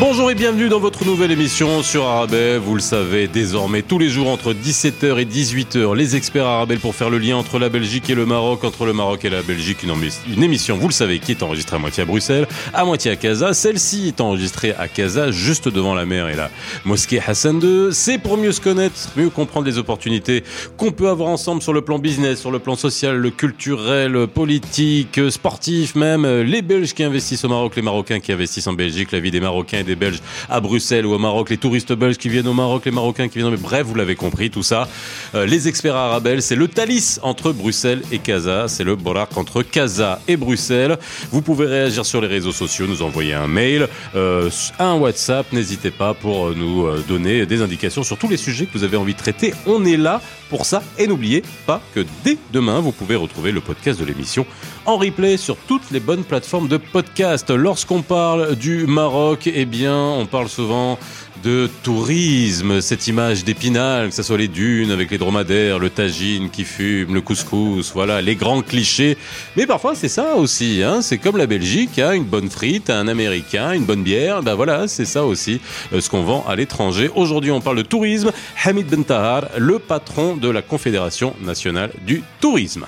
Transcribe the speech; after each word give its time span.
Bonjour 0.00 0.30
et 0.30 0.36
bienvenue 0.36 0.68
dans 0.68 0.78
votre 0.78 1.04
nouvelle 1.04 1.32
émission 1.32 1.82
sur 1.82 2.04
Arabelle. 2.04 2.60
Vous 2.60 2.76
le 2.76 2.80
savez 2.80 3.26
désormais 3.26 3.82
tous 3.82 3.98
les 3.98 4.08
jours 4.08 4.28
entre 4.28 4.54
17h 4.54 5.18
et 5.18 5.24
18h, 5.24 5.96
les 5.96 6.14
experts 6.14 6.46
Arabelle 6.46 6.78
pour 6.78 6.94
faire 6.94 7.10
le 7.10 7.18
lien 7.18 7.36
entre 7.36 7.58
la 7.58 7.68
Belgique 7.68 8.08
et 8.08 8.14
le 8.14 8.24
Maroc, 8.24 8.62
entre 8.62 8.86
le 8.86 8.92
Maroc 8.92 9.24
et 9.24 9.28
la 9.28 9.42
Belgique. 9.42 9.78
Une, 9.82 10.42
émission, 10.44 10.76
vous 10.76 10.86
le 10.86 10.92
savez, 10.92 11.18
qui 11.18 11.32
est 11.32 11.42
enregistrée 11.42 11.74
à 11.74 11.78
moitié 11.80 12.04
à 12.04 12.06
Bruxelles, 12.06 12.46
à 12.72 12.84
moitié 12.84 13.10
à 13.10 13.16
Casa. 13.16 13.52
Celle-ci 13.54 14.06
est 14.06 14.20
enregistrée 14.20 14.72
à 14.78 14.86
Casa, 14.86 15.32
juste 15.32 15.68
devant 15.68 15.96
la 15.96 16.06
mer 16.06 16.28
et 16.28 16.36
la 16.36 16.48
mosquée 16.84 17.20
Hassan 17.26 17.60
II. 17.60 17.88
C'est 17.90 18.18
pour 18.18 18.38
mieux 18.38 18.52
se 18.52 18.60
connaître, 18.60 18.94
mieux 19.16 19.30
comprendre 19.30 19.66
les 19.66 19.78
opportunités 19.78 20.44
qu'on 20.76 20.92
peut 20.92 21.08
avoir 21.08 21.28
ensemble 21.28 21.60
sur 21.60 21.72
le 21.72 21.80
plan 21.80 21.98
business, 21.98 22.38
sur 22.38 22.52
le 22.52 22.60
plan 22.60 22.76
social, 22.76 23.16
le 23.16 23.30
culturel, 23.30 24.28
politique, 24.28 25.18
sportif 25.28 25.96
même. 25.96 26.24
Les 26.42 26.62
Belges 26.62 26.94
qui 26.94 27.02
investissent 27.02 27.44
au 27.44 27.48
Maroc, 27.48 27.74
les 27.74 27.82
Marocains 27.82 28.20
qui 28.20 28.30
investissent 28.30 28.68
en 28.68 28.74
Belgique, 28.74 29.10
la 29.10 29.18
vie 29.18 29.32
des 29.32 29.40
Marocains 29.40 29.78
et 29.78 29.87
des 29.88 29.96
Belges 29.96 30.20
à 30.48 30.60
Bruxelles 30.60 31.06
ou 31.06 31.14
au 31.14 31.18
Maroc, 31.18 31.50
les 31.50 31.56
touristes 31.56 31.92
belges 31.92 32.18
qui 32.18 32.28
viennent 32.28 32.46
au 32.46 32.54
Maroc, 32.54 32.84
les 32.84 32.90
Marocains 32.92 33.28
qui 33.28 33.38
viennent. 33.38 33.50
Mais 33.50 33.56
bref, 33.56 33.84
vous 33.86 33.94
l'avez 33.94 34.14
compris, 34.14 34.50
tout 34.50 34.62
ça. 34.62 34.88
Euh, 35.34 35.46
les 35.46 35.66
experts 35.66 35.96
arabes, 35.96 36.28
c'est 36.40 36.56
le 36.56 36.68
Thalys 36.68 37.18
entre 37.22 37.52
Bruxelles 37.52 38.02
et 38.12 38.18
Casa. 38.18 38.68
C'est 38.68 38.84
le 38.84 38.94
Borak 38.94 39.36
entre 39.36 39.62
Casa 39.62 40.20
et 40.28 40.36
Bruxelles. 40.36 40.98
Vous 41.32 41.42
pouvez 41.42 41.66
réagir 41.66 42.04
sur 42.04 42.20
les 42.20 42.28
réseaux 42.28 42.52
sociaux, 42.52 42.86
nous 42.86 43.02
envoyer 43.02 43.34
un 43.34 43.46
mail, 43.48 43.88
euh, 44.14 44.50
un 44.78 44.94
WhatsApp. 44.94 45.52
N'hésitez 45.52 45.90
pas 45.90 46.14
pour 46.14 46.54
nous 46.54 46.86
euh, 46.86 47.02
donner 47.08 47.46
des 47.46 47.62
indications 47.62 48.02
sur 48.02 48.18
tous 48.18 48.28
les 48.28 48.36
sujets 48.36 48.66
que 48.66 48.76
vous 48.76 48.84
avez 48.84 48.96
envie 48.96 49.14
de 49.14 49.18
traiter. 49.18 49.54
On 49.66 49.84
est 49.84 49.96
là 49.96 50.20
pour 50.50 50.66
ça. 50.66 50.82
Et 50.98 51.06
n'oubliez 51.06 51.42
pas 51.66 51.80
que 51.94 52.04
dès 52.24 52.36
demain, 52.52 52.80
vous 52.80 52.92
pouvez 52.92 53.16
retrouver 53.16 53.52
le 53.52 53.60
podcast 53.60 53.98
de 53.98 54.04
l'émission 54.04 54.46
en 54.86 54.96
replay 54.96 55.36
sur 55.36 55.56
toutes 55.56 55.90
les 55.90 56.00
bonnes 56.00 56.24
plateformes 56.24 56.68
de 56.68 56.78
podcast. 56.78 57.50
Lorsqu'on 57.50 58.02
parle 58.02 58.56
du 58.56 58.86
Maroc, 58.86 59.46
eh 59.46 59.64
bien, 59.66 59.77
on 59.86 60.26
parle 60.26 60.48
souvent 60.48 60.98
de 61.44 61.68
tourisme, 61.84 62.80
cette 62.80 63.06
image 63.06 63.44
d'épinal, 63.44 64.08
que 64.08 64.14
ce 64.14 64.24
soit 64.24 64.38
les 64.38 64.48
dunes 64.48 64.90
avec 64.90 65.10
les 65.10 65.18
dromadaires, 65.18 65.78
le 65.78 65.88
tagine 65.88 66.50
qui 66.50 66.64
fume, 66.64 67.14
le 67.14 67.20
couscous, 67.20 67.92
voilà, 67.94 68.20
les 68.20 68.34
grands 68.34 68.62
clichés. 68.62 69.16
Mais 69.56 69.66
parfois 69.66 69.94
c'est 69.94 70.08
ça 70.08 70.34
aussi, 70.34 70.82
hein, 70.82 71.00
c'est 71.00 71.18
comme 71.18 71.36
la 71.36 71.46
Belgique, 71.46 71.98
hein, 71.98 72.12
une 72.12 72.24
bonne 72.24 72.50
frite, 72.50 72.90
un 72.90 73.06
américain, 73.06 73.72
une 73.72 73.84
bonne 73.84 74.02
bière, 74.02 74.42
ben 74.42 74.54
voilà, 74.54 74.88
c'est 74.88 75.04
ça 75.04 75.24
aussi 75.24 75.60
euh, 75.92 76.00
ce 76.00 76.10
qu'on 76.10 76.22
vend 76.22 76.44
à 76.48 76.56
l'étranger. 76.56 77.10
Aujourd'hui 77.14 77.52
on 77.52 77.60
parle 77.60 77.76
de 77.76 77.82
tourisme. 77.82 78.32
Hamid 78.64 78.88
Bentahar, 78.88 79.44
le 79.58 79.78
patron 79.78 80.36
de 80.36 80.48
la 80.48 80.62
Confédération 80.62 81.34
nationale 81.40 81.92
du 82.04 82.24
tourisme. 82.40 82.86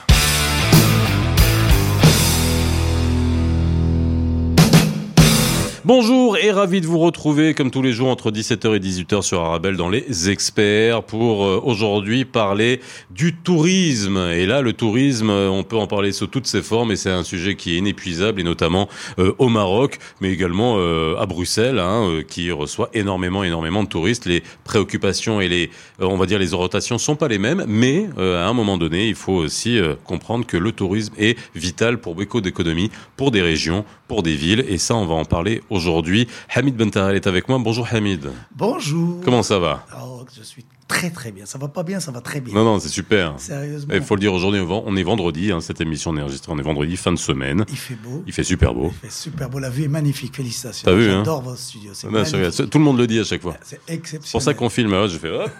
Bonjour 5.92 6.36
et 6.36 6.52
ravi 6.52 6.80
de 6.80 6.86
vous 6.86 7.00
retrouver 7.00 7.52
comme 7.52 7.72
tous 7.72 7.82
les 7.82 7.92
jours 7.92 8.10
entre 8.10 8.30
17h 8.30 8.76
et 8.76 8.78
18h 8.78 9.22
sur 9.22 9.40
Arabelle 9.40 9.76
dans 9.76 9.88
les 9.88 10.30
experts 10.30 11.02
pour 11.02 11.44
euh, 11.44 11.60
aujourd'hui 11.64 12.24
parler 12.24 12.80
du 13.10 13.34
tourisme. 13.34 14.16
Et 14.16 14.46
là, 14.46 14.60
le 14.60 14.72
tourisme, 14.72 15.30
euh, 15.30 15.48
on 15.48 15.64
peut 15.64 15.76
en 15.76 15.88
parler 15.88 16.12
sous 16.12 16.28
toutes 16.28 16.46
ses 16.46 16.62
formes 16.62 16.92
et 16.92 16.96
c'est 16.96 17.10
un 17.10 17.24
sujet 17.24 17.56
qui 17.56 17.74
est 17.74 17.78
inépuisable 17.78 18.40
et 18.40 18.44
notamment 18.44 18.88
euh, 19.18 19.32
au 19.38 19.48
Maroc, 19.48 19.98
mais 20.20 20.30
également 20.30 20.78
à 21.18 21.26
Bruxelles, 21.26 21.80
hein, 21.80 22.20
qui 22.28 22.52
reçoit 22.52 22.88
énormément, 22.94 23.42
énormément 23.42 23.82
de 23.82 23.88
touristes. 23.88 24.26
Les 24.26 24.44
préoccupations 24.62 25.40
et 25.40 25.48
les, 25.48 25.70
on 25.98 26.16
va 26.16 26.26
dire, 26.26 26.38
les 26.38 26.54
orientations 26.54 26.98
sont 26.98 27.16
pas 27.16 27.26
les 27.26 27.38
mêmes, 27.38 27.64
mais 27.66 28.06
à 28.16 28.46
un 28.46 28.52
moment 28.52 28.78
donné, 28.78 29.08
il 29.08 29.16
faut 29.16 29.32
aussi 29.32 29.80
comprendre 30.04 30.46
que 30.46 30.56
le 30.56 30.70
tourisme 30.70 31.14
est 31.18 31.36
vital 31.56 31.98
pour 31.98 32.14
beaucoup 32.14 32.40
d'économies, 32.40 32.90
pour 33.16 33.32
des 33.32 33.42
régions, 33.42 33.84
pour 34.06 34.22
des 34.22 34.34
villes, 34.34 34.64
et 34.68 34.78
ça, 34.78 34.94
on 34.94 35.06
va 35.06 35.14
en 35.14 35.24
parler 35.24 35.62
aujourd'hui 35.68 35.79
aujourd'hui. 35.80 36.28
Hamid 36.54 36.76
Bentahal 36.76 37.16
est 37.16 37.26
avec 37.26 37.48
moi. 37.48 37.58
Bonjour 37.58 37.86
Hamid. 37.90 38.30
Bonjour. 38.54 39.20
Comment 39.24 39.42
ça 39.42 39.58
va? 39.58 39.86
Oh, 40.02 40.24
Je 40.36 40.42
suis 40.42 40.64
très 40.90 41.10
très 41.10 41.30
bien. 41.30 41.46
Ça 41.46 41.56
va 41.56 41.68
pas 41.68 41.84
bien, 41.84 42.00
ça 42.00 42.10
va 42.10 42.20
très 42.20 42.40
bien. 42.40 42.52
Non, 42.52 42.64
non, 42.64 42.80
c'est 42.80 42.88
super. 42.88 43.34
Sérieusement. 43.38 43.94
Il 43.94 44.02
faut 44.02 44.16
le 44.16 44.20
dire 44.20 44.34
aujourd'hui, 44.34 44.60
on 44.60 44.96
est 44.96 45.02
vendredi. 45.02 45.52
Hein, 45.52 45.60
cette 45.60 45.80
émission 45.80 46.16
est 46.16 46.20
enregistrée, 46.20 46.52
on 46.52 46.58
est 46.58 46.62
vendredi, 46.62 46.96
fin 46.96 47.12
de 47.12 47.18
semaine. 47.18 47.64
Il 47.68 47.76
fait 47.76 47.94
beau. 47.94 48.24
Il 48.26 48.32
fait 48.32 48.42
super 48.42 48.74
beau. 48.74 48.92
Il 49.02 49.08
fait 49.08 49.14
super 49.14 49.48
beau. 49.48 49.60
La 49.60 49.70
vue 49.70 49.84
est 49.84 49.88
magnifique. 49.88 50.34
Félicitations. 50.34 50.84
T'as 50.84 50.96
vu 50.96 51.08
hein 51.08 51.18
J'adore 51.18 51.42
vos 51.42 51.56
studios. 51.56 51.92
Tout 51.94 52.78
le 52.78 52.84
monde 52.84 52.98
le 52.98 53.06
dit 53.06 53.20
à 53.20 53.24
chaque 53.24 53.42
fois. 53.42 53.56
C'est 53.62 53.80
exceptionnel. 53.86 54.22
C'est 54.24 54.32
pour 54.32 54.42
ça 54.42 54.54
qu'on 54.54 54.68
filme. 54.68 54.90
je 55.06 55.16
fais 55.16 55.30
hop. 55.30 55.50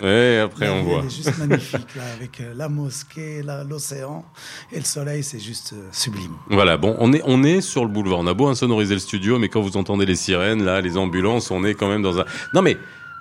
Et 0.00 0.38
après, 0.38 0.68
on 0.68 0.84
voit. 0.84 1.02
C'est 1.08 1.24
juste 1.24 1.38
magnifique, 1.38 1.96
là, 1.96 2.02
avec 2.16 2.40
euh, 2.40 2.52
la 2.54 2.68
mosquée, 2.68 3.42
l'océan 3.68 4.24
et 4.70 4.78
le 4.78 4.84
soleil, 4.84 5.24
c'est 5.24 5.40
juste 5.40 5.72
euh, 5.72 5.88
sublime. 5.90 6.36
Voilà, 6.50 6.76
bon, 6.76 6.94
on 7.00 7.12
est, 7.12 7.22
on 7.24 7.42
est 7.42 7.60
sur 7.60 7.84
le 7.84 7.90
boulevard. 7.90 8.20
On 8.20 8.26
a 8.28 8.34
beau 8.34 8.46
insonoriser 8.46 8.94
le 8.94 9.00
studio, 9.00 9.40
mais 9.40 9.48
quand 9.48 9.60
vous 9.60 9.76
entendez 9.76 10.06
les 10.06 10.14
sirènes, 10.14 10.62
là, 10.62 10.80
les 10.80 10.96
ambulances, 10.96 11.50
on 11.50 11.64
est 11.64 11.74
quand 11.74 11.88
même 11.88 12.02
dans 12.02 12.20
un. 12.20 12.24
Non, 12.54 12.62
mais 12.62 12.76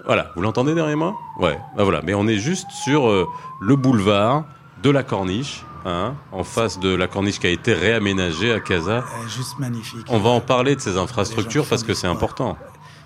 voilà, 0.07 0.31
vous 0.35 0.41
l'entendez 0.41 0.73
derrière 0.73 0.97
moi? 0.97 1.15
Ouais, 1.37 1.59
bah 1.75 1.83
voilà, 1.83 2.01
mais 2.01 2.13
on 2.13 2.27
est 2.27 2.37
juste 2.39 2.71
sur 2.71 3.07
euh, 3.07 3.27
le 3.59 3.75
boulevard 3.75 4.45
de 4.81 4.89
la 4.89 5.03
Corniche. 5.03 5.63
Hein, 5.85 6.15
en 6.33 6.43
face 6.43 6.79
de 6.79 6.93
la 6.93 7.07
corniche 7.07 7.39
qui 7.39 7.47
a 7.47 7.49
été 7.49 7.73
réaménagée 7.73 8.51
à 8.51 8.59
Casa. 8.59 9.05
Juste 9.29 9.57
magnifique. 9.57 10.05
On 10.09 10.19
va 10.19 10.31
en 10.31 10.41
parler 10.41 10.75
de 10.75 10.81
ces 10.81 10.97
infrastructures 10.97 11.65
parce 11.65 11.83
que 11.83 11.93
c'est 11.93 12.07
important. 12.07 12.57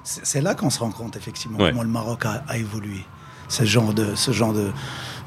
C'est 0.04 0.42
là 0.42 0.56
qu'on 0.56 0.72
se 0.72 0.80
rend 0.80 0.90
compte 0.90 1.16
effectivement 1.16 1.60
comment 1.60 1.84
le 1.84 1.90
Maroc 1.90 2.26
a 2.26 2.58
évolué 2.58 3.06
ce 3.52 3.66
genre 3.66 3.94
de, 3.94 4.16
ce 4.16 4.32
genre 4.32 4.54
de, 4.54 4.72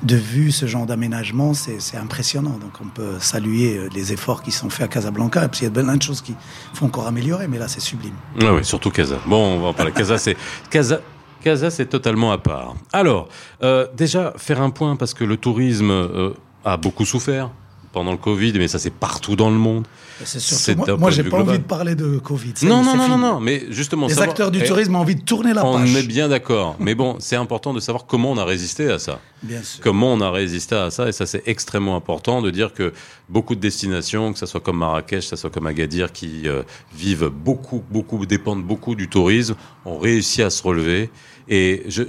de 0.02 0.16
vue, 0.16 0.50
ce 0.50 0.66
genre 0.66 0.86
d'aménagement, 0.86 1.52
c'est 1.54 1.96
impressionnant. 1.96 2.58
Donc 2.58 2.72
on 2.82 2.88
peut 2.88 3.18
saluer 3.20 3.76
euh, 3.76 3.88
les 3.94 4.12
efforts 4.12 4.42
qui 4.42 4.50
sont 4.50 4.70
faits 4.70 4.86
à 4.86 4.88
Casablanca, 4.88 5.40
parce 5.40 5.58
qu'il 5.58 5.68
y 5.68 5.70
a 5.70 5.82
plein 5.82 5.96
de 5.96 6.02
choses 6.02 6.22
qui 6.22 6.34
font 6.72 6.86
encore 6.86 7.06
améliorer, 7.06 7.48
mais 7.48 7.58
là 7.58 7.68
c'est 7.68 7.80
sublime. 7.80 8.14
Oui, 8.40 8.46
ouais, 8.46 8.62
surtout 8.62 8.90
Casa. 8.90 9.16
Bon, 9.26 9.56
on 9.56 9.60
va 9.60 9.68
en 9.68 9.74
parler. 9.74 9.92
Casa, 9.92 10.16
c'est 10.18 10.36
Casa. 10.70 11.00
Casa, 11.44 11.68
c'est 11.68 11.84
totalement 11.84 12.32
à 12.32 12.38
part. 12.38 12.74
Alors, 12.90 13.28
euh, 13.62 13.86
déjà, 13.94 14.32
faire 14.38 14.62
un 14.62 14.70
point, 14.70 14.96
parce 14.96 15.12
que 15.12 15.24
le 15.24 15.36
tourisme 15.36 15.90
euh, 15.90 16.32
a 16.64 16.78
beaucoup 16.78 17.04
souffert 17.04 17.50
pendant 17.94 18.10
le 18.10 18.18
Covid, 18.18 18.52
mais 18.54 18.68
ça 18.68 18.78
c'est 18.78 18.92
partout 18.92 19.36
dans 19.36 19.50
le 19.50 19.56
monde. 19.56 19.86
C'est 20.24 20.76
moi, 20.76 20.96
moi 20.96 21.10
j'ai 21.10 21.22
pas 21.22 21.38
envie 21.38 21.58
de 21.58 21.64
parler 21.64 21.94
de 21.94 22.18
Covid. 22.18 22.54
Non, 22.64 22.82
non, 22.82 22.96
non, 22.96 23.08
non, 23.08 23.18
non, 23.18 23.40
mais 23.40 23.64
justement. 23.70 24.08
Les 24.08 24.20
acteurs 24.20 24.50
du 24.50 24.62
tourisme 24.62 24.96
ont 24.96 25.00
envie 25.00 25.14
de 25.14 25.22
tourner 25.22 25.54
la 25.54 25.62
page. 25.62 25.90
On 25.90 25.96
est 25.96 26.06
bien 26.06 26.28
d'accord, 26.28 26.76
mais 26.80 26.94
bon, 26.94 27.16
c'est 27.20 27.36
important 27.36 27.72
de 27.72 27.80
savoir 27.80 28.04
comment 28.06 28.32
on 28.32 28.36
a 28.36 28.44
résisté 28.44 28.90
à 28.90 28.98
ça. 28.98 29.20
Bien 29.42 29.62
sûr. 29.62 29.82
Comment 29.82 30.12
on 30.12 30.20
a 30.20 30.30
résisté 30.30 30.74
à 30.74 30.90
ça, 30.90 31.08
et 31.08 31.12
ça 31.12 31.24
c'est 31.24 31.42
extrêmement 31.46 31.96
important 31.96 32.42
de 32.42 32.50
dire 32.50 32.74
que 32.74 32.92
beaucoup 33.28 33.54
de 33.54 33.60
destinations, 33.60 34.32
que 34.32 34.38
ce 34.38 34.46
soit 34.46 34.60
comme 34.60 34.78
Marrakech, 34.78 35.20
que 35.20 35.30
ce 35.30 35.36
soit 35.36 35.50
comme 35.50 35.66
Agadir, 35.66 36.12
qui 36.12 36.48
euh, 36.48 36.62
vivent 36.94 37.28
beaucoup, 37.28 37.82
beaucoup, 37.90 38.26
dépendent 38.26 38.64
beaucoup 38.64 38.96
du 38.96 39.08
tourisme, 39.08 39.54
ont 39.84 39.98
réussi 39.98 40.42
à 40.42 40.50
se 40.50 40.62
relever. 40.62 41.10
Et 41.48 41.84
je, 41.88 42.02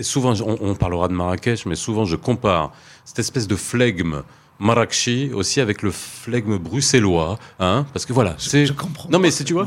souvent, 0.00 0.34
on, 0.40 0.56
on 0.60 0.74
parlera 0.74 1.06
de 1.06 1.14
Marrakech, 1.14 1.66
mais 1.66 1.76
souvent 1.76 2.04
je 2.04 2.16
compare 2.16 2.72
cette 3.04 3.18
espèce 3.18 3.46
de 3.46 3.56
flegme 3.56 4.22
Marrakchi 4.60 5.30
aussi 5.32 5.60
avec 5.60 5.82
le 5.82 5.90
flegme 5.90 6.58
bruxellois, 6.58 7.38
hein, 7.58 7.86
parce 7.92 8.04
que 8.04 8.12
voilà, 8.12 8.34
c'est. 8.38 8.66
Je, 8.66 8.72
comprends. 8.74 9.08
Non 9.10 9.18
mais 9.18 9.30
c'est 9.30 9.44
tu 9.44 9.54
vois. 9.54 9.66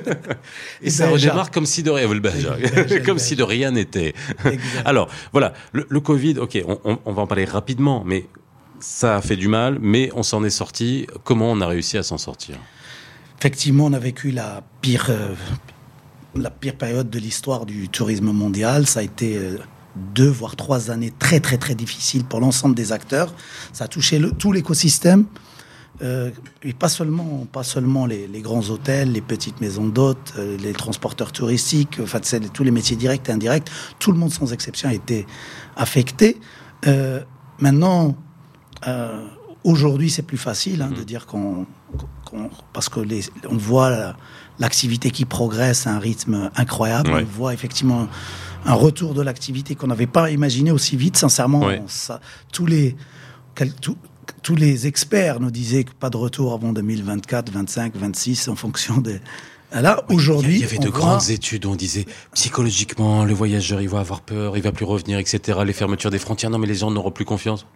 et 0.82 0.90
ça 0.90 1.10
redémarre 1.10 1.50
comme 1.50 1.66
si 1.66 1.82
de 1.82 1.90
rien, 1.90 2.08
comme 3.04 3.18
si 3.18 3.34
de 3.34 3.42
rien 3.42 3.72
n'était. 3.72 4.14
Alors 4.84 5.08
voilà, 5.32 5.52
le, 5.72 6.00
Covid, 6.00 6.38
ok, 6.38 6.62
on, 6.66 6.98
on, 7.04 7.12
va 7.12 7.22
en 7.22 7.26
parler 7.26 7.44
rapidement, 7.44 8.04
mais 8.06 8.26
ça 8.78 9.16
a 9.16 9.20
fait 9.20 9.36
du 9.36 9.48
mal, 9.48 9.78
mais 9.80 10.10
on 10.14 10.22
s'en 10.22 10.44
est 10.44 10.50
sorti. 10.50 11.06
Comment 11.24 11.50
on 11.50 11.60
a 11.60 11.66
réussi 11.66 11.98
à 11.98 12.02
s'en 12.02 12.18
sortir? 12.18 12.56
Effectivement, 13.40 13.86
on 13.86 13.92
a 13.92 13.98
vécu 13.98 14.30
la 14.30 14.62
pire. 14.80 15.06
Euh, 15.08 15.34
la 16.36 16.50
pire 16.50 16.74
période 16.74 17.10
de 17.10 17.18
l'histoire 17.18 17.64
du 17.64 17.88
tourisme 17.88 18.32
mondial, 18.32 18.86
ça 18.86 19.00
a 19.00 19.02
été 19.02 19.36
euh, 19.36 19.58
deux 19.96 20.28
voire 20.28 20.56
trois 20.56 20.90
années 20.90 21.12
très 21.18 21.40
très 21.40 21.58
très 21.58 21.74
difficiles 21.74 22.24
pour 22.24 22.40
l'ensemble 22.40 22.74
des 22.74 22.92
acteurs. 22.92 23.32
Ça 23.72 23.84
a 23.84 23.88
touché 23.88 24.18
le, 24.18 24.30
tout 24.32 24.52
l'écosystème. 24.52 25.26
Euh, 26.02 26.30
et 26.64 26.72
pas 26.72 26.88
seulement, 26.88 27.46
pas 27.52 27.62
seulement 27.62 28.04
les, 28.04 28.26
grands 28.40 28.68
hôtels, 28.68 29.12
les 29.12 29.20
petites 29.20 29.60
maisons 29.60 29.86
d'hôtes, 29.86 30.34
euh, 30.38 30.56
les 30.58 30.72
transporteurs 30.72 31.30
touristiques, 31.30 32.00
enfin, 32.02 32.18
tous 32.52 32.64
les 32.64 32.72
métiers 32.72 32.96
directs 32.96 33.28
et 33.28 33.32
indirects, 33.32 33.70
tout 34.00 34.10
le 34.10 34.18
monde 34.18 34.32
sans 34.32 34.52
exception 34.52 34.88
a 34.88 34.94
été 34.94 35.24
affecté. 35.76 36.40
Euh, 36.86 37.20
maintenant, 37.60 38.16
aujourd'hui, 39.62 40.10
c'est 40.10 40.22
plus 40.22 40.36
facile 40.36 40.82
hein, 40.82 40.90
de 40.90 41.02
mmh. 41.02 41.04
dire 41.04 41.26
qu'on, 41.26 41.64
parce 42.72 42.88
que 42.88 42.98
les, 43.00 43.22
on 43.48 43.56
voit 43.56 44.16
l'activité 44.58 45.10
qui 45.10 45.24
progresse 45.24 45.86
à 45.86 45.94
un 45.94 45.98
rythme 45.98 46.50
incroyable. 46.56 47.10
On 47.12 47.24
voit 47.24 47.54
effectivement 47.54 48.08
un 48.64 48.74
retour 48.74 49.14
de 49.14 49.22
l'activité 49.22 49.74
qu'on 49.74 49.88
n'avait 49.88 50.06
pas 50.06 50.30
imaginé 50.30 50.70
aussi 50.70 50.96
vite. 50.96 51.16
Sincèrement, 51.16 51.68
ça, 51.86 52.20
tous 52.52 52.66
les 52.66 52.96
tous 54.42 54.56
les 54.56 54.86
experts 54.86 55.40
nous 55.40 55.50
disaient 55.50 55.84
que 55.84 55.92
pas 55.92 56.10
de 56.10 56.16
retour 56.16 56.52
avant 56.52 56.72
2024, 56.72 57.52
25, 57.52 57.96
26 57.96 58.48
en 58.48 58.56
fonction 58.56 58.98
des 58.98 59.20
Là, 59.72 60.04
aujourd'hui. 60.08 60.54
Il 60.54 60.60
y 60.60 60.64
avait 60.64 60.78
de 60.78 60.88
grandes 60.88 61.30
études 61.30 61.66
où 61.66 61.70
on 61.70 61.74
disait 61.74 62.06
psychologiquement, 62.32 63.24
le 63.24 63.34
voyageur, 63.34 63.80
il 63.80 63.88
va 63.88 63.98
avoir 63.98 64.20
peur, 64.20 64.56
il 64.56 64.62
va 64.62 64.70
plus 64.70 64.84
revenir, 64.84 65.18
etc. 65.18 65.58
Les 65.66 65.72
fermetures 65.72 66.10
des 66.10 66.20
frontières, 66.20 66.50
non, 66.50 66.58
mais 66.58 66.68
les 66.68 66.76
gens 66.76 66.92
n'auront 66.92 67.10
plus 67.10 67.24
confiance. 67.24 67.66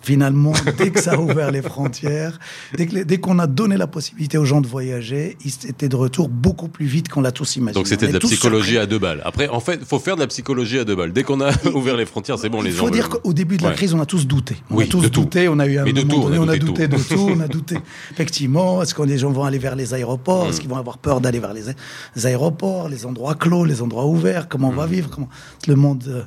Finalement, 0.00 0.52
dès 0.78 0.90
que 0.90 1.00
ça 1.00 1.14
a 1.14 1.18
ouvert 1.18 1.50
les 1.50 1.62
frontières, 1.62 2.38
dès 2.76 3.18
qu'on 3.18 3.38
a 3.38 3.46
donné 3.46 3.76
la 3.76 3.86
possibilité 3.86 4.38
aux 4.38 4.44
gens 4.44 4.60
de 4.60 4.66
voyager, 4.66 5.36
ils 5.44 5.68
étaient 5.68 5.88
de 5.88 5.96
retour 5.96 6.28
beaucoup 6.28 6.68
plus 6.68 6.86
vite 6.86 7.08
qu'on 7.08 7.20
l'a 7.20 7.32
tous 7.32 7.56
imaginé. 7.56 7.74
Donc 7.74 7.88
c'était 7.88 8.08
de 8.08 8.12
la 8.12 8.20
psychologie 8.20 8.78
à 8.78 8.86
deux 8.86 8.98
balles. 8.98 9.22
Après, 9.24 9.48
en 9.48 9.60
fait, 9.60 9.78
il 9.80 9.86
faut 9.86 9.98
faire 9.98 10.16
de 10.16 10.20
la 10.20 10.26
psychologie 10.26 10.78
à 10.78 10.84
deux 10.84 10.96
balles. 10.96 11.12
Dès 11.12 11.22
qu'on 11.22 11.40
a 11.40 11.50
ouvert 11.74 11.96
les 11.96 12.06
frontières, 12.06 12.38
c'est 12.38 12.48
bon, 12.48 12.62
les 12.62 12.70
gens. 12.70 12.76
Il 12.76 12.86
faut 12.86 12.90
dire 12.90 13.08
qu'au 13.08 13.32
début 13.32 13.56
de 13.56 13.64
la 13.64 13.72
crise, 13.72 13.94
on 13.94 14.00
a 14.00 14.06
tous 14.06 14.26
douté. 14.26 14.56
On 14.70 14.78
a 14.78 14.86
tous 14.86 15.10
douté, 15.10 15.48
on 15.48 15.58
a 15.58 15.66
eu 15.66 15.78
un 15.78 15.84
moment 15.84 16.00
tout, 16.00 16.22
donné, 16.22 16.38
on 16.38 16.48
a, 16.48 16.56
douté, 16.56 16.88
de 16.88 16.96
tout, 16.96 17.28
on 17.30 17.40
a 17.40 17.48
douté. 17.48 17.76
Effectivement, 18.12 18.82
est-ce 18.82 18.94
que 18.94 19.02
les 19.02 19.18
gens 19.18 19.30
vont 19.30 19.44
aller 19.44 19.58
vers 19.58 19.76
les 19.76 19.94
aéroports? 19.94 20.48
Est-ce 20.48 20.58
mm. 20.58 20.60
qu'ils 20.60 20.70
vont 20.70 20.76
avoir 20.76 20.98
peur 20.98 21.20
d'aller 21.20 21.40
vers 21.40 21.54
les, 21.54 22.26
aéroports, 22.26 22.88
les 22.88 23.06
endroits 23.06 23.34
clos, 23.34 23.64
les 23.64 23.82
endroits 23.82 24.06
ouverts? 24.06 24.48
Comment 24.48 24.68
on 24.68 24.72
va 24.72 24.86
mm. 24.86 24.90
vivre? 24.90 25.10
Comment 25.10 25.28
le 25.66 25.74
monde 25.76 26.04
euh, 26.08 26.22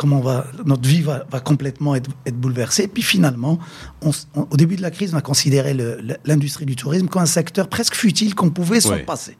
comment 0.00 0.20
va, 0.20 0.46
notre 0.64 0.88
vie 0.88 1.02
va, 1.02 1.26
complètement 1.44 1.94
être, 1.94 2.08
bouleversée. 2.32 2.88
Puis 2.88 3.02
finalement, 3.02 3.58
au 4.00 4.56
début 4.56 4.76
de 4.76 4.80
la 4.80 4.90
crise, 4.90 5.12
on 5.12 5.18
a 5.18 5.20
considéré 5.20 5.76
l'industrie 6.24 6.64
du 6.64 6.74
tourisme 6.74 7.06
comme 7.06 7.20
un 7.20 7.26
secteur 7.26 7.68
presque 7.68 7.94
futile 7.94 8.34
qu'on 8.34 8.48
pouvait 8.48 8.80
s'en 8.80 8.98
passer. 9.00 9.36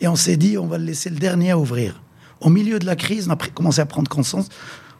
Et 0.00 0.08
on 0.08 0.16
s'est 0.16 0.36
dit, 0.36 0.58
on 0.58 0.66
va 0.66 0.78
le 0.78 0.86
laisser 0.86 1.08
le 1.08 1.16
dernier 1.16 1.52
à 1.52 1.58
ouvrir. 1.58 2.02
Au 2.40 2.50
milieu 2.50 2.80
de 2.80 2.84
la 2.84 2.96
crise, 2.96 3.28
on 3.28 3.34
a 3.34 3.36
commencé 3.36 3.80
à 3.80 3.86
prendre 3.86 4.08
conscience 4.08 4.48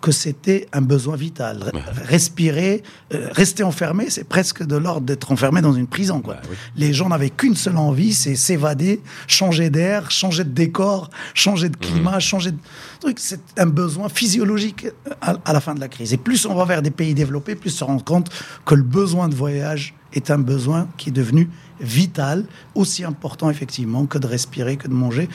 que 0.02 0.12
c'était 0.12 0.66
un 0.72 0.82
besoin 0.82 1.16
vital. 1.16 1.72
Respirer, 2.04 2.82
euh, 3.14 3.28
rester 3.32 3.62
enfermé, 3.62 4.10
c'est 4.10 4.24
presque 4.24 4.62
de 4.64 4.76
l'ordre 4.76 5.06
d'être 5.06 5.32
enfermé 5.32 5.62
dans 5.62 5.72
une 5.72 5.86
prison. 5.86 6.20
Quoi. 6.20 6.34
Bah 6.34 6.48
Les 6.76 6.92
gens 6.92 7.08
n'avaient 7.08 7.30
qu'une 7.30 7.54
seule 7.54 7.78
envie, 7.78 8.12
c'est 8.12 8.34
s'évader, 8.34 9.00
changer 9.28 9.70
d'air, 9.70 10.10
changer 10.10 10.44
de 10.44 10.50
décor, 10.50 11.08
changer 11.34 11.68
de 11.68 11.76
climat, 11.76 12.18
mmh. 12.18 12.20
changer 12.20 12.50
de 12.50 12.58
truc. 13.00 13.18
C'est 13.20 13.40
un 13.56 13.66
besoin 13.66 14.08
physiologique 14.08 14.88
à, 15.20 15.36
à, 15.44 15.52
la 15.52 15.60
fin 15.60 15.74
de 15.74 15.80
la 15.80 15.88
crise. 15.88 16.12
Et 16.12 16.18
plus 16.18 16.44
on 16.46 16.54
va 16.54 16.64
vers 16.64 16.82
des 16.82 16.90
pays 16.90 17.14
développés, 17.14 17.54
plus 17.54 17.72
on 17.74 17.78
se 17.78 17.84
rend 17.84 17.98
compte 18.00 18.28
que 18.66 18.74
le 18.74 18.82
besoin 18.82 19.28
de 19.28 19.34
voyage 19.34 19.94
est 20.12 20.30
un 20.30 20.38
besoin 20.38 20.88
qui 20.98 21.10
est 21.10 21.12
devenu 21.12 21.48
vital, 21.82 22.44
aussi 22.74 23.04
important 23.04 23.50
effectivement 23.50 24.06
que 24.06 24.18
de 24.18 24.26
respirer, 24.26 24.76
que 24.76 24.88
de 24.88 24.94
manger. 24.94 25.28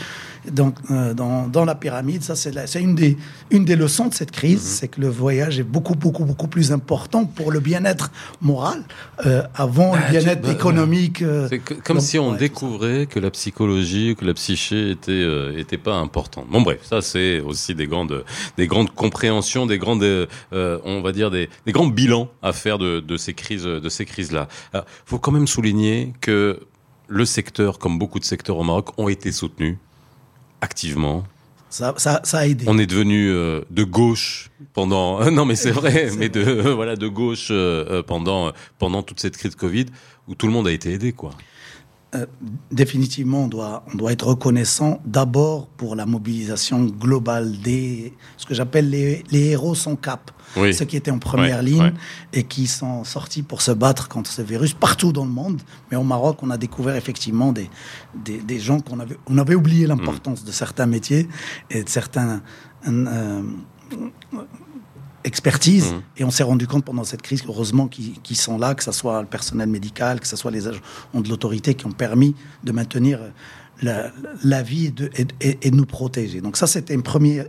Donc, 0.52 0.76
euh, 0.92 1.14
dans, 1.14 1.48
dans, 1.48 1.66
la 1.66 1.76
pyramide, 1.76 2.24
ça 2.24 2.36
c'est 2.36 2.82
une 2.82 2.96
des, 2.96 3.18
une 3.52 3.66
des 3.66 3.76
leçons 3.76 4.08
de 4.08 4.14
cette 4.14 4.32
crise, 4.32 4.62
mhm. 4.62 4.68
c'est 4.68 4.88
que 4.88 5.02
le 5.02 5.10
voyage 5.10 5.60
est 5.60 5.64
beaucoup, 5.64 5.96
beaucoup, 5.96 6.24
beaucoup 6.24 6.48
plus 6.48 6.72
important 6.72 7.26
pour 7.26 7.52
le 7.52 7.60
bien-être 7.60 8.12
moral 8.42 8.84
euh, 9.26 9.44
avant 9.56 9.94
le 9.94 10.02
bah, 10.02 10.10
bien-être 10.10 10.42
bah, 10.42 10.52
économique. 10.52 11.22
Euh, 11.22 11.48
c'est 11.50 11.60
comme 11.60 12.00
si 12.00 12.18
on 12.18 12.34
découvrait 12.34 13.08
que 13.08 13.20
la 13.20 13.30
psychologie, 13.32 14.16
que 14.18 14.26
la 14.26 14.34
psyché 14.34 14.92
était, 14.92 15.26
était 15.58 15.78
pas 15.78 15.96
importante. 15.96 16.48
Bon 16.50 16.62
bref, 16.62 16.80
ça 16.84 17.02
c'est 17.02 17.42
aussi 17.42 17.76
des 17.76 17.88
grandes, 17.88 18.24
des 18.58 18.68
grandes 18.68 18.92
compréhensions, 18.92 19.66
des 19.66 19.78
grandes, 19.78 20.06
on 20.52 21.02
va 21.02 21.12
dire 21.12 21.30
des, 21.30 21.50
des 21.66 21.72
grands 21.72 21.88
bilans 21.88 22.30
à 22.42 22.54
faire 22.54 22.78
de, 22.78 23.00
de 23.00 23.18
ces 23.18 23.34
crises, 23.34 23.64
de 23.64 23.90
ces 23.90 24.06
crises-là. 24.06 24.48
Il 24.74 24.82
faut 25.06 25.20
quand 25.20 25.32
même 25.32 25.48
souligner 25.48 26.14
que 26.22 26.37
le 27.08 27.26
secteur, 27.26 27.80
comme 27.80 27.98
beaucoup 27.98 28.20
de 28.20 28.26
secteurs 28.26 28.58
au 28.58 28.64
Maroc, 28.64 28.90
ont 28.98 29.08
été 29.08 29.32
soutenus 29.32 29.78
activement. 30.62 31.24
Ça, 31.70 31.94
a 32.34 32.48
aidé. 32.48 32.66
On 32.68 32.78
est 32.78 32.86
devenu 32.86 33.30
euh, 33.30 33.62
de 33.72 33.84
gauche 33.84 34.50
pendant. 34.74 35.30
non, 35.32 35.46
mais 35.46 35.56
c'est 35.56 35.72
vrai, 35.82 36.10
mais 36.18 36.30
de 36.30 36.42
voilà 36.76 36.96
de 36.96 37.08
gauche 37.08 37.50
euh, 37.52 37.86
euh, 37.90 38.04
pendant 38.04 38.52
pendant 38.80 39.04
toute 39.04 39.20
cette 39.20 39.38
crise 39.38 39.52
de 39.52 39.58
Covid 39.58 39.86
où 40.28 40.36
tout 40.36 40.48
le 40.48 40.54
monde 40.54 40.68
a 40.68 40.72
été 40.72 40.94
aidé, 40.94 41.12
quoi. 41.12 41.32
Définitivement, 42.72 43.44
on 43.44 43.48
doit, 43.48 43.84
on 43.94 43.98
doit 43.98 44.12
être 44.12 44.28
reconnaissant 44.28 45.00
d'abord 45.06 45.68
pour 45.68 45.96
la 45.96 46.06
mobilisation 46.06 46.84
globale 46.86 47.58
des, 47.60 48.14
ce 48.38 48.46
que 48.46 48.54
j'appelle 48.54 48.90
les, 48.90 49.24
les 49.32 49.46
héros 49.52 49.76
sans 49.76 49.96
cap. 49.96 50.32
Ceux 50.56 50.86
qui 50.86 50.98
étaient 50.98 51.12
en 51.12 51.20
première 51.20 51.62
ligne 51.62 51.94
et 52.34 52.44
qui 52.44 52.68
sont 52.68 53.04
sortis 53.04 53.44
pour 53.44 53.62
se 53.62 53.72
battre 53.72 54.08
contre 54.08 54.32
ce 54.32 54.42
virus 54.42 54.74
partout 54.74 55.12
dans 55.12 55.26
le 55.26 55.32
monde. 55.32 55.62
Mais 55.92 55.98
au 55.98 56.04
Maroc, 56.04 56.40
on 56.42 56.50
a 56.50 56.58
découvert 56.58 56.96
effectivement 56.96 57.52
des, 57.52 57.70
des, 58.16 58.60
gens 58.60 58.80
qu'on 58.80 59.00
avait, 59.00 59.18
on 59.28 59.38
avait 59.38 59.56
oublié 59.56 59.86
l'importance 59.86 60.44
de 60.44 60.52
certains 60.52 60.88
métiers 60.88 61.28
et 61.70 61.84
de 61.84 61.90
certains 61.90 62.42
euh, 62.88 63.42
expertises. 65.28 65.92
Mm. 65.92 66.02
Et 66.18 66.24
on 66.24 66.32
s'est 66.32 66.44
rendu 66.44 66.68
compte 66.68 66.86
pendant 66.86 67.04
cette 67.04 67.22
crise, 67.22 67.44
heureusement, 67.48 67.88
qu'ils 67.88 68.38
sont 68.38 68.58
là, 68.58 68.74
que 68.74 68.84
ce 68.84 68.92
soit 68.92 69.22
le 69.22 69.28
personnel 69.28 69.70
médical, 69.70 70.20
que 70.20 70.28
ce 70.28 70.36
soit 70.36 70.52
les 70.52 70.68
agents 70.68 70.82
de 71.14 71.30
l'autorité 71.30 71.76
qui 71.76 71.86
ont 71.86 71.92
permis 71.92 72.36
de 72.64 72.72
maintenir 72.72 73.20
la, 73.82 74.12
la 74.44 74.64
vie 74.64 74.88
et 74.88 74.92
de, 74.92 75.12
et 75.42 75.70
de, 75.70 75.76
nous 75.76 75.86
protéger. 75.86 76.42
Donc 76.42 76.58
ça, 76.58 76.66
c'était 76.66 76.94
une 76.94 77.04
première 77.04 77.46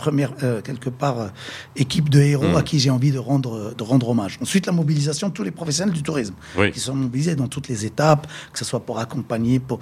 première, 0.00 0.32
euh, 0.42 0.62
quelque 0.62 0.88
part, 0.88 1.20
euh, 1.20 1.28
équipe 1.76 2.08
de 2.08 2.20
héros 2.20 2.56
à 2.56 2.62
mm. 2.62 2.64
qui 2.64 2.80
j'ai 2.80 2.90
envie 2.90 3.12
de 3.12 3.18
rendre, 3.18 3.74
de 3.76 3.82
rendre 3.84 4.08
hommage. 4.08 4.38
Ensuite, 4.40 4.66
la 4.66 4.72
mobilisation 4.72 5.28
de 5.28 5.34
tous 5.34 5.42
les 5.44 5.50
professionnels 5.50 5.94
du 5.94 6.02
tourisme, 6.02 6.34
qui 6.72 6.80
sont 6.80 6.94
mobilisés 6.94 7.36
dans 7.36 7.48
toutes 7.48 7.68
les 7.68 7.84
étapes, 7.84 8.26
que 8.52 8.58
ce 8.58 8.64
soit 8.64 8.80
pour 8.80 8.98
accompagner, 8.98 9.60
pour, 9.60 9.78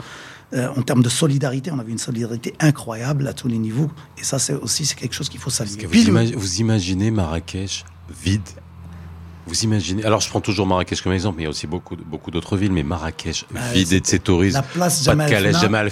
euh, 0.54 0.68
en 0.76 0.82
termes 0.82 1.02
de 1.02 1.08
solidarité, 1.08 1.70
on 1.70 1.78
avait 1.78 1.92
une 1.92 2.04
solidarité 2.10 2.52
incroyable 2.58 3.28
à 3.28 3.32
tous 3.32 3.48
les 3.48 3.58
niveaux. 3.58 3.90
Et 4.18 4.24
ça, 4.24 4.38
c'est 4.38 4.54
aussi 4.54 4.84
c'est 4.84 4.98
quelque 4.98 5.14
chose 5.14 5.28
qu'il 5.28 5.40
faut 5.40 5.50
saluer. 5.50 5.86
vous 6.34 6.60
imaginez 6.60 7.10
Marrakech 7.10 7.84
vide 8.24 8.48
vous 9.48 9.64
imaginez 9.64 10.04
Alors, 10.04 10.20
je 10.20 10.28
prends 10.28 10.40
toujours 10.40 10.66
Marrakech 10.66 11.02
comme 11.02 11.12
exemple, 11.12 11.36
mais 11.36 11.42
il 11.42 11.46
y 11.46 11.48
a 11.48 11.50
aussi 11.50 11.66
beaucoup, 11.66 11.96
beaucoup 11.96 12.30
d'autres 12.30 12.56
villes, 12.56 12.72
mais 12.72 12.82
Marrakech, 12.82 13.46
ah, 13.54 13.72
vidé 13.72 14.00
de 14.00 14.06
ses 14.06 14.18
touristes. 14.18 14.54
La 14.54 14.62
place 14.62 15.04
pas 15.04 15.14
de 15.14 15.28
Calais, 15.28 15.52
Jamal 15.52 15.90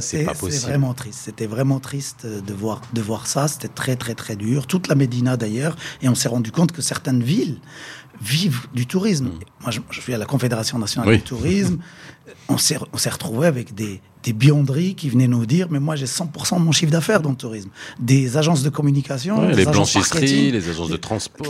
c'est 0.00 0.24
pas 0.24 0.32
possible. 0.32 0.52
C'est 0.52 0.68
vraiment 0.68 0.94
triste. 0.94 1.20
C'était 1.24 1.46
vraiment 1.46 1.80
triste 1.80 2.26
de 2.26 2.54
voir, 2.54 2.80
de 2.92 3.02
voir 3.02 3.26
ça. 3.26 3.48
C'était 3.48 3.68
très, 3.68 3.96
très, 3.96 4.14
très 4.14 4.36
dur. 4.36 4.66
Toute 4.66 4.88
la 4.88 4.94
Médina, 4.94 5.36
d'ailleurs. 5.36 5.76
Et 6.02 6.08
on 6.08 6.14
s'est 6.14 6.28
rendu 6.28 6.52
compte 6.52 6.72
que 6.72 6.82
certaines 6.82 7.22
villes 7.22 7.58
vivent 8.20 8.66
du 8.72 8.86
tourisme. 8.86 9.26
Mm. 9.26 9.38
Moi, 9.62 9.70
je, 9.90 10.00
suis 10.00 10.14
à 10.14 10.18
la 10.18 10.26
Confédération 10.26 10.78
nationale 10.78 11.16
du 11.16 11.22
tourisme. 11.22 11.78
On 12.48 12.58
s'est 12.58 12.76
retrouvé 13.10 13.46
avec 13.46 13.74
des, 13.74 14.00
des 14.24 14.32
bionderies 14.32 14.94
qui 14.94 15.08
venaient 15.08 15.28
nous 15.28 15.46
dire 15.46 15.68
mais 15.70 15.78
moi 15.78 15.96
j'ai 15.96 16.06
100% 16.06 16.58
de 16.58 16.64
mon 16.64 16.72
chiffre 16.72 16.90
d'affaires 16.90 17.20
dans 17.20 17.30
le 17.30 17.36
tourisme. 17.36 17.68
Des 18.00 18.36
agences 18.36 18.62
de 18.62 18.70
communication 18.70 19.48
les 19.48 19.64
blanchisseries 19.64 20.50
les 20.50 20.68
agences 20.68 20.88
de 20.88 20.96
transport, 20.96 21.46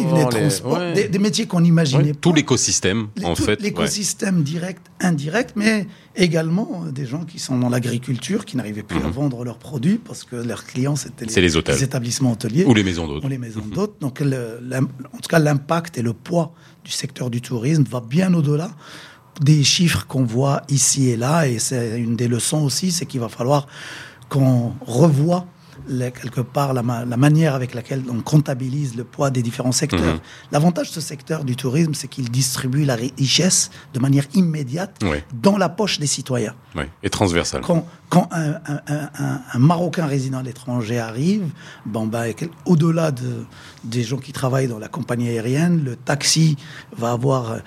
des, 0.94 1.18
métiers 1.18 1.46
qu'on 1.46 1.64
imaginait 1.64 2.12
pas 2.12 2.18
tout 2.20 2.32
l'écosystème 2.32 3.08
en 3.22 3.34
fait 3.34 3.62
l'écosystème 3.62 4.42
direct 4.42 4.86
indirect 5.00 5.52
mais 5.56 5.86
également 6.16 6.84
euh, 6.86 6.92
des 6.92 7.06
gens 7.06 7.24
qui 7.24 7.38
sont 7.38 7.58
dans 7.58 7.68
l'agriculture 7.68 8.44
qui 8.44 8.56
n'arrivaient 8.56 8.82
plus 8.82 8.98
à 8.98 9.04
mhm. 9.04 9.10
vendre 9.10 9.44
leurs 9.44 9.58
produits 9.58 9.98
parce 9.98 10.24
que 10.24 10.36
leurs 10.36 10.64
clients 10.64 10.96
c'était 10.96 11.26
les, 11.26 11.82
établissements 11.84 12.32
hôteliers 12.32 12.64
ou 12.64 12.74
les 12.74 12.84
maisons 12.84 13.06
d'hôtes. 13.06 13.24
Ou 13.24 13.28
les 13.28 13.38
maisons 13.38 13.62
d'hôtes. 13.66 13.96
Donc 14.00 14.20
en 14.20 15.18
tout 15.18 15.28
cas 15.28 15.38
l'impact 15.38 15.98
et 15.98 16.02
le 16.02 16.12
poids 16.12 16.52
du 16.84 16.90
secteur 16.90 17.30
du 17.30 17.40
tourisme 17.40 17.84
va 17.84 18.00
bien 18.00 18.34
au-delà 18.34 18.70
des 19.40 19.64
chiffres 19.64 20.06
qu'on 20.06 20.24
voit 20.24 20.62
ici 20.68 21.10
et 21.10 21.16
là, 21.16 21.46
et 21.46 21.58
c'est 21.58 21.98
une 21.98 22.16
des 22.16 22.28
leçons 22.28 22.62
aussi, 22.62 22.92
c'est 22.92 23.06
qu'il 23.06 23.20
va 23.20 23.28
falloir 23.28 23.66
qu'on 24.28 24.72
revoie 24.86 25.46
quelque 25.88 26.40
part 26.40 26.72
la, 26.72 26.82
manière 26.82 27.54
avec 27.54 27.74
laquelle 27.74 28.02
on 28.10 28.20
comptabilise 28.20 28.96
le 28.96 29.04
poids 29.04 29.30
des 29.30 29.42
différents 29.42 29.72
secteurs. 29.72 30.14
Mhm. 30.14 30.20
L'avantage 30.52 30.88
de 30.88 30.94
ce 30.94 31.00
secteur 31.00 31.44
du 31.44 31.56
tourisme, 31.56 31.94
c'est 31.94 32.08
qu'il 32.08 32.30
distribue 32.30 32.84
la 32.84 32.96
richesse 32.96 33.70
de 33.92 34.00
manière 34.00 34.24
immédiate 34.34 35.00
dans 35.32 35.56
la 35.56 35.68
poche 35.68 35.98
des 35.98 36.06
citoyens. 36.06 36.54
Oui. 36.74 36.84
Et 37.02 37.10
transversale. 37.10 37.62
Quand, 37.62 37.86
quand 38.08 38.28
un, 38.32 39.58
Marocain 39.58 40.06
résident 40.06 40.38
à 40.38 40.42
l'étranger 40.42 40.98
arrive, 40.98 41.48
bon, 41.86 42.06
bah, 42.06 42.24
au-delà 42.64 43.10
de, 43.10 43.44
des 43.84 44.02
gens 44.02 44.18
qui 44.18 44.32
travaillent 44.32 44.68
dans 44.68 44.78
la 44.78 44.88
compagnie 44.88 45.28
aérienne, 45.28 45.84
le 45.84 45.96
taxi 45.96 46.56
va 46.96 47.12
avoir 47.12 47.58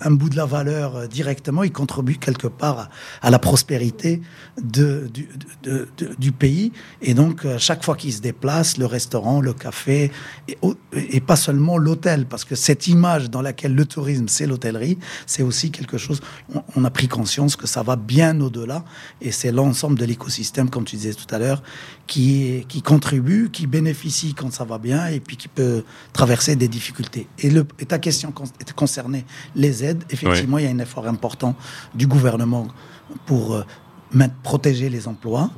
un, 0.00 0.10
bout 0.10 0.28
de 0.28 0.36
la 0.36 0.46
valeur 0.46 0.96
euh, 0.96 1.06
directement, 1.06 1.62
il 1.62 1.72
contribue 1.72 2.16
quelque 2.16 2.46
part 2.46 2.88
à, 3.22 3.30
la 3.30 3.38
prospérité 3.38 4.20
de, 4.60 5.10
du, 5.12 5.28
du, 6.18 6.32
pays. 6.32 6.72
Et 7.00 7.14
donc, 7.14 7.46
chaque 7.58 7.84
fois 7.84 7.96
qu'il 7.96 8.12
se 8.12 8.20
déplace, 8.20 8.76
le 8.76 8.86
restaurant, 8.86 9.40
le 9.40 9.52
café, 9.52 10.10
et, 10.92 11.20
pas 11.20 11.36
seulement 11.36 11.78
l'hôtel, 11.78 12.26
parce 12.26 12.44
que 12.44 12.54
cette 12.54 12.88
image 12.88 13.30
dans 13.30 13.42
laquelle 13.42 13.74
le 13.74 13.84
tourisme, 13.84 14.26
c'est 14.28 14.46
l'hôtellerie, 14.46 14.98
c'est 15.26 15.42
aussi 15.42 15.70
quelque 15.70 15.98
chose, 15.98 16.20
on, 16.74 16.84
a 16.84 16.90
pris 16.90 17.08
conscience 17.08 17.56
que 17.56 17.66
ça 17.66 17.82
va 17.82 17.96
bien 17.96 18.40
au-delà, 18.40 18.84
et 19.20 19.30
c'est 19.30 19.52
l'ensemble 19.52 19.98
de 19.98 20.04
l'écosystème, 20.04 20.70
comme 20.70 20.84
tu 20.84 20.96
disais 20.96 21.14
tout 21.14 21.32
à 21.32 21.38
l'heure, 21.38 21.62
qui, 22.06 22.64
qui 22.68 22.82
contribue, 22.82 23.50
qui 23.50 23.66
bénéficie 23.66 24.34
quand 24.34 24.52
ça 24.52 24.64
va 24.64 24.78
bien, 24.78 25.06
et 25.06 25.20
puis 25.20 25.36
qui 25.36 25.48
peut 25.48 25.84
traverser 26.12 26.56
des 26.56 26.68
difficultés. 26.68 27.28
Et, 27.38 27.50
le, 27.50 27.64
ta 27.64 27.98
question 27.98 28.32
concernait 28.76 29.24
les 29.54 29.84
aides. 29.84 30.04
Effectivement, 30.10 30.58
il 30.58 30.64
y 30.64 30.68
a 30.68 30.70
un 30.70 30.78
effort 30.78 31.06
important 31.06 31.54
du 31.94 32.06
gouvernement 32.06 32.68
pour 33.26 33.54
euh, 33.54 34.26
protéger 34.42 34.88
les 34.88 35.08
emplois, 35.08 35.50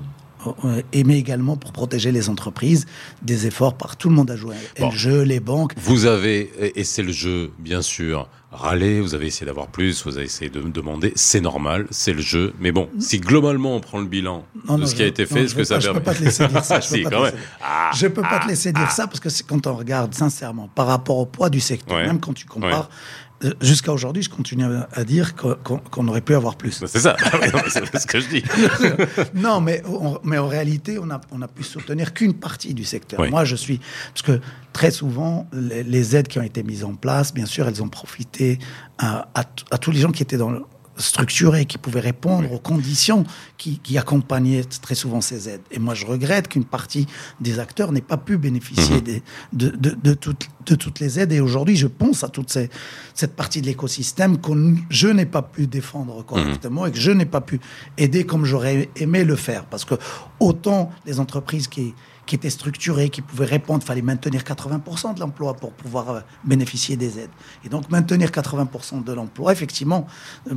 euh, 0.65 0.83
et 0.93 1.05
mais 1.05 1.19
également 1.19 1.57
pour 1.57 1.73
protéger 1.73 2.13
les 2.13 2.29
entreprises, 2.29 2.87
des 3.23 3.47
efforts 3.47 3.75
par 3.75 3.97
tout 3.97 4.09
le 4.09 4.15
monde 4.15 4.31
à 4.31 4.37
jouer. 4.37 4.57
Le 4.79 4.91
jeu, 4.91 5.23
les 5.23 5.41
banques. 5.41 5.73
Vous 5.77 6.07
avez, 6.07 6.51
et 6.77 6.85
c'est 6.85 7.03
le 7.03 7.13
jeu, 7.13 7.53
bien 7.59 7.83
sûr, 7.83 8.29
râlé, 8.53 9.01
vous 9.01 9.15
avez 9.15 9.27
essayé 9.27 9.47
d'avoir 9.47 9.69
plus, 9.69 10.05
vous 10.05 10.17
avez 10.17 10.27
essayé 10.27 10.51
de 10.51 10.61
me 10.61 10.71
demander, 10.71 11.13
c'est 11.15 11.41
normal, 11.41 11.87
c'est 11.91 12.13
le 12.13 12.21
jeu. 12.21 12.53
Mais 12.61 12.73
bon, 12.73 12.89
si 12.99 13.19
globalement 13.19 13.77
on 13.77 13.81
prend 13.81 13.99
le 13.99 14.07
bilan 14.07 14.45
de 14.69 14.87
ce 14.87 14.95
qui 14.95 15.03
a 15.03 15.07
été 15.07 15.27
fait, 15.27 15.49
ce 15.49 15.55
que 15.55 15.65
ça 15.65 15.79
permet... 15.79 15.95
Je 15.95 15.99
peux 15.99 16.05
pas 16.05 16.15
te 16.15 16.25
laisser 16.25 16.49
dire 16.49 16.65
ça. 16.65 16.81
Je 16.81 16.89
peux 16.95 17.11
pas, 17.11 17.31
te, 17.31 17.37
ah, 17.63 17.91
je 17.95 18.07
peux 18.07 18.23
pas 18.23 18.29
ah, 18.33 18.41
te 18.41 18.49
laisser 18.49 18.73
dire 18.73 18.87
ah. 18.89 18.91
ça 18.91 19.07
parce 19.07 19.21
que 19.21 19.29
quand 19.47 19.67
on 19.67 19.75
regarde 19.75 20.15
sincèrement 20.15 20.69
par 20.75 20.87
rapport 20.87 21.19
au 21.19 21.27
poids 21.27 21.51
du 21.51 21.61
secteur, 21.61 21.97
Ouais. 21.97 22.07
même 22.07 22.21
quand 22.21 22.33
tu 22.33 22.47
compares, 22.47 22.89
euh, 22.89 23.30
jusqu'à 23.61 23.93
aujourd'hui, 23.93 24.23
je 24.23 24.31
continue 24.31 24.65
à, 24.93 25.05
dire 25.05 25.35
qu'on 25.35 26.09
aurait 26.09 26.21
pu 26.21 26.35
avoir 26.35 26.57
plus. 26.57 26.83
C'est 26.87 27.01
ça, 27.01 27.17
c'est 27.69 27.99
ce 27.99 28.07
que 28.07 28.21
je 28.21 28.29
dis. 28.29 28.43
non, 29.35 29.61
mais, 29.61 29.83
on- 29.87 30.19
mais 30.25 30.39
en 30.39 30.49
réalité, 30.49 30.99
on 30.99 31.11
a, 31.11 31.21
on 31.31 31.41
a 31.43 31.49
pu 31.49 31.63
soutenir 31.63 32.13
qu'une 32.13 32.35
partie 32.35 32.75
du 32.75 32.85
secteur. 32.85 33.21
Oui. 33.21 33.31
Moi, 33.31 33.45
je 33.45 33.57
suis. 33.57 33.81
Parce 34.13 34.23
que 34.23 34.41
très 34.73 34.91
souvent, 34.91 35.47
les, 35.53 35.83
les 35.83 36.17
aides 36.17 36.29
qui 36.29 36.39
ont 36.39 36.43
été 36.43 36.63
mises 36.63 36.85
en 36.85 36.95
place, 36.95 37.33
bien 37.33 37.47
sûr, 37.47 37.67
elles 37.67 37.83
ont 37.83 37.89
profité 37.89 38.59
à, 38.99 39.29
à 39.35 39.79
tous 39.79 39.91
les 39.91 40.01
gens 40.01 40.13
qui 40.13 40.23
étaient 40.23 40.37
dans 40.37 40.51
le 40.51 40.63
structurés, 41.01 41.65
qui 41.67 41.79
pouvaient 41.79 42.01
répondre 42.01 42.53
aux 42.53 42.59
conditions 42.59 43.25
qui, 43.59 43.79
qui 43.79 43.99
accompagnaient 43.99 44.63
très 44.83 44.95
souvent 44.95 45.21
ces 45.21 45.49
aides. 45.49 45.63
Et 45.71 45.79
moi, 45.79 45.95
je 45.95 46.07
regrette 46.07 46.49
qu'une 46.49 46.65
partie 46.65 47.07
des 47.41 47.59
acteurs 47.59 47.93
n'ait 47.93 48.01
pas 48.01 48.17
pu 48.17 48.37
bénéficier 48.39 48.97
Mhm. 48.97 49.01
des- 49.01 49.23
de, 49.53 49.69
de, 49.71 49.97
de 50.03 50.15
toutes, 50.15 50.49
de 50.67 50.75
toutes 50.75 51.01
les 51.01 51.19
aides. 51.19 51.33
Et 51.33 51.41
aujourd'hui, 51.41 51.77
je 51.77 51.87
pense 51.87 52.23
à 52.25 52.29
toute 52.29 52.51
ces- 52.51 52.71
cette 53.15 53.35
partie 53.35 53.61
de 53.61 53.67
l'écosystème 53.67 54.39
que 54.41 54.51
je 54.91 55.09
n'ai 55.09 55.27
pas 55.27 55.43
pu 55.43 55.67
défendre 55.67 56.25
correctement 56.25 56.87
et 56.87 56.93
que 56.93 56.99
je 57.01 57.11
n'ai 57.11 57.27
pas 57.27 57.41
pu 57.41 57.61
aider 57.99 58.25
comme 58.25 58.45
j'aurais 58.45 58.89
aimé 58.97 59.25
le 59.25 59.37
faire. 59.37 59.65
Parce 59.65 59.85
que 59.85 59.95
autant 60.39 60.91
les 61.07 61.21
entreprises 61.21 61.69
qui, 61.69 61.95
qui 62.31 62.37
étaient 62.37 62.49
structurées, 62.49 63.11
qui 63.11 63.23
pouvaient 63.23 63.45
répondre, 63.45 63.83
fallait 63.83 64.03
maintenir 64.03 64.43
80% 64.43 65.15
de 65.15 65.21
l'emploi 65.21 65.55
pour 65.55 65.73
pouvoir 65.73 66.11
euh, 66.11 66.21
bénéficier 66.45 66.97
des 66.97 67.19
aides. 67.19 67.31
Et 67.65 67.69
donc 67.69 67.91
maintenir 67.91 68.31
80% 68.31 69.03
de 69.03 69.13
l'emploi, 69.13 69.51
effectivement, 69.51 70.07
euh, 70.49 70.55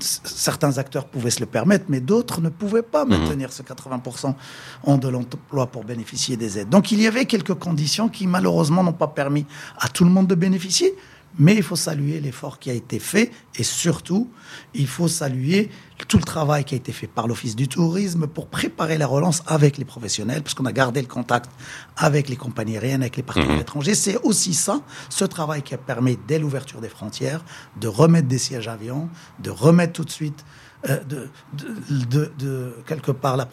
certains 0.00 0.78
acteurs 0.78 1.06
pouvaient 1.06 1.30
se 1.30 1.38
le 1.38 1.46
permettre, 1.46 1.84
mais 1.88 2.00
d'autres 2.00 2.40
ne 2.40 2.48
pouvaient 2.48 2.82
pas 2.82 3.04
maintenir 3.04 3.52
ce 3.52 3.62
80% 3.62 4.34
en 4.82 4.98
de 4.98 5.06
l'emploi 5.06 5.68
pour 5.68 5.84
bénéficier 5.84 6.36
des 6.36 6.58
aides. 6.58 6.70
Donc 6.70 6.90
il 6.90 7.00
y 7.00 7.06
avait 7.06 7.26
quelques 7.26 7.54
conditions 7.54 8.08
qui 8.08 8.26
malheureusement 8.26 8.82
n'ont 8.82 8.92
pas 8.92 9.06
permis 9.06 9.46
à 9.78 9.88
tout 9.88 10.04
le 10.04 10.10
monde 10.10 10.26
de 10.26 10.34
bénéficier. 10.34 10.92
Mais 11.38 11.54
il 11.54 11.62
faut 11.62 11.76
saluer 11.76 12.20
l'effort 12.20 12.58
qui 12.58 12.68
a 12.70 12.74
été 12.74 12.98
fait 12.98 13.30
et 13.54 13.62
surtout, 13.62 14.30
il 14.74 14.86
faut 14.86 15.08
saluer 15.08 15.70
tout 16.08 16.18
le 16.18 16.24
travail 16.24 16.64
qui 16.64 16.74
a 16.74 16.76
été 16.76 16.92
fait 16.92 17.06
par 17.06 17.26
l'Office 17.26 17.56
du 17.56 17.68
tourisme 17.68 18.26
pour 18.26 18.48
préparer 18.48 18.98
la 18.98 19.06
relance 19.06 19.42
avec 19.46 19.78
les 19.78 19.84
professionnels, 19.84 20.42
parce 20.42 20.54
qu'on 20.54 20.66
a 20.66 20.72
gardé 20.72 21.00
le 21.00 21.06
contact 21.06 21.50
avec 21.96 22.28
les 22.28 22.36
compagnies 22.36 22.76
aériennes, 22.76 23.02
avec 23.02 23.16
les 23.16 23.22
partenaires 23.22 23.60
étrangers. 23.60 23.94
C'est 23.94 24.18
aussi 24.22 24.52
ça, 24.52 24.82
ce 25.08 25.24
travail 25.24 25.62
qui 25.62 25.72
a 25.74 25.78
permis, 25.78 26.18
dès 26.28 26.38
l'ouverture 26.38 26.80
des 26.80 26.88
frontières, 26.88 27.44
de 27.80 27.88
remettre 27.88 28.28
des 28.28 28.38
sièges 28.38 28.68
avions, 28.68 29.08
de 29.38 29.50
remettre 29.50 29.92
tout 29.94 30.04
de 30.04 30.10
suite 30.10 30.44
euh, 30.88 30.98
de, 31.04 31.28
de, 31.54 32.04
de- 32.10 32.32
de- 32.38 32.76
quelque 32.86 33.12
part 33.12 33.36
la 33.36 33.48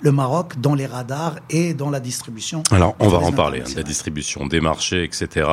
le 0.00 0.12
Maroc 0.12 0.60
dans 0.60 0.74
les 0.76 0.86
radars 0.86 1.36
et 1.50 1.74
dans 1.74 1.90
la 1.90 1.98
distribution. 2.00 2.62
Alors, 2.70 2.94
on 3.00 3.08
va 3.08 3.18
en 3.18 3.32
parler, 3.32 3.60
hein, 3.60 3.70
de 3.70 3.76
la 3.76 3.82
distribution, 3.82 4.46
des 4.46 4.60
marchés, 4.60 5.02
etc., 5.02 5.48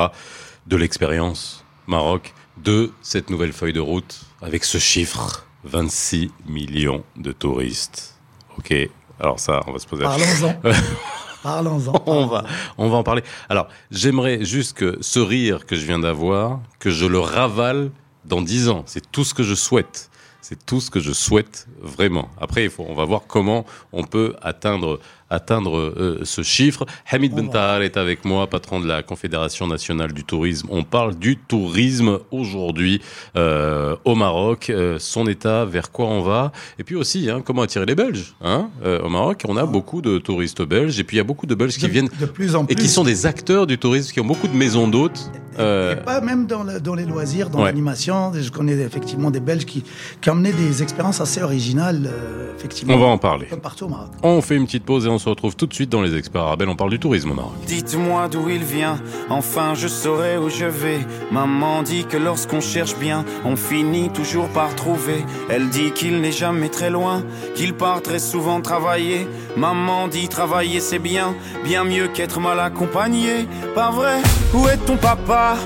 de 0.68 0.76
l'expérience 0.76 1.64
Maroc, 1.86 2.34
de 2.58 2.92
cette 3.00 3.30
nouvelle 3.30 3.54
feuille 3.54 3.72
de 3.72 3.80
route, 3.80 4.20
avec 4.42 4.64
ce 4.64 4.76
chiffre, 4.76 5.46
26 5.64 6.30
millions 6.46 7.04
de 7.16 7.32
touristes. 7.32 8.14
Ok, 8.58 8.74
alors 9.18 9.40
ça, 9.40 9.62
on 9.66 9.72
va 9.72 9.78
se 9.78 9.86
poser 9.86 10.02
la 10.02 10.10
Parlons-en. 10.10 10.60
Parlons-en. 11.42 12.02
on 12.04 12.26
va, 12.26 12.44
on 12.76 12.88
va 12.90 12.96
en 12.98 13.02
parler. 13.02 13.22
Alors, 13.48 13.68
j'aimerais 13.90 14.44
juste 14.44 14.76
que 14.76 14.98
ce 15.00 15.20
rire 15.20 15.64
que 15.64 15.74
je 15.74 15.86
viens 15.86 16.00
d'avoir, 16.00 16.60
que 16.78 16.90
je 16.90 17.06
le 17.06 17.18
ravale 17.18 17.90
dans 18.26 18.42
dix 18.42 18.68
ans. 18.68 18.82
C'est 18.86 19.10
tout 19.10 19.24
ce 19.24 19.32
que 19.32 19.42
je 19.42 19.54
souhaite. 19.54 20.10
C'est 20.42 20.66
tout 20.66 20.80
ce 20.80 20.90
que 20.90 21.00
je 21.00 21.12
souhaite 21.12 21.66
vraiment. 21.80 22.30
Après, 22.40 22.64
il 22.64 22.70
faut, 22.70 22.84
on 22.88 22.94
va 22.94 23.04
voir 23.04 23.22
comment 23.26 23.64
on 23.92 24.04
peut 24.04 24.34
atteindre, 24.42 25.00
atteindre 25.30 25.76
euh, 25.76 26.20
ce 26.24 26.42
chiffre. 26.42 26.86
Hamid 27.10 27.32
On 27.34 27.36
Ben 27.36 27.46
va. 27.46 27.52
Tahar 27.52 27.82
est 27.82 27.96
avec 27.96 28.24
moi, 28.24 28.46
patron 28.46 28.80
de 28.80 28.86
la 28.86 29.02
Confédération 29.02 29.66
nationale 29.66 30.12
du 30.12 30.24
tourisme. 30.24 30.68
On 30.70 30.82
parle 30.84 31.14
du 31.16 31.36
tourisme 31.36 32.18
aujourd'hui 32.30 33.00
euh, 33.36 33.96
au 34.04 34.14
Maroc, 34.14 34.70
euh, 34.70 34.98
son 34.98 35.26
état, 35.26 35.64
vers 35.64 35.90
quoi 35.90 36.06
on 36.06 36.22
va, 36.22 36.52
et 36.78 36.84
puis 36.84 36.94
aussi 36.96 37.28
hein, 37.30 37.42
comment 37.44 37.62
attirer 37.62 37.86
les 37.86 37.94
Belges. 37.94 38.34
Hein 38.42 38.70
Euh, 38.84 39.00
au 39.02 39.08
Maroc, 39.08 39.42
on 39.48 39.56
a 39.56 39.66
beaucoup 39.66 40.00
de 40.02 40.18
touristes 40.18 40.62
belges, 40.62 40.98
et 41.00 41.04
puis 41.04 41.16
il 41.16 41.18
y 41.18 41.20
a 41.20 41.24
beaucoup 41.24 41.46
de 41.46 41.54
Belges 41.54 41.76
qui 41.76 41.86
de, 41.86 41.90
viennent 41.90 42.08
de 42.20 42.26
plus 42.26 42.54
en 42.54 42.64
plus. 42.64 42.72
et 42.72 42.76
qui 42.76 42.88
sont 42.88 43.04
des 43.04 43.26
acteurs 43.26 43.66
du 43.66 43.78
tourisme, 43.78 44.12
qui 44.12 44.20
ont 44.20 44.24
beaucoup 44.26 44.48
de 44.48 44.56
maisons 44.56 44.88
d'hôtes. 44.88 45.30
Et 45.60 45.96
pas 46.04 46.20
même 46.20 46.46
dans, 46.46 46.62
le- 46.62 46.78
dans 46.80 46.94
les 46.94 47.04
loisirs, 47.04 47.50
dans 47.50 47.58
Ouais. 47.58 47.64
l'animation. 47.64 48.32
Je 48.32 48.48
connais 48.50 48.74
effectivement 48.74 49.32
des 49.32 49.40
Belges 49.40 49.64
qui, 49.64 49.82
qui 50.20 50.30
emmenaient 50.30 50.52
des 50.52 50.84
expériences 50.84 51.20
assez 51.20 51.42
originales, 51.42 52.08
effectivement. 52.56 52.94
on 52.94 52.98
va 52.98 53.06
en 53.06 53.18
parler. 53.18 53.46
Partout 53.60 53.86
au 53.86 53.88
Maroc. 53.88 54.10
On 54.22 54.40
fait 54.40 54.54
une 54.54 54.66
petite 54.66 54.84
pause 54.84 55.06
et 55.06 55.08
on 55.08 55.17
se 55.18 55.28
retrouve 55.28 55.56
tout 55.56 55.66
de 55.66 55.74
suite 55.74 55.90
dans 55.90 56.02
les 56.02 56.16
experts 56.16 56.42
arabes. 56.42 56.64
On 56.66 56.76
parle 56.76 56.90
du 56.90 56.98
tourisme 56.98 57.30
au 57.30 57.34
Maroc. 57.34 57.52
Dites-moi 57.66 58.28
d'où 58.28 58.48
il 58.48 58.62
vient, 58.62 58.98
enfin 59.30 59.74
je 59.74 59.88
saurai 59.88 60.36
où 60.36 60.48
je 60.48 60.64
vais. 60.64 61.00
Maman 61.30 61.82
dit 61.82 62.04
que 62.04 62.16
lorsqu'on 62.16 62.60
cherche 62.60 62.96
bien, 62.96 63.24
on 63.44 63.56
finit 63.56 64.10
toujours 64.10 64.48
par 64.48 64.74
trouver. 64.74 65.24
Elle 65.48 65.68
dit 65.70 65.92
qu'il 65.92 66.20
n'est 66.20 66.32
jamais 66.32 66.68
très 66.68 66.90
loin, 66.90 67.22
qu'il 67.54 67.74
part 67.74 68.02
très 68.02 68.18
souvent 68.18 68.60
travailler. 68.60 69.26
Maman 69.56 70.08
dit 70.08 70.28
travailler 70.28 70.80
c'est 70.80 70.98
bien, 70.98 71.34
bien 71.64 71.84
mieux 71.84 72.08
qu'être 72.08 72.40
mal 72.40 72.60
accompagné. 72.60 73.46
Pas 73.74 73.90
vrai? 73.90 74.20
Où 74.54 74.68
est 74.68 74.78
ton 74.78 74.96
papa? 74.96 75.56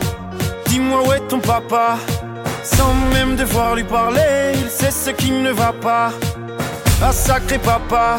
Dis-moi 0.67 1.03
où 1.07 1.13
est 1.13 1.29
ton 1.29 1.41
papa 1.41 1.99
Sans 2.63 2.95
même 3.13 3.37
devoir 3.37 3.75
lui 3.75 3.85
parler, 3.85 4.53
il 4.55 4.71
sait 4.71 4.91
ce 4.91 5.11
qui 5.11 5.31
ne 5.31 5.51
va 5.53 5.73
pas. 5.73 6.13
Ah 7.03 7.13
sacré 7.13 7.59
papa 7.59 8.19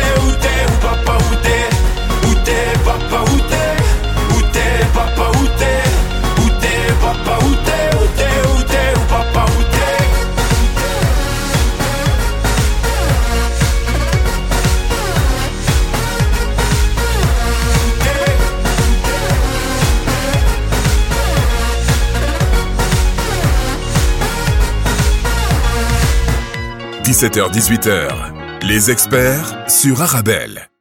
17h-18h, 27.21 28.65
les 28.67 28.89
experts 28.89 29.69
sur 29.69 30.01
Arabelle. 30.01 30.71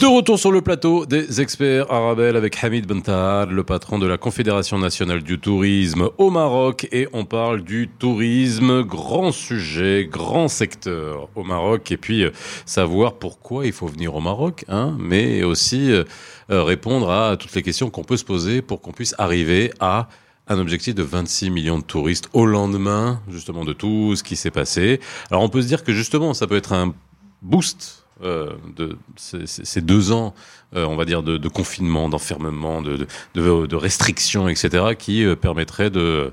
De 0.00 0.06
retour 0.06 0.38
sur 0.38 0.52
le 0.52 0.60
plateau 0.60 1.04
des 1.04 1.40
experts 1.40 1.90
Arabelle 1.90 2.36
avec 2.36 2.62
Hamid 2.62 2.86
Bentahar, 2.86 3.46
le 3.46 3.64
patron 3.64 3.98
de 3.98 4.06
la 4.06 4.18
Confédération 4.18 4.78
nationale 4.78 5.24
du 5.24 5.40
tourisme 5.40 6.10
au 6.18 6.30
Maroc. 6.30 6.86
Et 6.92 7.08
on 7.12 7.24
parle 7.24 7.62
du 7.62 7.88
tourisme, 7.88 8.84
grand 8.84 9.32
sujet, 9.32 10.06
grand 10.08 10.46
secteur 10.46 11.28
au 11.34 11.42
Maroc. 11.42 11.90
Et 11.90 11.96
puis, 11.96 12.22
euh, 12.22 12.30
savoir 12.66 13.14
pourquoi 13.14 13.66
il 13.66 13.72
faut 13.72 13.88
venir 13.88 14.14
au 14.14 14.20
Maroc, 14.20 14.64
hein, 14.68 14.96
mais 15.00 15.42
aussi 15.42 15.90
euh, 15.90 16.04
euh, 16.50 16.62
répondre 16.62 17.10
à 17.10 17.36
toutes 17.36 17.54
les 17.56 17.62
questions 17.62 17.90
qu'on 17.90 18.04
peut 18.04 18.16
se 18.16 18.24
poser 18.24 18.62
pour 18.62 18.80
qu'on 18.80 18.92
puisse 18.92 19.16
arriver 19.18 19.72
à 19.80 20.06
un 20.48 20.58
objectif 20.58 20.94
de 20.94 21.02
26 21.02 21.50
millions 21.50 21.78
de 21.78 21.84
touristes 21.84 22.28
au 22.32 22.46
lendemain, 22.46 23.20
justement, 23.28 23.64
de 23.64 23.72
tout 23.72 24.16
ce 24.16 24.22
qui 24.22 24.36
s'est 24.36 24.50
passé. 24.50 25.00
Alors, 25.30 25.42
on 25.42 25.48
peut 25.48 25.62
se 25.62 25.66
dire 25.66 25.84
que 25.84 25.92
justement, 25.92 26.34
ça 26.34 26.46
peut 26.46 26.56
être 26.56 26.72
un 26.72 26.94
boost 27.42 28.04
euh, 28.22 28.52
de 28.76 28.96
ces, 29.16 29.80
deux 29.80 30.12
ans, 30.12 30.34
euh, 30.76 30.84
on 30.84 30.96
va 30.96 31.04
dire, 31.04 31.22
de, 31.22 31.48
confinement, 31.48 32.08
d'enfermement, 32.08 32.82
de, 32.82 33.74
restrictions, 33.74 34.48
etc., 34.48 34.94
qui 34.98 35.24
euh, 35.24 35.34
permettraient 35.34 35.90
de 35.90 36.32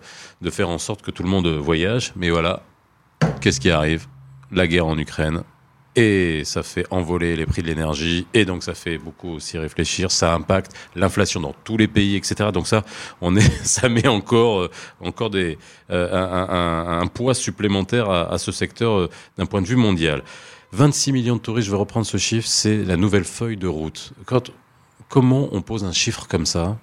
faire 0.50 0.70
en 0.70 0.78
sorte 0.78 1.02
que 1.02 1.12
tout 1.12 1.24
le 1.24 1.30
monde 1.30 1.48
voyage. 1.48 2.14
Mais 2.16 2.30
voilà, 2.30 2.64
qu'est-ce 3.42 3.60
qui 3.60 3.72
arrive? 3.72 4.08
La 4.52 4.68
guerre 4.68 4.88
en 4.88 4.98
Ukraine. 4.98 5.44
Et 5.96 6.44
ça 6.46 6.64
fait 6.64 6.86
envoler 6.92 7.36
les 7.36 7.46
prix 7.46 7.62
de 7.62 7.68
l'énergie, 7.68 8.28
et 8.34 8.46
donc 8.46 8.64
ça 8.64 8.74
fait 8.74 8.98
beaucoup 8.98 9.32
aussi 9.32 9.58
réfléchir. 9.58 10.12
Ça 10.12 10.34
impacte 10.34 10.72
l'inflation 10.96 11.42
dans 11.42 11.56
tous 11.64 11.78
les 11.78 11.88
pays, 11.88 12.16
etc. 12.16 12.52
Donc 12.54 12.68
ça, 12.68 12.86
on 13.22 13.36
est, 13.36 13.50
ça 13.66 13.90
met 13.90 14.08
encore, 14.08 14.70
encore 15.02 15.30
des, 15.30 15.58
un, 15.90 15.98
un, 15.98 17.02
un, 17.02 17.08
poids 17.08 17.34
supplémentaire 17.34 18.10
à, 18.10 18.32
à 18.32 18.38
ce 18.38 18.52
secteur 18.52 19.10
d'un 19.38 19.46
point 19.46 19.62
de 19.62 19.68
vue 19.68 19.76
mondial. 19.76 20.24
26 20.72 21.12
millions 21.12 21.36
de 21.36 21.42
touristes, 21.42 21.66
je 21.68 21.72
vais 21.72 21.78
reprendre 21.78 22.06
ce 22.06 22.18
chiffre, 22.18 22.48
c'est 22.48 22.84
la 22.84 22.96
nouvelle 22.96 23.24
feuille 23.24 23.58
de 23.58 23.68
route. 23.68 24.14
Quand, 24.26 24.52
comment 25.08 25.50
on 25.52 25.62
pose 25.62 25.84
un 25.84 25.92
chiffre 25.92 26.28
comme 26.28 26.46
ça 26.46 26.78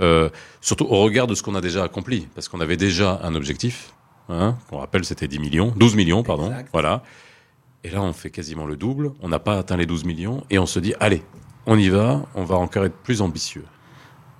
euh, 0.00 0.28
Surtout 0.60 0.84
au 0.86 1.02
regard 1.02 1.26
de 1.26 1.34
ce 1.34 1.42
qu'on 1.42 1.54
a 1.54 1.60
déjà 1.60 1.84
accompli, 1.84 2.26
parce 2.34 2.48
qu'on 2.48 2.60
avait 2.60 2.76
déjà 2.76 3.20
un 3.22 3.34
objectif, 3.34 3.92
hein, 4.28 4.58
qu'on 4.68 4.78
rappelle 4.78 5.04
c'était 5.04 5.28
10 5.28 5.38
millions, 5.38 5.72
12 5.76 5.94
millions, 5.94 6.22
pardon, 6.22 6.50
exact. 6.50 6.70
voilà. 6.72 7.02
Et 7.84 7.90
là, 7.90 8.02
on 8.02 8.12
fait 8.12 8.30
quasiment 8.30 8.66
le 8.66 8.76
double, 8.76 9.12
on 9.20 9.28
n'a 9.28 9.38
pas 9.38 9.58
atteint 9.58 9.76
les 9.76 9.86
12 9.86 10.04
millions, 10.04 10.44
et 10.50 10.58
on 10.58 10.66
se 10.66 10.80
dit, 10.80 10.94
allez, 11.00 11.22
on 11.66 11.78
y 11.78 11.88
va, 11.88 12.26
on 12.34 12.44
va 12.44 12.56
encore 12.56 12.84
être 12.84 12.96
plus 12.96 13.22
ambitieux. 13.22 13.64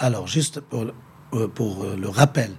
Alors, 0.01 0.27
juste 0.27 0.61
pour, 0.61 0.87
euh, 1.35 1.49
pour 1.49 1.85
le 1.85 2.09
rappel, 2.09 2.51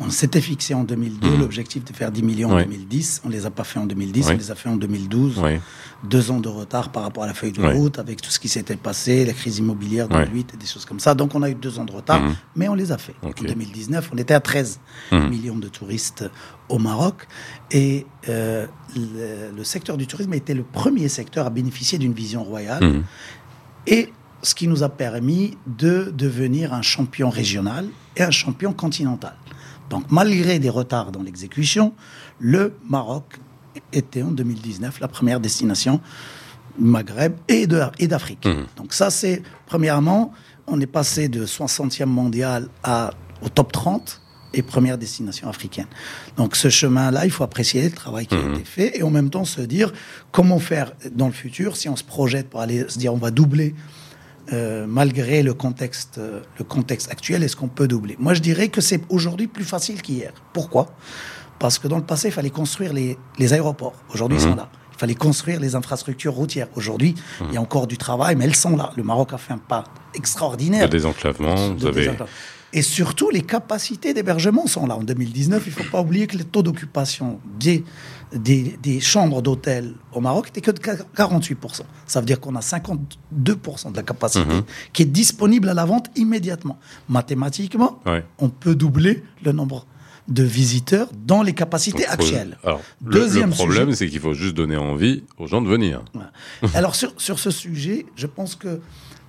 on 0.00 0.10
s'était 0.10 0.40
fixé 0.40 0.74
en 0.74 0.84
2002 0.84 1.28
mmh. 1.28 1.40
l'objectif 1.40 1.84
de 1.84 1.92
faire 1.92 2.10
10 2.10 2.22
millions 2.22 2.50
en 2.50 2.56
oui. 2.56 2.64
2010. 2.64 3.22
On 3.24 3.28
ne 3.28 3.32
les 3.32 3.46
a 3.46 3.50
pas 3.50 3.64
fait 3.64 3.78
en 3.78 3.86
2010, 3.86 4.26
oui. 4.26 4.32
on 4.34 4.38
les 4.38 4.50
a 4.50 4.54
fait 4.54 4.68
en 4.68 4.76
2012. 4.76 5.40
Oui. 5.42 5.60
Deux 6.02 6.30
ans 6.30 6.40
de 6.40 6.48
retard 6.48 6.90
par 6.90 7.02
rapport 7.02 7.22
à 7.22 7.26
la 7.26 7.34
feuille 7.34 7.52
de 7.52 7.64
route, 7.64 7.98
avec 7.98 8.20
tout 8.20 8.30
ce 8.30 8.38
qui 8.38 8.48
s'était 8.48 8.76
passé, 8.76 9.24
la 9.24 9.32
crise 9.32 9.58
immobilière 9.58 10.08
de 10.08 10.14
2008 10.14 10.54
et 10.54 10.56
des 10.56 10.66
choses 10.66 10.84
comme 10.84 11.00
ça. 11.00 11.14
Donc 11.14 11.34
on 11.34 11.42
a 11.42 11.48
eu 11.48 11.54
deux 11.54 11.78
ans 11.78 11.84
de 11.84 11.92
retard, 11.92 12.20
mmh. 12.20 12.36
mais 12.56 12.68
on 12.68 12.74
les 12.74 12.92
a 12.92 12.98
fait. 12.98 13.14
Okay. 13.22 13.44
En 13.44 13.48
2019, 13.48 14.10
on 14.12 14.18
était 14.18 14.34
à 14.34 14.40
13 14.40 14.80
mmh. 15.12 15.28
millions 15.28 15.56
de 15.56 15.68
touristes 15.68 16.24
au 16.68 16.78
Maroc. 16.78 17.26
Et 17.70 18.06
euh, 18.28 18.66
le, 18.96 19.56
le, 19.56 19.64
secteur 19.64 19.96
du 19.96 20.06
tourisme 20.06 20.32
a 20.32 20.36
été 20.36 20.54
le 20.54 20.64
premier 20.64 21.08
secteur 21.08 21.46
à 21.46 21.50
bénéficier 21.50 21.98
d'une 21.98 22.12
vision 22.12 22.42
royale. 22.42 23.02
Et 23.86 24.12
ce 24.42 24.54
qui 24.54 24.68
nous 24.68 24.82
a 24.82 24.88
permis 24.88 25.56
de 25.66 26.12
devenir 26.14 26.74
un 26.74 26.82
champion 26.82 27.30
régional 27.30 27.86
et 28.16 28.22
un 28.22 28.30
champion 28.30 28.72
continental. 28.72 29.34
Donc, 29.90 30.04
malgré 30.10 30.58
des 30.58 30.70
retards 30.70 31.12
dans 31.12 31.22
l'exécution, 31.22 31.92
le 32.40 32.74
Maroc 32.88 33.38
était 33.92 34.22
en 34.22 34.30
2019 34.30 35.00
la 35.00 35.08
première 35.08 35.40
destination 35.40 36.00
Maghreb 36.78 37.34
et 37.48 37.66
d'Afrique. 37.66 38.46
Mmh. 38.46 38.66
Donc, 38.76 38.92
ça, 38.92 39.10
c'est 39.10 39.42
premièrement, 39.66 40.32
on 40.66 40.80
est 40.80 40.86
passé 40.86 41.28
de 41.28 41.46
60e 41.46 42.06
mondial 42.06 42.68
à, 42.82 43.10
au 43.42 43.48
top 43.48 43.72
30 43.72 44.20
et 44.54 44.62
première 44.62 44.98
destination 44.98 45.48
africaine. 45.48 45.86
Donc, 46.36 46.56
ce 46.56 46.68
chemin-là, 46.68 47.24
il 47.24 47.30
faut 47.30 47.44
apprécier 47.44 47.84
le 47.84 47.90
travail 47.90 48.26
qui 48.26 48.36
mmh. 48.36 48.38
a 48.38 48.54
été 48.54 48.64
fait 48.64 48.98
et 48.98 49.02
en 49.02 49.10
même 49.10 49.30
temps 49.30 49.44
se 49.44 49.60
dire 49.60 49.92
comment 50.32 50.58
faire 50.58 50.92
dans 51.12 51.26
le 51.26 51.32
futur 51.32 51.76
si 51.76 51.88
on 51.88 51.96
se 51.96 52.04
projette 52.04 52.50
pour 52.50 52.60
aller 52.60 52.88
se 52.88 52.98
dire 52.98 53.12
on 53.12 53.18
va 53.18 53.30
doubler 53.30 53.74
euh, 54.52 54.86
malgré 54.86 55.42
le 55.42 55.54
contexte, 55.54 56.18
euh, 56.18 56.40
le 56.58 56.64
contexte 56.64 57.10
actuel, 57.10 57.42
est-ce 57.42 57.56
qu'on 57.56 57.68
peut 57.68 57.88
doubler? 57.88 58.16
Moi, 58.18 58.34
je 58.34 58.40
dirais 58.40 58.68
que 58.68 58.80
c'est 58.80 59.00
aujourd'hui 59.08 59.46
plus 59.46 59.64
facile 59.64 60.02
qu'hier. 60.02 60.32
Pourquoi? 60.52 60.94
Parce 61.58 61.78
que 61.78 61.88
dans 61.88 61.96
le 61.96 62.04
passé, 62.04 62.28
il 62.28 62.32
fallait 62.32 62.50
construire 62.50 62.92
les, 62.92 63.16
les 63.38 63.52
aéroports. 63.52 63.94
Aujourd'hui, 64.12 64.38
mmh. 64.38 64.40
ils 64.40 64.44
sont 64.50 64.56
là. 64.56 64.68
Il 64.92 64.98
fallait 64.98 65.14
construire 65.14 65.60
les 65.60 65.74
infrastructures 65.74 66.34
routières. 66.34 66.68
Aujourd'hui, 66.74 67.14
mmh. 67.14 67.44
il 67.48 67.54
y 67.54 67.56
a 67.56 67.60
encore 67.60 67.86
du 67.86 67.96
travail, 67.96 68.36
mais 68.36 68.44
elles 68.44 68.54
sont 68.54 68.76
là. 68.76 68.92
Le 68.96 69.02
Maroc 69.02 69.32
a 69.32 69.38
fait 69.38 69.54
un 69.54 69.58
pas 69.58 69.84
extraordinaire. 70.14 70.82
Le 70.84 70.88
désenclavement, 70.88 71.70
de 71.70 71.78
vous 71.78 71.86
avez... 71.86 72.10
Et 72.74 72.82
surtout, 72.82 73.30
les 73.30 73.42
capacités 73.42 74.14
d'hébergement 74.14 74.66
sont 74.66 74.86
là. 74.86 74.96
En 74.96 75.02
2019, 75.02 75.62
il 75.64 75.70
ne 75.70 75.74
faut 75.74 75.90
pas 75.90 76.00
oublier 76.00 76.26
que 76.26 76.36
le 76.36 76.42
taux 76.42 76.64
d'occupation 76.64 77.38
des, 77.60 77.84
des, 78.34 78.76
des, 78.82 79.00
chambres 79.00 79.42
d'hôtel 79.42 79.94
au 80.12 80.20
Maroc 80.20 80.46
n'était 80.46 80.60
que 80.60 80.70
de 80.70 80.78
48%. 80.78 81.82
Ça 82.06 82.20
veut 82.20 82.26
dire 82.26 82.40
qu'on 82.40 82.56
a 82.56 82.60
52% 82.60 83.92
de 83.92 83.96
la 83.96 84.02
capacité 84.02 84.44
mmh. 84.44 84.64
qui 84.92 85.02
est 85.02 85.06
disponible 85.06 85.68
à 85.68 85.74
la 85.74 85.84
vente 85.84 86.10
immédiatement. 86.16 86.78
Mathématiquement, 87.08 88.00
ouais. 88.06 88.24
on 88.38 88.48
peut 88.48 88.74
doubler 88.74 89.22
le 89.44 89.52
nombre 89.52 89.86
de 90.28 90.42
visiteurs 90.42 91.08
dans 91.26 91.42
les 91.42 91.52
capacités 91.52 92.06
actuelles. 92.06 92.58
Alors, 92.64 92.80
Deuxième 93.00 93.50
le, 93.50 93.50
le 93.50 93.56
problème, 93.56 93.92
c'est 93.92 94.08
qu'il 94.08 94.20
faut 94.20 94.32
juste 94.32 94.54
donner 94.54 94.76
envie 94.76 95.24
aux 95.38 95.46
gens 95.46 95.60
de 95.60 95.68
venir. 95.68 96.02
Ouais. 96.14 96.68
alors, 96.74 96.94
sur, 96.94 97.12
sur 97.18 97.38
ce 97.38 97.50
sujet, 97.50 98.06
je 98.16 98.26
pense 98.26 98.54
que, 98.54 98.80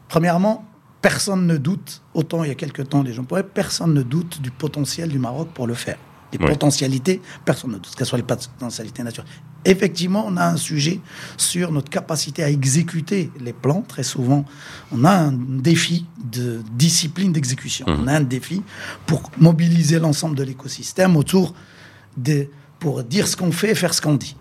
premièrement, 0.07 0.65
personne 1.01 1.45
ne 1.45 1.57
doute, 1.57 2.01
autant 2.13 2.43
il 2.43 2.47
y 2.47 2.51
a 2.51 2.55
quelques 2.55 2.89
temps 2.89 3.03
les 3.03 3.13
gens 3.13 3.23
pourraient, 3.23 3.43
personne 3.43 3.93
ne 3.93 4.01
doute 4.01 4.41
du 4.41 4.51
potentiel 4.51 5.09
du 5.09 5.19
Maroc 5.19 5.49
pour 5.53 5.67
le 5.67 5.73
faire. 5.73 5.97
Les 6.37 6.45
oui. 6.45 6.51
potentialités, 6.51 7.21
personne 7.43 7.71
ne 7.71 7.75
doute, 7.77 7.95
qu'elles 7.95 8.07
soient 8.07 8.17
les 8.17 8.23
potentialités 8.23 9.03
naturelles. 9.03 9.29
Effectivement, 9.63 10.25
on 10.27 10.37
a 10.37 10.45
un 10.45 10.57
sujet 10.57 10.99
sur 11.37 11.71
notre 11.71 11.89
capacité 11.89 12.43
à 12.43 12.49
exécuter 12.49 13.31
les 13.39 13.53
plans. 13.53 13.83
Très 13.87 14.03
souvent, 14.03 14.45
on 14.91 15.03
a 15.05 15.11
un 15.11 15.31
défi 15.31 16.05
de 16.31 16.61
discipline 16.73 17.31
d'exécution. 17.31 17.85
Mmh. 17.87 17.97
On 18.03 18.07
a 18.07 18.13
un 18.13 18.21
défi 18.21 18.61
pour 19.05 19.23
mobiliser 19.39 19.99
l'ensemble 19.99 20.35
de 20.35 20.43
l'écosystème 20.43 21.17
autour 21.17 21.55
de, 22.17 22.47
pour 22.79 23.03
dire 23.03 23.27
ce 23.27 23.35
qu'on 23.35 23.51
fait 23.51 23.71
et 23.71 23.75
faire 23.75 23.93
ce 23.93 24.01
qu'on 24.01 24.15
dit. 24.15 24.35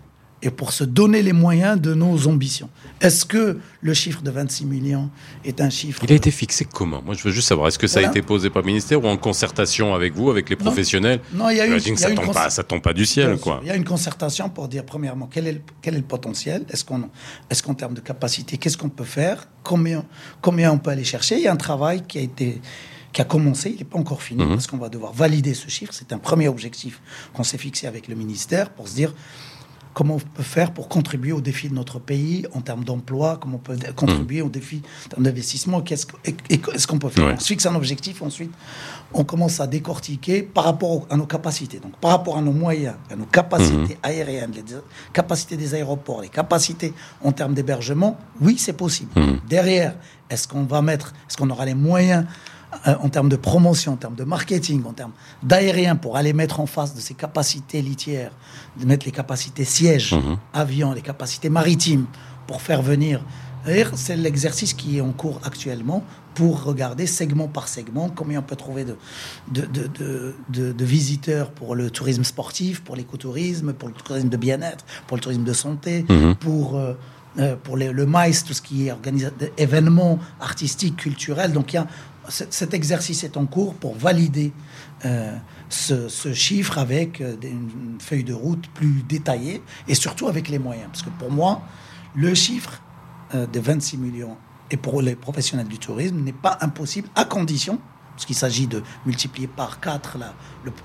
Et 0.44 0.50
pour 0.50 0.72
se 0.72 0.84
donner 0.84 1.22
les 1.22 1.32
moyens 1.32 1.80
de 1.80 1.94
nos 1.94 2.28
ambitions. 2.28 2.68
Est-ce 3.00 3.24
que 3.24 3.58
le 3.80 3.94
chiffre 3.94 4.20
de 4.20 4.30
26 4.30 4.66
millions 4.66 5.10
est 5.44 5.60
un 5.62 5.70
chiffre 5.70 6.02
Il 6.04 6.12
a 6.12 6.14
été 6.14 6.30
fixé 6.30 6.66
comment? 6.70 7.02
Moi, 7.02 7.14
je 7.14 7.22
veux 7.22 7.30
juste 7.30 7.48
savoir, 7.48 7.68
est-ce 7.68 7.78
que 7.78 7.86
ça 7.86 8.00
a 8.00 8.02
été 8.02 8.20
posé 8.20 8.50
par 8.50 8.60
le 8.60 8.66
ministère 8.66 9.02
ou 9.02 9.08
en 9.08 9.16
concertation 9.16 9.94
avec 9.94 10.14
vous, 10.14 10.30
avec 10.30 10.50
les 10.50 10.56
professionnels? 10.56 11.20
Non, 11.32 11.48
il 11.48 11.56
y 11.56 11.60
a 11.60 11.66
eu. 11.66 11.80
ça, 11.96 12.10
tombe 12.10 12.32
ça 12.50 12.62
tombe 12.62 12.82
pas 12.82 12.92
du 12.92 13.06
ciel, 13.06 13.38
quoi. 13.38 13.60
Il 13.62 13.68
y 13.68 13.70
a 13.70 13.76
une 13.76 13.84
concertation 13.84 14.50
pour 14.50 14.68
dire, 14.68 14.84
premièrement, 14.84 15.28
quel 15.32 15.46
est 15.46 15.52
le, 15.52 15.60
quel 15.80 15.94
est 15.94 15.98
le 15.98 16.04
potentiel? 16.04 16.66
Est-ce 16.70 16.84
qu'on, 16.84 17.08
est-ce 17.48 17.62
qu'en 17.62 17.74
termes 17.74 17.94
de 17.94 18.00
capacité, 18.00 18.58
qu'est-ce 18.58 18.76
qu'on 18.76 18.90
peut 18.90 19.04
faire? 19.04 19.48
Combien, 19.62 20.04
combien 20.42 20.70
on 20.70 20.78
peut 20.78 20.90
aller 20.90 21.04
chercher? 21.04 21.36
Il 21.36 21.42
y 21.42 21.48
a 21.48 21.52
un 21.52 21.56
travail 21.56 22.02
qui 22.06 22.18
a 22.18 22.22
été 22.22 22.60
qui 23.14 23.20
a 23.20 23.24
commencé, 23.24 23.70
il 23.70 23.78
n'est 23.78 23.84
pas 23.84 23.98
encore 23.98 24.22
fini, 24.22 24.42
mhm. 24.42 24.50
parce 24.50 24.66
qu'on 24.66 24.76
va 24.76 24.88
devoir 24.88 25.12
valider 25.12 25.54
ce 25.54 25.68
chiffre. 25.68 25.92
C'est 25.94 26.12
un 26.12 26.18
premier 26.18 26.48
objectif 26.48 27.00
qu'on 27.32 27.44
s'est 27.44 27.58
fixé 27.58 27.86
avec 27.86 28.08
le 28.08 28.16
ministère 28.16 28.70
pour 28.70 28.88
se 28.88 28.94
dire 28.96 29.14
comment 29.94 30.16
on 30.16 30.18
peut 30.18 30.42
faire 30.42 30.72
pour 30.72 30.88
contribuer 30.88 31.32
aux 31.32 31.40
défis 31.40 31.68
de 31.68 31.74
notre 31.74 31.98
pays 31.98 32.46
en 32.52 32.60
termes 32.60 32.84
d'emploi, 32.84 33.38
comment 33.40 33.56
on 33.56 33.58
peut 33.58 33.78
contribuer 33.94 34.42
aux 34.42 34.48
défis 34.48 34.82
d'investissement, 35.16 35.80
qu'est-ce 35.80 36.06
ce 36.76 36.86
qu'on 36.86 36.98
peut 36.98 37.08
faire. 37.08 37.34
On 37.36 37.38
se 37.38 37.46
fixe 37.46 37.64
un 37.66 37.74
objectif, 37.74 38.20
ensuite 38.20 38.52
on 39.14 39.22
commence 39.24 39.60
à 39.60 39.66
décortiquer 39.66 40.42
par 40.42 40.64
rapport 40.64 41.06
à 41.08 41.16
nos 41.16 41.26
capacités, 41.26 41.78
donc 41.78 41.96
par 41.98 42.10
rapport 42.10 42.36
à 42.36 42.42
nos 42.42 42.52
moyens, 42.52 42.96
à 43.10 43.16
nos 43.16 43.26
capacités 43.26 43.94
mhm. 43.94 44.00
aériennes, 44.02 44.52
les 44.54 44.62
capacités 45.12 45.56
des 45.56 45.74
aéroports, 45.74 46.20
les 46.20 46.28
capacités 46.28 46.92
en 47.22 47.30
termes 47.32 47.54
d'hébergement, 47.54 48.18
oui 48.40 48.58
c'est 48.58 48.72
possible. 48.72 49.10
Mhm. 49.16 49.40
Derrière, 49.48 49.94
est-ce 50.28 50.48
qu'on 50.48 50.64
va 50.64 50.82
mettre, 50.82 51.14
est-ce 51.28 51.36
qu'on 51.36 51.50
aura 51.50 51.64
les 51.64 51.74
moyens 51.74 52.26
en 52.86 53.08
termes 53.08 53.28
de 53.28 53.36
promotion, 53.36 53.92
en 53.92 53.96
termes 53.96 54.14
de 54.14 54.24
marketing, 54.24 54.84
en 54.86 54.92
termes 54.92 55.12
d'aérien 55.42 55.96
pour 55.96 56.16
aller 56.16 56.32
mettre 56.32 56.60
en 56.60 56.66
face 56.66 56.94
de 56.94 57.00
ces 57.00 57.14
capacités 57.14 57.82
litières, 57.82 58.32
de 58.78 58.86
mettre 58.86 59.06
les 59.06 59.12
capacités 59.12 59.64
sièges, 59.64 60.14
mhm. 60.14 60.36
avions, 60.52 60.92
les 60.92 61.02
capacités 61.02 61.48
maritimes 61.48 62.06
pour 62.46 62.62
faire 62.62 62.82
venir. 62.82 63.20
C'est 63.94 64.16
l'exercice 64.16 64.74
qui 64.74 64.98
est 64.98 65.00
en 65.00 65.12
cours 65.12 65.40
actuellement 65.42 66.04
pour 66.34 66.64
regarder 66.64 67.06
segment 67.06 67.48
par 67.48 67.68
segment 67.68 68.10
combien 68.14 68.40
on 68.40 68.42
peut 68.42 68.56
trouver 68.56 68.84
de, 68.84 68.96
de, 69.48 70.72
de, 70.72 70.84
visiteurs 70.84 71.50
pour 71.50 71.74
le 71.74 71.90
tourisme 71.90 72.24
sportif, 72.24 72.82
pour 72.82 72.94
l'écotourisme, 72.94 73.72
pour 73.72 73.88
le 73.88 73.94
tourisme 73.94 74.28
de 74.28 74.36
bien-être, 74.36 74.84
pour 75.06 75.16
le 75.16 75.22
tourisme 75.22 75.44
de 75.44 75.52
santé, 75.52 76.04
mhm. 76.08 76.34
pour... 76.36 76.76
Euh, 76.76 76.94
euh, 77.38 77.56
pour 77.56 77.76
le 77.76 78.06
MAIS, 78.06 78.44
tout 78.46 78.54
ce 78.54 78.62
qui 78.62 78.88
est 78.88 78.94
événements 79.58 80.18
artistiques, 80.40 80.96
culturels. 80.96 81.52
Donc 81.52 81.72
il 81.72 81.76
y 81.76 81.78
a 81.78 81.86
cet 82.28 82.74
exercice 82.74 83.24
est 83.24 83.36
en 83.36 83.46
cours 83.46 83.74
pour 83.74 83.96
valider 83.96 84.52
euh, 85.04 85.36
ce, 85.68 86.32
chiffre 86.32 86.78
avec 86.78 87.20
euh, 87.20 87.36
une 87.42 87.98
feuille 87.98 88.24
de 88.24 88.32
route 88.32 88.66
plus 88.74 89.02
détaillée 89.08 89.62
et 89.88 89.94
surtout 89.94 90.28
avec 90.28 90.48
les 90.48 90.58
moyens. 90.58 90.88
Parce 90.88 91.02
que 91.02 91.10
pour 91.10 91.30
moi, 91.30 91.62
le 92.14 92.34
chiffre 92.34 92.80
euh, 93.34 93.46
de 93.46 93.60
26 93.60 93.98
millions 93.98 94.36
et 94.70 94.76
pour 94.76 95.02
les 95.02 95.14
professionnels 95.14 95.68
du 95.68 95.78
tourisme 95.78 96.20
n'est 96.20 96.32
pas 96.32 96.56
impossible 96.60 97.08
à 97.14 97.24
condition, 97.24 97.78
parce 98.12 98.24
qu'il 98.24 98.36
s'agit 98.36 98.66
de 98.66 98.82
multiplier 99.04 99.48
par 99.48 99.80
4 99.80 100.18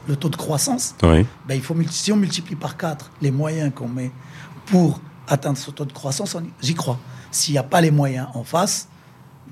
le, 0.07 0.15
taux 0.15 0.29
de 0.29 0.35
croissance, 0.35 0.95
ben, 1.01 1.25
il 1.49 1.61
faut, 1.61 1.75
si 1.89 2.11
on 2.11 2.17
multiplie 2.17 2.55
par 2.55 2.75
4 2.75 3.11
les 3.21 3.31
moyens 3.31 3.71
qu'on 3.73 3.87
met 3.87 4.11
pour 4.65 4.99
atteindre 5.29 5.57
ce 5.57 5.71
taux 5.71 5.85
de 5.85 5.93
croissance, 5.93 6.35
j'y 6.61 6.73
crois. 6.73 6.99
S'il 7.31 7.53
n'y 7.53 7.59
a 7.59 7.63
pas 7.63 7.81
les 7.81 7.91
moyens 7.91 8.27
en 8.33 8.43
face, 8.43 8.89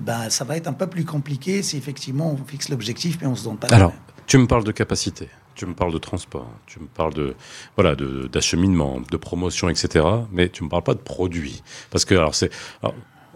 ben, 0.00 0.28
ça 0.30 0.44
va 0.44 0.56
être 0.56 0.66
un 0.66 0.72
peu 0.72 0.86
plus 0.86 1.04
compliqué 1.04 1.62
si 1.62 1.76
effectivement 1.76 2.32
on 2.32 2.44
fixe 2.44 2.68
l'objectif 2.68 3.18
mais 3.20 3.26
on 3.26 3.34
se 3.34 3.44
donne 3.44 3.56
pas. 3.56 3.68
Alors, 3.68 3.92
tu 4.26 4.38
me 4.38 4.46
parles 4.46 4.64
de 4.64 4.72
capacité, 4.72 5.28
tu 5.54 5.66
me 5.66 5.74
parles 5.74 5.92
de 5.92 5.98
transport, 5.98 6.50
tu 6.66 6.80
me 6.80 6.86
parles 6.86 7.14
de 7.14 7.34
voilà 7.76 7.96
d'acheminement, 7.96 9.00
de, 9.00 9.16
promotion, 9.16 9.68
etc. 9.68 10.04
Mais 10.30 10.48
tu 10.48 10.64
me 10.64 10.68
parles 10.68 10.84
pas 10.84 10.94
de 10.94 11.00
produits 11.00 11.62
parce 11.90 12.04
que 12.04 12.14
alors 12.14 12.34
c'est 12.34 12.50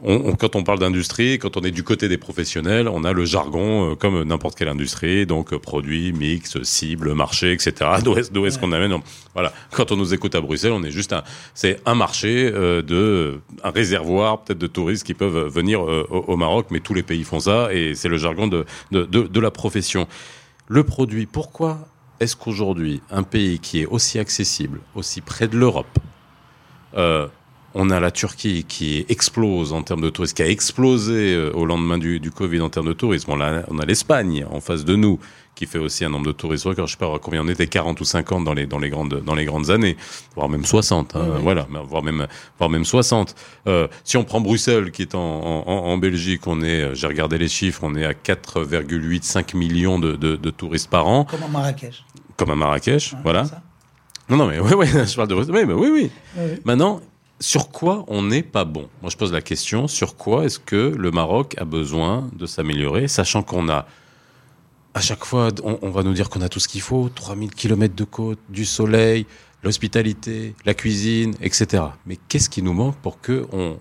quand 0.02 0.56
on 0.56 0.64
parle 0.64 0.80
d'industrie, 0.80 1.38
quand 1.38 1.56
on 1.56 1.60
est 1.60 1.70
du 1.70 1.84
côté 1.84 2.08
des 2.08 2.18
professionnels, 2.18 2.88
on 2.88 3.04
a 3.04 3.12
le 3.12 3.24
jargon 3.24 3.92
euh, 3.92 3.94
comme 3.94 4.22
n'importe 4.24 4.58
quelle 4.58 4.68
industrie, 4.68 5.26
donc 5.26 5.52
euh, 5.52 5.58
produits, 5.58 6.12
mix, 6.12 6.60
cible, 6.62 7.14
marché, 7.14 7.52
etc. 7.52 7.90
D'où 8.32 8.46
est-ce 8.46 8.58
qu'on 8.58 8.72
amène 8.72 8.98
Voilà. 9.34 9.52
Quand 9.70 9.92
on 9.92 9.96
nous 9.96 10.12
écoute 10.12 10.34
à 10.34 10.40
Bruxelles, 10.40 10.72
on 10.72 10.82
est 10.82 10.90
juste 10.90 11.12
un, 11.12 11.22
c'est 11.54 11.80
un 11.86 11.94
marché 11.94 12.50
euh, 12.52 12.82
de, 12.82 13.40
un 13.62 13.70
réservoir 13.70 14.42
peut-être 14.42 14.58
de 14.58 14.66
touristes 14.66 15.06
qui 15.06 15.14
peuvent 15.14 15.48
venir 15.48 15.82
au, 15.82 16.36
Maroc, 16.36 16.66
mais 16.70 16.80
tous 16.80 16.94
les 16.94 17.02
pays 17.02 17.22
font 17.22 17.40
ça 17.40 17.72
et 17.72 17.94
c'est 17.94 18.08
le 18.08 18.16
jargon 18.16 18.48
de, 18.48 18.64
de, 18.90 19.04
de, 19.04 19.22
de 19.22 19.40
la 19.40 19.50
profession. 19.50 20.08
Le 20.66 20.82
produit, 20.82 21.26
pourquoi 21.26 21.86
est-ce 22.18 22.36
qu'aujourd'hui 22.36 23.02
un 23.10 23.22
pays 23.22 23.58
qui 23.58 23.80
est 23.80 23.86
aussi 23.86 24.18
accessible, 24.18 24.80
aussi 24.94 25.20
près 25.20 25.48
de 25.48 25.56
l'Europe, 25.56 25.98
euh, 26.96 27.26
on 27.74 27.90
a 27.90 28.00
la 28.00 28.10
Turquie 28.10 28.64
qui 28.64 29.04
explose 29.08 29.72
en 29.72 29.82
termes 29.82 30.02
de 30.02 30.10
tourisme, 30.10 30.34
qui 30.34 30.42
a 30.42 30.48
explosé 30.48 31.34
euh, 31.34 31.52
au 31.52 31.64
lendemain 31.64 31.98
du, 31.98 32.30
Covid 32.30 32.60
en 32.60 32.70
termes 32.70 32.88
de 32.88 32.92
tourisme. 32.92 33.30
On 33.32 33.40
a, 33.40 33.62
on 33.68 33.78
a 33.78 33.86
l'Espagne 33.86 34.44
en 34.50 34.60
face 34.60 34.84
de 34.84 34.96
nous 34.96 35.18
qui 35.54 35.66
fait 35.66 35.78
aussi 35.78 36.04
un 36.04 36.08
nombre 36.08 36.26
de 36.26 36.32
touristes 36.32 36.64
record. 36.64 36.86
Je 36.86 36.92
sais 36.92 36.98
pas 36.98 37.18
combien 37.20 37.42
on 37.42 37.48
était, 37.48 37.66
40 37.66 38.00
ou 38.00 38.04
50 38.04 38.44
dans 38.44 38.54
les, 38.54 38.66
dans 38.66 38.78
les, 38.78 38.88
grandes, 38.88 39.22
dans 39.24 39.34
les 39.34 39.44
grandes 39.44 39.70
années, 39.70 39.96
voire 40.34 40.48
même 40.48 40.64
60, 40.64 41.14
hein, 41.14 41.38
voilà, 41.42 41.66
voire 41.88 42.02
même, 42.02 42.26
voire 42.58 42.70
même 42.70 42.84
60. 42.84 43.34
Euh, 43.66 43.86
si 44.02 44.16
on 44.16 44.24
prend 44.24 44.40
Bruxelles, 44.40 44.90
qui 44.90 45.02
est 45.02 45.14
en, 45.14 45.20
en, 45.20 45.98
Belgique, 45.98 46.46
on 46.46 46.62
est, 46.62 46.94
j'ai 46.94 47.06
regardé 47.06 47.36
les 47.36 47.48
chiffres, 47.48 47.80
on 47.82 47.94
est 47.94 48.04
à 48.04 48.12
4,85 48.12 49.56
millions 49.56 49.98
de, 49.98 50.16
de, 50.16 50.50
touristes 50.50 50.88
par 50.88 51.06
an. 51.06 51.26
Comme 51.26 51.42
à 51.42 51.48
Marrakech. 51.48 52.02
Comme 52.36 52.50
à 52.50 52.56
Marrakech, 52.56 53.14
voilà. 53.22 53.44
Non, 54.30 54.36
non, 54.38 54.46
mais 54.46 54.58
oui, 54.58 54.72
oui, 54.74 54.86
je 55.06 55.14
parle 55.14 55.28
de 55.28 55.34
Bruxelles. 55.34 55.54
Oui, 55.54 55.66
mais 55.66 55.74
oui, 55.74 55.90
oui. 55.92 56.10
oui. 56.38 56.60
Maintenant, 56.64 57.02
sur 57.42 57.70
quoi 57.70 58.04
on 58.06 58.22
n'est 58.22 58.44
pas 58.44 58.64
bon? 58.64 58.88
Moi, 59.02 59.10
je 59.10 59.16
pose 59.16 59.32
la 59.32 59.42
question, 59.42 59.88
sur 59.88 60.16
quoi 60.16 60.44
est-ce 60.44 60.60
que 60.60 60.94
le 60.96 61.10
Maroc 61.10 61.56
a 61.58 61.64
besoin 61.64 62.30
de 62.34 62.46
s'améliorer, 62.46 63.08
sachant 63.08 63.42
qu'on 63.42 63.68
a, 63.68 63.86
à 64.94 65.00
chaque 65.00 65.24
fois, 65.24 65.48
on, 65.64 65.90
va 65.90 66.04
nous 66.04 66.12
dire 66.12 66.30
qu'on 66.30 66.40
a 66.40 66.48
tout 66.48 66.60
ce 66.60 66.68
qu'il 66.68 66.82
faut, 66.82 67.10
3000 67.12 67.50
km 67.50 67.94
de 67.94 68.04
côte, 68.04 68.38
du 68.48 68.64
soleil, 68.64 69.26
l'hospitalité, 69.64 70.54
la 70.64 70.74
cuisine, 70.74 71.34
etc. 71.42 71.82
Mais 72.06 72.16
qu'est-ce 72.28 72.48
qui 72.48 72.62
nous 72.62 72.74
manque 72.74 72.96
pour 72.96 73.20
que 73.20 73.46
on 73.52 73.76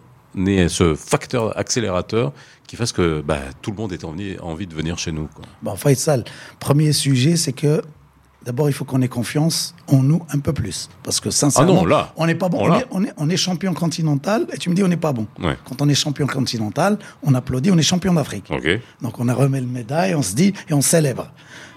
ait 0.48 0.68
ce 0.68 0.96
facteur 0.96 1.56
accélérateur 1.58 2.34
qui 2.66 2.76
fasse 2.78 2.92
que 2.92 3.22
bah, 3.22 3.42
tout 3.62 3.72
le 3.72 3.78
monde 3.78 3.94
ait 3.94 4.04
envie, 4.04 4.38
envie 4.40 4.66
de 4.66 4.74
venir 4.74 4.98
chez 4.98 5.12
nous 5.12 5.28
quoi? 5.28 5.46
Bon, 5.62 5.76
Faisal, 5.76 6.24
premier 6.60 6.94
sujet, 6.94 7.36
c'est 7.36 7.54
que 7.54 7.84
D'abord, 8.44 8.70
il 8.70 8.74
faut 8.74 8.86
qu'on 8.86 9.02
ait 9.02 9.08
confiance 9.08 9.76
en 9.88 10.02
nous 10.02 10.24
un 10.34 10.40
peu 10.40 10.52
plus. 10.52 10.90
Parce 11.04 11.20
que 11.20 11.30
sincèrement, 11.30 11.86
ah 11.92 12.12
on 12.18 12.26
n'est 12.26 12.36
pas 12.36 12.50
bon. 12.50 12.60
On, 12.92 13.04
est, 13.04 13.14
on, 13.18 13.30
est, 13.30 13.38
champion 13.38 13.74
continental 13.74 14.48
et 14.52 14.58
tu 14.58 14.70
me 14.72 14.76
dis 14.76 14.84
on 14.84 14.88
n'est 14.88 14.98
pas 14.98 15.14
bon. 15.14 15.28
Quand 15.40 15.82
on 15.82 15.88
est 15.90 15.94
champion 15.94 16.26
continental, 16.26 16.98
on 17.22 17.36
applaudit, 17.36 17.72
on 17.72 17.78
est 17.78 17.84
champion 17.84 18.14
d'Afrique. 18.14 18.52
Donc 19.02 19.20
on 19.20 19.28
a 19.28 19.34
remis 19.34 19.60
le 19.60 19.68
médaille, 19.68 20.16
on 20.16 20.24
se 20.24 20.34
dit 20.34 20.54
et 20.70 20.74
on 20.74 20.82
célèbre. 20.82 21.32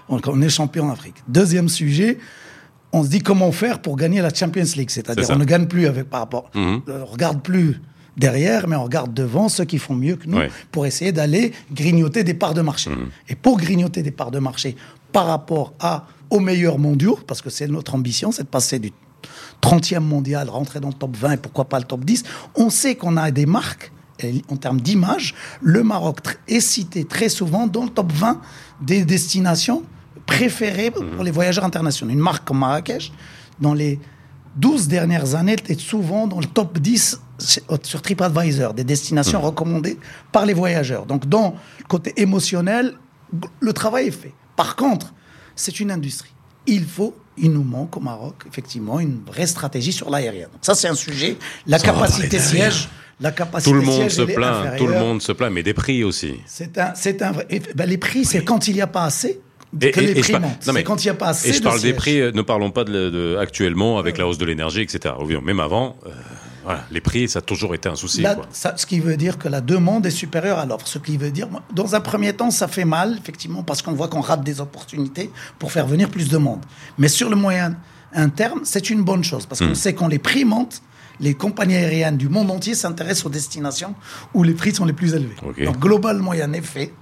On 0.07 0.41
est 0.41 0.49
champion 0.49 0.87
d'Afrique. 0.87 1.15
Deuxième 1.27 1.69
sujet, 1.69 2.17
on 2.95 3.03
se 3.03 3.09
dit 3.09 3.19
comment 3.19 3.51
faire 3.51 3.79
pour 3.81 3.95
gagner 3.97 4.21
la 4.21 4.33
Champions 4.33 4.63
League. 4.75 4.89
C'est-à-dire 4.89 5.29
on 5.29 5.37
ne 5.37 5.45
gagne 5.45 5.67
plus 5.67 5.85
avec 5.85 6.09
par 6.09 6.21
rapport. 6.21 6.49
Mhm. 6.55 6.81
On 6.87 7.05
regarde 7.05 7.41
plus 7.41 7.81
derrière, 8.17 8.67
mais 8.67 8.75
on 8.75 8.83
regarde 8.83 9.13
devant 9.13 9.49
ceux 9.49 9.65
qui 9.65 9.77
font 9.77 9.95
mieux 9.95 10.15
que 10.15 10.27
nous 10.27 10.39
pour 10.71 10.85
essayer 10.85 11.11
d'aller 11.11 11.51
grignoter 11.71 12.23
des 12.23 12.33
parts 12.33 12.53
de 12.53 12.61
marché. 12.61 12.89
Mhm. 12.89 13.09
Et 13.29 13.35
pour 13.35 13.57
grignoter 13.57 14.01
des 14.01 14.11
parts 14.11 14.31
de 14.31 14.39
marché 14.39 14.75
par 15.11 15.27
rapport 15.27 15.73
à 15.79 16.07
aux 16.29 16.39
meilleurs 16.39 16.79
mondiaux, 16.79 17.19
parce 17.27 17.41
que 17.41 17.49
c'est 17.49 17.67
notre 17.67 17.95
ambition, 17.95 18.31
c'est 18.31 18.43
de 18.43 18.47
passer 18.47 18.79
du 18.79 18.91
30e 19.61 19.99
mondial, 19.99 20.49
rentrer 20.49 20.79
dans 20.79 20.89
le 20.89 20.93
top 20.93 21.15
20 21.17 21.31
et 21.31 21.37
pourquoi 21.37 21.65
pas 21.65 21.79
le 21.79 21.85
top 21.85 22.05
10. 22.05 22.23
On 22.55 22.69
sait 22.69 22.95
qu'on 22.95 23.17
a 23.17 23.31
des 23.31 23.45
marques 23.45 23.91
en 24.49 24.57
termes 24.57 24.81
d'image. 24.81 25.35
Le 25.61 25.83
Maroc 25.83 26.19
est 26.47 26.59
cité 26.59 27.05
très 27.05 27.29
souvent 27.29 27.67
dans 27.67 27.83
le 27.83 27.89
top 27.89 28.11
20 28.11 28.41
des 28.81 29.03
destinations 29.05 29.83
préférées 30.25 30.91
pour 30.91 31.03
mhm. 31.03 31.23
les 31.23 31.31
voyageurs 31.31 31.65
internationaux. 31.65 32.11
Une 32.11 32.19
marque 32.19 32.45
comme 32.45 32.59
Marrakech, 32.59 33.11
dans 33.59 33.73
les 33.73 33.99
12 34.57 34.87
dernières 34.87 35.35
années, 35.35 35.53
elle 35.53 35.59
était 35.59 35.75
souvent 35.75 36.27
dans 36.27 36.39
le 36.39 36.45
top 36.45 36.79
10 36.79 37.21
sur 37.37 38.01
TripAdvisor, 38.01 38.73
des 38.73 38.85
destinations 38.85 39.39
mhm. 39.39 39.45
recommandées 39.45 39.99
par 40.31 40.45
les 40.45 40.53
voyageurs. 40.53 41.05
Donc, 41.05 41.27
dans 41.27 41.55
le 41.79 41.85
côté 41.85 42.13
émotionnel, 42.17 42.93
le 43.59 43.73
travail 43.73 44.07
est 44.07 44.11
fait. 44.11 44.33
Par 44.55 44.75
contre, 44.75 45.13
c'est 45.55 45.79
une 45.79 45.91
industrie. 45.91 46.31
Il 46.67 46.85
faut, 46.85 47.15
il 47.37 47.51
nous 47.51 47.63
manque 47.63 47.95
au 47.97 47.99
Maroc, 47.99 48.43
effectivement, 48.47 48.99
une 48.99 49.19
vraie 49.25 49.47
stratégie 49.47 49.91
sur 49.91 50.09
l'aérien. 50.09 50.47
Ça, 50.61 50.75
c'est 50.75 50.87
un 50.87 50.95
sujet. 50.95 51.37
La 51.67 51.79
capacité 51.79 52.39
siège. 52.39 52.89
La 53.21 53.31
capacité 53.31 53.71
tout 53.71 53.77
le 53.77 53.85
monde 53.85 54.09
se 54.09 54.23
plaint, 54.23 54.75
tout 54.77 54.87
le 54.87 54.93
monde 54.93 55.21
se 55.21 55.31
plaint, 55.31 55.49
mais 55.51 55.63
des 55.63 55.73
prix 55.73 56.03
aussi. 56.03 56.35
C'est 56.45 56.77
un, 56.77 56.93
c'est 56.95 57.21
un 57.21 57.31
vrai. 57.31 57.47
Ben, 57.73 57.89
les 57.89 57.97
prix, 57.97 58.25
c'est 58.25 58.43
quand 58.43 58.67
il 58.67 58.73
n'y 58.73 58.81
a 58.81 58.87
pas 58.87 59.05
assez. 59.05 59.39
que 59.79 59.99
les 60.01 60.15
prix 60.15 60.33
montent. 60.33 60.57
C'est 60.59 60.83
quand 60.83 61.01
il 61.01 61.07
n'y 61.07 61.11
a 61.11 61.15
pas 61.15 61.27
assez. 61.27 61.49
Et 61.49 61.53
je 61.53 61.61
parle 61.61 61.81
des 61.81 61.93
prix. 61.93 62.19
Euh, 62.19 62.31
ne 62.33 62.41
parlons 62.41 62.71
pas 62.71 62.83
de, 62.83 63.37
actuellement 63.39 63.99
avec 63.99 64.17
la 64.17 64.27
hausse 64.27 64.37
de 64.37 64.45
l'énergie, 64.45 64.81
etc. 64.81 65.15
Même 65.41 65.61
avant. 65.61 65.95
Euh, 66.05 66.09
les 66.91 67.01
prix, 67.01 67.29
ça 67.29 67.39
a 67.39 67.41
toujours 67.41 67.75
été 67.75 67.89
un 67.89 67.95
souci. 67.95 68.25
ce 68.51 68.85
qui 68.85 68.99
veut 68.99 69.17
dire 69.17 69.37
que 69.37 69.47
la 69.47 69.61
demande 69.61 70.05
est 70.05 70.11
supérieure 70.11 70.59
à 70.59 70.65
l'offre. 70.65 70.87
Ce 70.87 70.99
qui 70.99 71.17
veut 71.17 71.31
dire, 71.31 71.47
dans 71.73 71.95
un 71.95 72.01
premier 72.01 72.33
temps, 72.33 72.51
ça 72.51 72.67
fait 72.67 72.85
mal, 72.85 73.17
effectivement, 73.19 73.63
parce 73.63 73.81
qu'on 73.81 73.93
voit 73.93 74.07
qu'on 74.07 74.21
rate 74.21 74.43
des 74.43 74.61
opportunités 74.61 75.31
pour 75.59 75.71
faire 75.71 75.87
venir 75.87 76.09
plus 76.09 76.29
de 76.29 76.37
monde. 76.37 76.61
Mais 76.97 77.07
sur 77.07 77.29
le 77.29 77.35
moyen 77.35 77.75
terme, 78.35 78.61
c'est 78.63 78.89
une 78.89 79.03
bonne 79.03 79.23
chose, 79.23 79.45
parce 79.45 79.59
qu'on 79.59 79.71
hmm. 79.71 79.75
sait 79.75 79.93
qu'on 79.93 80.07
les 80.07 80.19
prix 80.19 80.45
montent, 80.45 80.81
les 81.19 81.33
compagnies 81.33 81.75
aériennes 81.75 82.17
du 82.17 82.29
monde 82.29 82.51
entier 82.51 82.75
s'intéressent 82.75 83.27
aux 83.27 83.29
destinations 83.29 83.95
où 84.33 84.43
les 84.43 84.53
prix 84.53 84.73
sont 84.73 84.85
les 84.85 84.93
plus 84.93 85.13
élevés. 85.13 85.35
Donc 85.63 85.79
globalement, 85.79 86.33
il 86.33 86.39
y 86.39 86.41
a 86.41 86.45
un 86.45 86.53
effet 86.53 86.93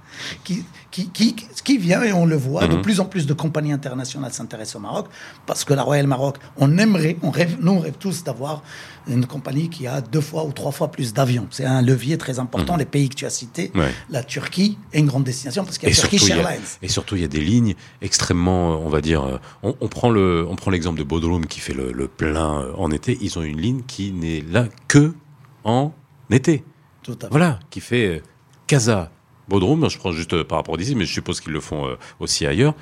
qui, 0.44 0.64
qui, 0.90 1.08
qui, 1.08 1.34
qui 1.34 1.78
vient 1.78 2.02
et 2.02 2.12
on 2.12 2.26
le 2.26 2.36
voit. 2.36 2.66
De 2.68 2.76
plus 2.76 3.00
en 3.00 3.06
plus 3.06 3.26
de 3.26 3.34
compagnies 3.34 3.72
internationales 3.72 4.32
s'intéressent 4.32 4.76
au 4.76 4.80
Maroc 4.80 5.06
parce 5.46 5.64
que 5.64 5.74
la 5.74 5.82
Royal 5.82 6.06
Maroc, 6.06 6.36
on 6.56 6.78
aimerait, 6.78 7.16
on 7.22 7.30
rêve, 7.30 7.56
nous 7.60 7.72
on 7.72 7.80
rêve 7.80 7.96
tous 7.98 8.22
d'avoir 8.24 8.62
une 9.08 9.26
compagnie 9.26 9.68
qui 9.68 9.86
a 9.86 10.00
deux 10.00 10.20
fois 10.20 10.44
ou 10.44 10.52
trois 10.52 10.72
fois 10.72 10.90
plus 10.90 11.12
d'avions. 11.12 11.46
C'est 11.50 11.64
un 11.64 11.82
levier 11.82 12.16
très 12.18 12.38
important. 12.38 12.76
Les 12.76 12.84
pays 12.84 13.08
que 13.08 13.14
tu 13.14 13.26
as 13.26 13.30
cités, 13.30 13.70
Ouais. 13.74 13.92
la 14.10 14.22
Turquie 14.22 14.78
est 14.92 14.98
une 15.00 15.06
grande 15.06 15.24
destination 15.24 15.64
parce 15.64 15.78
qu'il 15.78 15.88
y 15.88 15.92
a 15.92 15.94
Turkish 15.94 16.28
Airlines. 16.30 16.60
et 16.82 16.88
surtout, 16.88 17.16
il 17.16 17.22
y 17.22 17.24
a 17.24 17.28
des 17.28 17.40
lignes 17.40 17.74
extrêmement, 18.02 18.72
euh, 18.72 18.76
on 18.76 18.88
va 18.88 19.00
dire, 19.00 19.22
euh, 19.22 19.38
on, 19.62 19.74
on 19.80 19.88
prend 19.88 20.10
le, 20.10 20.46
on 20.48 20.56
prend 20.56 20.70
l'exemple 20.70 20.98
de 20.98 21.04
Bodrum 21.04 21.46
qui 21.46 21.60
fait 21.60 21.74
le, 21.74 21.92
le 21.92 22.08
plein 22.08 22.60
euh, 22.62 22.72
en 22.76 22.90
été. 22.90 23.18
Ils 23.20 23.38
ont 23.38 23.42
une 23.42 23.60
ligne 23.60 23.82
qui 23.86 24.12
n'est 24.12 24.40
là 24.42 24.66
que 24.88 25.14
en 25.64 25.92
été. 26.30 26.64
Tout 27.02 27.12
à 27.20 27.24
fait. 27.26 27.30
Voilà, 27.30 27.58
qui 27.70 27.80
fait 27.80 28.22
Casa, 28.66 29.10
Bodrum. 29.48 29.88
Je 29.90 29.98
prends 29.98 30.12
juste 30.12 30.42
par 30.44 30.58
rapport 30.58 30.76
d'ici, 30.76 30.94
mais 30.94 31.04
je 31.04 31.12
suppose 31.12 31.40
qu'ils 31.40 31.52
le 31.52 31.60
font 31.60 31.96
aussi 32.20 32.46
ailleurs. 32.46 32.74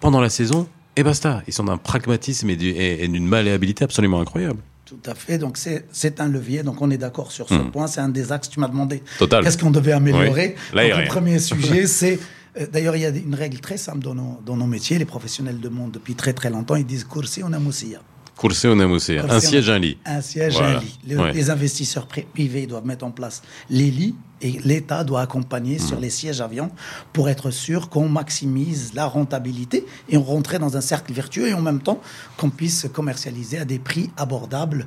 Pendant 0.00 0.20
la 0.20 0.30
saison, 0.30 0.68
et 0.96 1.04
basta. 1.04 1.42
Ils 1.46 1.52
sont 1.52 1.62
d'un 1.64 1.76
pragmatisme 1.76 2.50
et 2.50 2.56
d'une 2.56 3.26
malléabilité 3.26 3.84
absolument 3.84 4.20
incroyable. 4.20 4.58
Tout 4.88 5.10
à 5.10 5.14
fait. 5.14 5.38
Donc, 5.38 5.58
c'est 5.58 6.20
un 6.20 6.28
levier. 6.28 6.62
Donc, 6.62 6.80
on 6.80 6.90
est 6.90 6.98
d'accord 6.98 7.30
sur 7.32 7.48
ce 7.48 7.54
point. 7.54 7.86
C'est 7.86 8.00
un 8.00 8.08
des 8.08 8.32
axes. 8.32 8.48
Tu 8.48 8.58
m'as 8.60 8.68
demandé 8.68 9.02
Total. 9.18 9.44
qu'est-ce 9.44 9.58
qu'on 9.58 9.70
devait 9.70 9.92
améliorer. 9.92 10.28
Oui. 10.28 10.54
Donc, 10.54 10.74
L'aérien. 10.74 11.02
le 11.02 11.08
premier 11.08 11.38
sujet, 11.50 11.86
c'est. 11.86 12.18
euh, 12.58 12.66
D'ailleurs, 12.72 12.96
il 12.96 13.02
y 13.02 13.06
a 13.06 13.10
une 13.10 13.34
règle 13.34 13.60
très 13.60 13.76
simple 13.76 14.00
dans 14.00 14.14
nos, 14.14 14.40
dans 14.46 14.56
nos 14.56 14.66
métiers. 14.66 14.98
Les 14.98 15.04
professionnels 15.04 15.60
de 15.60 15.68
monde, 15.68 15.92
depuis 15.92 16.14
très 16.14 16.32
très 16.32 16.50
longtemps, 16.50 16.76
ils 16.76 16.86
disent 16.86 17.04
Coursi, 17.04 17.42
on 17.44 17.52
a 17.52 17.58
moussia. 17.58 18.00
Coursé, 18.36 18.68
on. 18.68 18.76
Comme 18.76 18.92
Un 18.92 19.40
siège, 19.40 19.68
un 19.68 19.78
lit. 19.80 19.98
Un 20.06 20.20
siège, 20.20 20.52
Voilà. 20.54 20.78
un 20.78 20.80
lit. 20.80 21.16
Ouais. 21.16 21.32
Les 21.32 21.50
investisseurs 21.50 22.06
pri- 22.06 22.24
privés 22.32 22.66
doivent 22.68 22.86
mettre 22.86 23.04
en 23.04 23.10
place 23.10 23.42
les 23.68 23.90
lits 23.90 24.14
et 24.40 24.60
l'État 24.64 25.04
doit 25.04 25.20
accompagner 25.22 25.78
Mmh. 25.78 25.86
sur 25.86 26.00
les 26.00 26.10
sièges 26.10 26.40
avions 26.40 26.70
pour 27.12 27.28
être 27.28 27.50
sûr 27.50 27.88
qu'on 27.88 28.08
maximise 28.08 28.92
la 28.94 29.06
rentabilité 29.06 29.86
et 30.08 30.16
on 30.16 30.22
rentrait 30.22 30.58
dans 30.58 30.76
un 30.76 30.80
cercle 30.80 31.12
vertueux 31.12 31.48
et 31.48 31.54
en 31.54 31.62
même 31.62 31.80
temps 31.80 32.00
qu'on 32.36 32.50
puisse 32.50 32.86
commercialiser 32.92 33.58
à 33.58 33.64
des 33.64 33.78
prix 33.78 34.10
abordables 34.16 34.86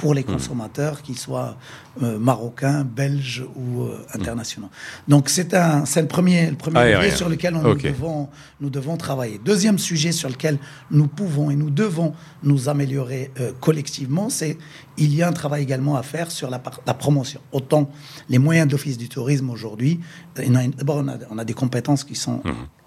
pour 0.00 0.14
les 0.14 0.24
consommateurs, 0.24 1.02
qu'ils 1.02 1.18
soient 1.18 1.58
euh, 2.02 2.18
marocains, 2.18 2.84
belges 2.84 3.44
ou 3.54 3.82
euh, 3.82 3.98
internationaux. 4.14 4.70
Donc 5.08 5.28
c'est 5.28 5.52
un, 5.52 5.84
c'est 5.84 6.00
le 6.00 6.08
premier, 6.08 6.48
le 6.48 6.56
premier 6.56 6.94
levier 6.94 7.10
sur 7.10 7.28
lequel 7.28 7.54
on, 7.54 7.62
nous, 7.62 7.74
devons, 7.74 8.28
nous 8.62 8.70
devons 8.70 8.96
travailler. 8.96 9.38
Deuxième 9.44 9.78
sujet 9.78 10.12
sur 10.12 10.30
lequel 10.30 10.58
nous 10.90 11.06
pouvons 11.06 11.50
et 11.50 11.54
nous 11.54 11.68
devons 11.68 12.14
nous 12.42 12.70
améliorer 12.70 13.30
euh, 13.40 13.52
collectivement, 13.60 14.30
c'est 14.30 14.56
il 15.00 15.14
y 15.14 15.22
a 15.22 15.28
un 15.28 15.32
travail 15.32 15.62
également 15.62 15.96
à 15.96 16.02
faire 16.02 16.30
sur 16.30 16.48
la, 16.50 16.62
la 16.86 16.94
promotion. 16.94 17.40
Autant 17.52 17.90
les 18.28 18.38
moyens 18.38 18.66
de 18.68 18.72
l'Office 18.72 18.98
du 18.98 19.08
tourisme 19.08 19.50
aujourd'hui, 19.50 19.98
euh, 20.38 20.68
d'abord 20.76 20.98
on 20.98 21.08
a, 21.08 21.14
on 21.30 21.38
a 21.38 21.44
des 21.44 21.54
compétences 21.54 22.04
qui 22.04 22.14
sont 22.14 22.40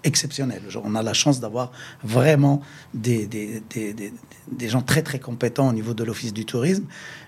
exceptionnelles. 0.04 0.62
Genre, 0.68 0.82
On 0.86 0.94
a 0.94 1.02
la 1.02 1.14
chance 1.14 1.40
d'avoir 1.40 1.72
vraiment 2.02 2.60
des, 2.92 3.26
des, 3.26 3.62
des, 3.70 3.92
des- 3.94 4.12
des 4.50 4.68
gens 4.68 4.82
très 4.82 5.02
très 5.02 5.18
compétents 5.18 5.68
au 5.68 5.72
niveau 5.72 5.94
de 5.94 6.04
l'Office 6.04 6.32
du 6.34 6.44
tourisme. 6.44 6.84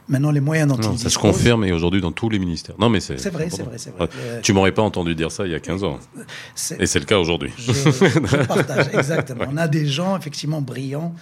Maintenant, 0.08 0.30
les 0.30 0.40
moyens 0.40 0.68
dont 0.68 0.76
Non, 0.76 0.92
ils 0.92 0.98
ça 0.98 1.04
se 1.04 1.08
disposent- 1.08 1.32
confirme 1.32 1.64
et 1.64 1.72
aujourd'hui 1.72 2.00
dans 2.00 2.12
tous 2.12 2.28
les 2.28 2.38
ministères. 2.38 2.76
Non, 2.78 2.88
mais 2.90 3.00
c'est. 3.00 3.14
Vrai, 3.30 3.48
c'est 3.50 3.62
vrai, 3.62 3.78
c'est 3.78 3.90
vrai. 3.90 4.02
Ouais. 4.04 4.08
Euh, 4.18 4.40
Tu 4.42 4.52
m'aurais 4.52 4.72
pas 4.72 4.82
entendu 4.82 5.14
dire 5.16 5.32
ça 5.32 5.46
il 5.46 5.52
y 5.52 5.54
a 5.54 5.60
15 5.60 5.82
ans. 5.84 5.98
Et 6.78 6.86
c'est 6.86 6.98
le 7.00 7.06
cas 7.06 7.18
aujourd'hui. 7.18 7.50
je, 7.58 7.72
je 7.72 8.46
partage, 8.46 8.88
exactement. 8.92 9.44
On 9.50 9.56
a 9.56 9.66
des 9.66 9.86
gens 9.86 10.16
effectivement 10.16 10.60
brillants 10.60 11.14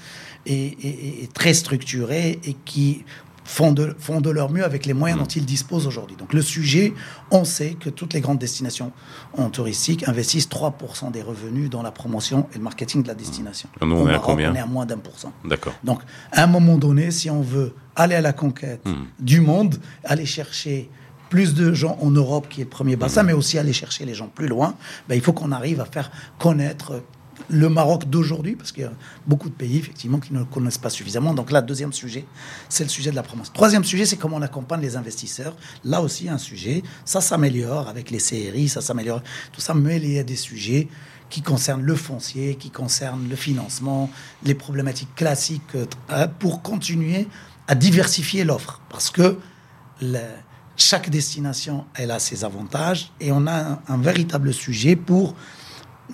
et, 0.44 0.52
et- 0.66 1.22
et 1.24 1.26
très 1.28 1.54
structurés 1.54 2.40
et 2.44 2.56
qui 2.64 3.04
font 3.44 3.72
de, 3.72 3.94
font 3.98 4.20
de 4.20 4.30
leur 4.30 4.50
mieux 4.50 4.64
avec 4.64 4.86
les 4.86 4.94
moyens 4.94 5.20
dont 5.20 5.26
ils 5.26 5.44
disposent 5.44 5.86
aujourd'hui. 5.86 6.16
Donc 6.16 6.32
le 6.32 6.42
sujet, 6.42 6.94
on 7.30 7.44
sait 7.44 7.74
que 7.74 7.90
toutes 7.90 8.14
les 8.14 8.20
grandes 8.20 8.38
destinations 8.38 8.90
en 9.36 9.50
touristique 9.50 10.08
investissent 10.08 10.48
3% 10.48 11.10
des 11.12 11.22
revenus 11.22 11.68
dans 11.70 11.82
la 11.82 11.90
promotion 11.90 12.48
et 12.54 12.58
le 12.58 12.64
marketing 12.64 13.02
de 13.02 13.08
la 13.08 13.14
destination. 13.14 13.68
Nous, 13.82 13.94
on 13.94 14.06
est 14.06 14.10
à 14.10 14.12
Maroc, 14.12 14.22
combien 14.24 14.52
On 14.52 14.54
est 14.54 14.60
à 14.60 14.66
moins 14.66 14.86
d'un 14.86 14.98
pour 14.98 15.18
cent. 15.18 15.32
D'accord. 15.44 15.74
Donc, 15.84 16.00
à 16.32 16.42
un 16.42 16.46
moment 16.46 16.76
donné, 16.78 17.10
si 17.10 17.28
on 17.30 17.42
veut 17.42 17.74
aller 17.96 18.14
à 18.14 18.20
la 18.20 18.32
conquête 18.32 18.80
Hmm. 18.86 19.04
du 19.20 19.40
monde, 19.40 19.76
aller 20.04 20.26
chercher 20.26 20.90
plus 21.30 21.54
de 21.54 21.72
gens 21.72 21.98
en 22.00 22.10
Europe, 22.10 22.46
qui 22.48 22.60
est 22.60 22.64
le 22.64 22.70
premier 22.70 22.96
bassin, 22.96 23.22
Hmm. 23.22 23.26
mais 23.26 23.32
aussi 23.34 23.58
aller 23.58 23.72
chercher 23.72 24.04
les 24.04 24.14
gens 24.14 24.28
plus 24.28 24.46
loin, 24.48 24.74
ben, 25.08 25.14
il 25.16 25.20
faut 25.20 25.32
qu'on 25.32 25.52
arrive 25.52 25.80
à 25.80 25.84
faire 25.84 26.10
connaître 26.38 27.02
le 27.48 27.68
Maroc 27.68 28.08
d'aujourd'hui, 28.08 28.56
parce 28.56 28.72
qu'il 28.72 28.84
y 28.84 28.86
a 28.86 28.92
beaucoup 29.26 29.48
de 29.48 29.54
pays, 29.54 29.78
effectivement, 29.78 30.18
qui 30.18 30.32
ne 30.32 30.40
le 30.40 30.44
connaissent 30.44 30.78
pas 30.78 30.90
suffisamment. 30.90 31.34
Donc 31.34 31.50
là, 31.50 31.62
deuxième 31.62 31.92
sujet, 31.92 32.24
c'est 32.68 32.84
le 32.84 32.90
sujet 32.90 33.10
de 33.10 33.16
la 33.16 33.22
promotion. 33.22 33.52
Troisième 33.52 33.84
sujet, 33.84 34.06
c'est 34.06 34.16
comment 34.16 34.36
on 34.36 34.42
accompagne 34.42 34.80
les 34.80 34.96
investisseurs. 34.96 35.56
Là 35.84 36.00
aussi, 36.00 36.28
un 36.28 36.38
sujet, 36.38 36.82
ça 37.04 37.20
s'améliore 37.20 37.88
avec 37.88 38.10
les 38.10 38.18
CRI, 38.18 38.68
ça 38.68 38.80
s'améliore, 38.80 39.22
tout 39.52 39.60
ça, 39.60 39.74
mais 39.74 39.96
il 39.96 40.12
y 40.12 40.18
a 40.18 40.24
des 40.24 40.36
sujets 40.36 40.88
qui 41.30 41.42
concernent 41.42 41.82
le 41.82 41.96
foncier, 41.96 42.54
qui 42.56 42.70
concernent 42.70 43.28
le 43.28 43.36
financement, 43.36 44.10
les 44.44 44.54
problématiques 44.54 45.14
classiques 45.14 45.62
euh, 45.74 46.26
pour 46.38 46.62
continuer 46.62 47.26
à 47.66 47.74
diversifier 47.74 48.44
l'offre. 48.44 48.80
Parce 48.88 49.10
que 49.10 49.38
chaque 50.76 51.10
destination, 51.10 51.86
elle 51.94 52.10
a 52.10 52.18
ses 52.18 52.44
avantages 52.44 53.12
et 53.20 53.32
on 53.32 53.46
a 53.46 53.80
un 53.88 53.96
véritable 53.96 54.52
sujet 54.52 54.96
pour 54.96 55.34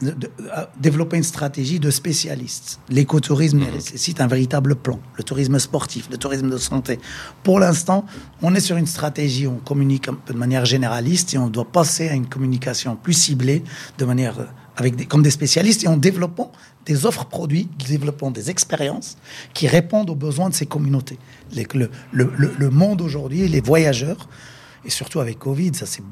de- 0.03 0.13
de- 0.13 0.31
à 0.53 0.71
développer 0.79 1.17
une 1.17 1.23
stratégie 1.25 1.81
de 1.81 1.91
spécialistes. 1.91 2.79
L'écotourisme 2.89 3.59
nécessite 3.73 4.21
un 4.21 4.27
véritable 4.27 4.77
plan. 4.77 5.01
Le 5.17 5.25
tourisme 5.25 5.59
sportif, 5.59 6.09
le 6.11 6.17
tourisme 6.17 6.49
de 6.49 6.59
santé. 6.59 6.99
Pour 7.43 7.59
l'instant, 7.59 8.05
on 8.43 8.55
est 8.55 8.61
sur 8.61 8.77
une 8.77 8.87
stratégie, 8.87 9.47
on 9.47 9.57
communique 9.59 10.09
un 10.09 10.15
peu 10.15 10.33
de 10.33 10.39
manière 10.39 10.65
généraliste 10.65 11.35
et 11.35 11.39
on 11.39 11.49
doit 11.49 11.65
passer 11.71 12.09
à 12.09 12.15
une 12.15 12.27
communication 12.29 12.97
plus 12.97 13.15
ciblée, 13.15 13.63
de 13.99 14.05
manière 14.05 14.39
euh, 14.41 14.45
avec 14.77 14.97
des, 14.97 15.07
comme 15.07 15.23
des 15.23 15.31
spécialistes 15.31 15.85
et 15.85 15.89
en 15.89 15.97
développant 15.97 16.53
des 16.87 17.05
offres 17.05 17.27
produits, 17.27 17.69
développant 17.89 18.31
des 18.31 18.49
expériences 18.49 19.19
qui 19.55 19.67
répondent 19.69 20.09
aux 20.09 20.15
besoins 20.15 20.49
de 20.49 20.55
ces 20.55 20.67
communautés. 20.67 21.19
Les- 21.53 21.67
le, 21.75 21.91
le- 22.13 22.33
le- 22.39 22.55
le 22.57 22.71
monde 22.71 23.03
aujourd'hui, 23.03 23.47
les 23.49 23.61
voyageurs, 23.61 24.29
et 24.85 24.91
surtout 24.91 25.21
avec 25.21 25.39
Covid, 25.39 25.73
ça 25.75 25.85
c'est 25.85 26.03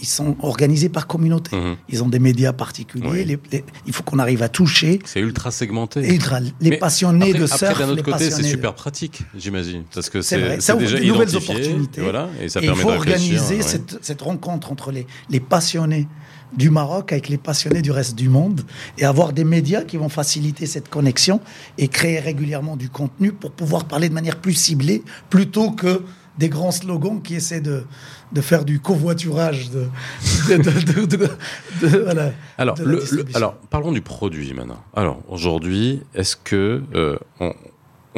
ils 0.00 0.06
sont 0.06 0.36
organisés 0.40 0.88
par 0.88 1.06
communauté. 1.06 1.54
Mhm. 1.56 1.76
Ils 1.88 2.02
ont 2.02 2.08
des 2.08 2.18
médias 2.18 2.52
particuliers. 2.52 3.06
Oui. 3.08 3.24
les- 3.24 3.38
les- 3.52 3.64
il 3.86 3.92
faut 3.92 4.02
qu'on 4.02 4.18
arrive 4.18 4.42
à 4.42 4.48
toucher. 4.48 4.98
C'est 5.04 5.20
ultra 5.20 5.50
segmenté. 5.50 6.00
Ultra- 6.12 6.40
les 6.40 6.70
Mais 6.70 6.76
passionnés 6.78 7.28
après, 7.30 7.38
de 7.38 7.44
après, 7.44 7.58
surf, 7.58 7.78
d'un 7.78 7.86
les 7.86 7.92
autre 7.92 8.02
côté, 8.02 8.30
c'est 8.30 8.42
de- 8.42 8.46
super 8.46 8.74
pratique, 8.74 9.22
j'imagine, 9.36 9.84
parce 9.94 10.10
que 10.10 10.22
C'est 10.22 10.60
ça 10.60 10.74
ouvre 10.74 10.82
déjà 10.84 10.98
de 10.98 11.04
nouvelles 11.04 11.36
opportunités. 11.36 12.00
Voilà, 12.00 12.28
et 12.40 12.48
ça 12.48 12.60
Et 12.60 12.64
il 12.64 12.66
permet 12.66 12.82
faut 12.82 12.90
organiser 12.90 13.56
ouais. 13.56 13.62
cette, 13.62 13.98
cette 14.02 14.22
rencontre 14.22 14.72
entre 14.72 14.90
les, 14.92 15.06
les 15.30 15.40
passionnés 15.40 16.08
du 16.56 16.70
Maroc 16.70 17.12
avec 17.12 17.28
les 17.28 17.38
passionnés 17.38 17.82
du 17.82 17.90
reste 17.90 18.14
du 18.14 18.28
monde 18.28 18.62
et 18.98 19.04
avoir 19.04 19.32
des 19.32 19.44
médias 19.44 19.82
qui 19.82 19.96
vont 19.96 20.08
faciliter 20.08 20.66
cette 20.66 20.88
connexion 20.88 21.40
et 21.76 21.88
créer 21.88 22.20
régulièrement 22.20 22.76
du 22.76 22.88
contenu 22.88 23.32
pour 23.32 23.50
pouvoir 23.50 23.84
parler 23.86 24.08
de 24.08 24.14
manière 24.14 24.36
plus 24.40 24.54
ciblée 24.54 25.02
plutôt 25.28 25.72
que 25.72 26.02
des 26.38 26.48
grands 26.48 26.70
slogans 26.72 27.20
qui 27.22 27.34
essaient 27.34 27.60
de, 27.60 27.84
de 28.32 28.40
faire 28.40 28.64
du 28.64 28.80
covoiturage 28.80 29.70
de, 29.70 29.86
voilà, 32.04 32.32
Alors, 32.58 32.76
la 32.78 32.84
le- 32.84 33.02
alors, 33.34 33.54
parlons 33.70 33.92
du 33.92 34.00
produit 34.02 34.52
maintenant. 34.54 34.82
Alors, 34.94 35.20
aujourd'hui, 35.28 36.02
est-ce 36.14 36.36
que 36.36 36.82
euh, 36.94 37.16
on, 37.40 37.52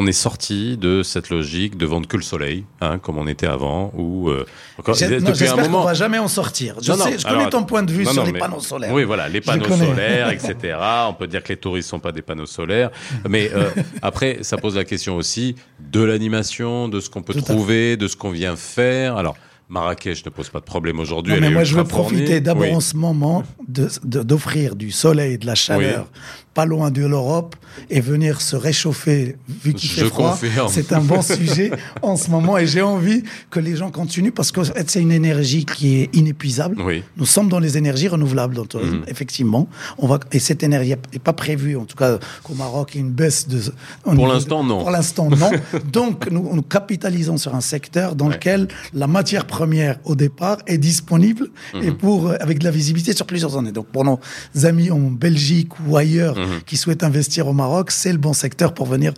on 0.01 0.07
est 0.07 0.13
sorti 0.13 0.77
de 0.77 1.03
cette 1.03 1.29
logique 1.29 1.77
de 1.77 1.85
vendre 1.85 2.07
que 2.07 2.17
le 2.17 2.23
soleil, 2.23 2.65
hein, 2.81 2.99
comme 2.99 3.19
on 3.19 3.27
était 3.27 3.49
avant, 3.49 3.93
ou 3.97 4.29
euh, 4.31 4.47
J'espère 4.95 5.57
qu'on 5.57 5.63
moment. 5.63 5.83
va 5.83 5.95
jamais 5.95 6.19
en 6.19 6.29
sortir. 6.29 6.77
Je, 6.81 6.93
Non, 6.93 6.99
non, 6.99 7.05
sais, 7.07 7.19
je 7.19 7.25
connais 7.25 7.37
alors, 7.39 7.51
ton 7.51 7.65
point 7.65 7.83
de 7.83 7.91
vue 7.91 8.05
non, 8.05 8.13
sur 8.13 8.25
les 8.25 8.31
mais- 8.33 8.39
panneaux 8.39 8.61
solaires. 8.61 8.93
Oui, 8.93 9.03
voilà, 9.03 9.29
les 9.29 9.41
panneaux 9.41 9.67
connais. 9.67 9.87
solaires, 9.87 10.31
etc. 10.33 10.79
On 11.09 11.15
peut 11.15 11.27
dire 11.27 11.43
que 11.43 11.49
les 11.49 11.57
touristes 11.57 11.89
sont 11.91 11.99
pas 11.99 12.13
des 12.13 12.23
panneaux 12.23 12.47
solaires, 12.47 12.91
mais 13.29 13.51
euh, 13.53 13.71
après, 14.01 14.39
ça 14.43 14.57
pose 14.57 14.77
la 14.77 14.85
question 14.85 15.17
aussi 15.17 15.57
de 15.81 16.01
l'animation, 16.01 16.89
de 16.89 17.01
ce 17.01 17.11
qu'on 17.11 17.23
peut 17.23 17.35
Tout 17.35 17.41
trouver, 17.43 17.97
de 17.97 18.07
ce 18.07 18.15
qu'on 18.17 18.31
vient 18.31 18.55
faire. 18.57 19.17
Alors. 19.17 19.37
Marrakech 19.69 20.25
ne 20.25 20.31
pose 20.31 20.49
pas 20.49 20.61
de 20.61 20.65
problème 20.65 20.99
aujourd'hui. 20.99 21.35
Mais 21.41 21.51
moi, 21.51 21.63
je 21.65 21.75
veux 21.77 21.85
fournie. 21.85 22.09
profiter 22.23 22.41
d'abord 22.41 22.63
Oui. 22.69 22.75
en 22.75 22.81
ce 22.81 22.97
moment 22.97 23.43
de- 23.67 23.89
de- 24.05 24.23
d'offrir 24.23 24.75
du 24.77 24.91
soleil 24.91 25.35
et 25.35 25.39
de 25.39 25.47
la 25.47 25.55
chaleur 25.55 26.11
pas 26.55 26.65
loin 26.65 26.91
de 26.91 27.07
l'Europe 27.07 27.55
et 27.89 28.01
venir 28.01 28.41
se 28.41 28.57
réchauffer 28.57 29.37
vu 29.49 29.75
qu'il 29.75 29.89
fait 29.91 30.07
froid. 30.07 30.37
C'est 30.69 30.93
un 30.93 31.01
bon 31.01 31.23
sujet 31.23 31.71
en 32.03 32.17
ce 32.17 32.31
moment 32.33 32.59
et 32.59 32.67
j'ai 32.67 32.83
envie 32.83 33.23
que 33.51 33.61
les 33.61 33.77
gens 33.77 33.93
continuent 33.93 34.33
parce 34.33 34.51
que 34.51 34.63
c'est 34.65 35.01
une 35.01 35.13
énergie 35.13 35.65
qui 35.65 35.99
est 36.01 36.17
inépuisable. 36.17 36.81
Oui. 36.83 37.05
Nous 37.17 37.27
sommes 37.27 37.49
dans 37.49 37.61
les 37.61 37.77
énergies 37.79 38.09
renouvelables 38.09 38.67
tourisme, 38.67 38.97
Mhm. 38.97 39.05
effectivement. 39.07 39.69
On 39.99 40.09
va, 40.09 40.19
et 40.33 40.41
cette 40.41 40.65
énergie 40.65 40.95
n'est 41.13 41.19
pas 41.21 41.33
prévue, 41.33 41.77
en 41.77 41.85
tout 41.85 41.95
cas 41.97 42.19
qu'au 42.43 42.55
Maroc, 42.55 42.91
il 42.95 42.97
y 42.97 43.01
ait 43.01 43.07
une 43.07 43.13
baisse 43.13 43.47
de... 43.47 43.61
Pour 44.03 44.27
l'instant, 44.27 44.65
de- 44.65 44.69
non. 44.71 44.79
Pour 44.81 44.91
l'instant, 44.91 45.29
non. 45.31 45.51
Donc, 45.93 46.29
nous, 46.31 46.51
nous 46.55 46.63
capitalisons 46.63 47.37
sur 47.37 47.55
un 47.55 47.61
secteur 47.61 48.17
dans 48.17 48.27
Ouais. 48.29 48.35
lequel 48.35 48.67
la 48.95 49.07
matière 49.07 49.45
première, 49.47 49.58
au 50.05 50.15
départ, 50.15 50.59
est 50.67 50.79
disponible 50.79 51.49
Mhm. 51.75 51.83
et 51.83 51.91
pour, 51.93 52.29
euh, 52.29 52.37
avec 52.41 52.59
de 52.59 52.65
la 52.65 52.71
visibilité 52.71 53.13
sur 53.15 53.27
plusieurs 53.27 53.57
années. 53.57 53.73
Donc, 53.73 53.87
pour 53.89 54.05
nos 54.05 54.19
amis 54.65 54.91
en 54.91 54.99
Belgique 55.11 55.73
ou 55.87 55.97
ailleurs 55.97 56.37
Mhm. 56.37 56.61
qui 56.67 56.77
souhaitent 56.77 57.05
investir 57.05 57.47
au 57.49 57.53
Maroc, 57.53 57.91
c'est 57.91 58.13
le 58.13 58.19
bon 58.19 58.33
secteur 58.33 58.75
pour 58.75 58.87
venir 58.87 59.13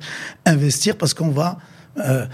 investir 0.47 0.97
parce 0.97 1.15
qu'on 1.15 1.31
va 1.31 1.59
euh, 1.99 2.25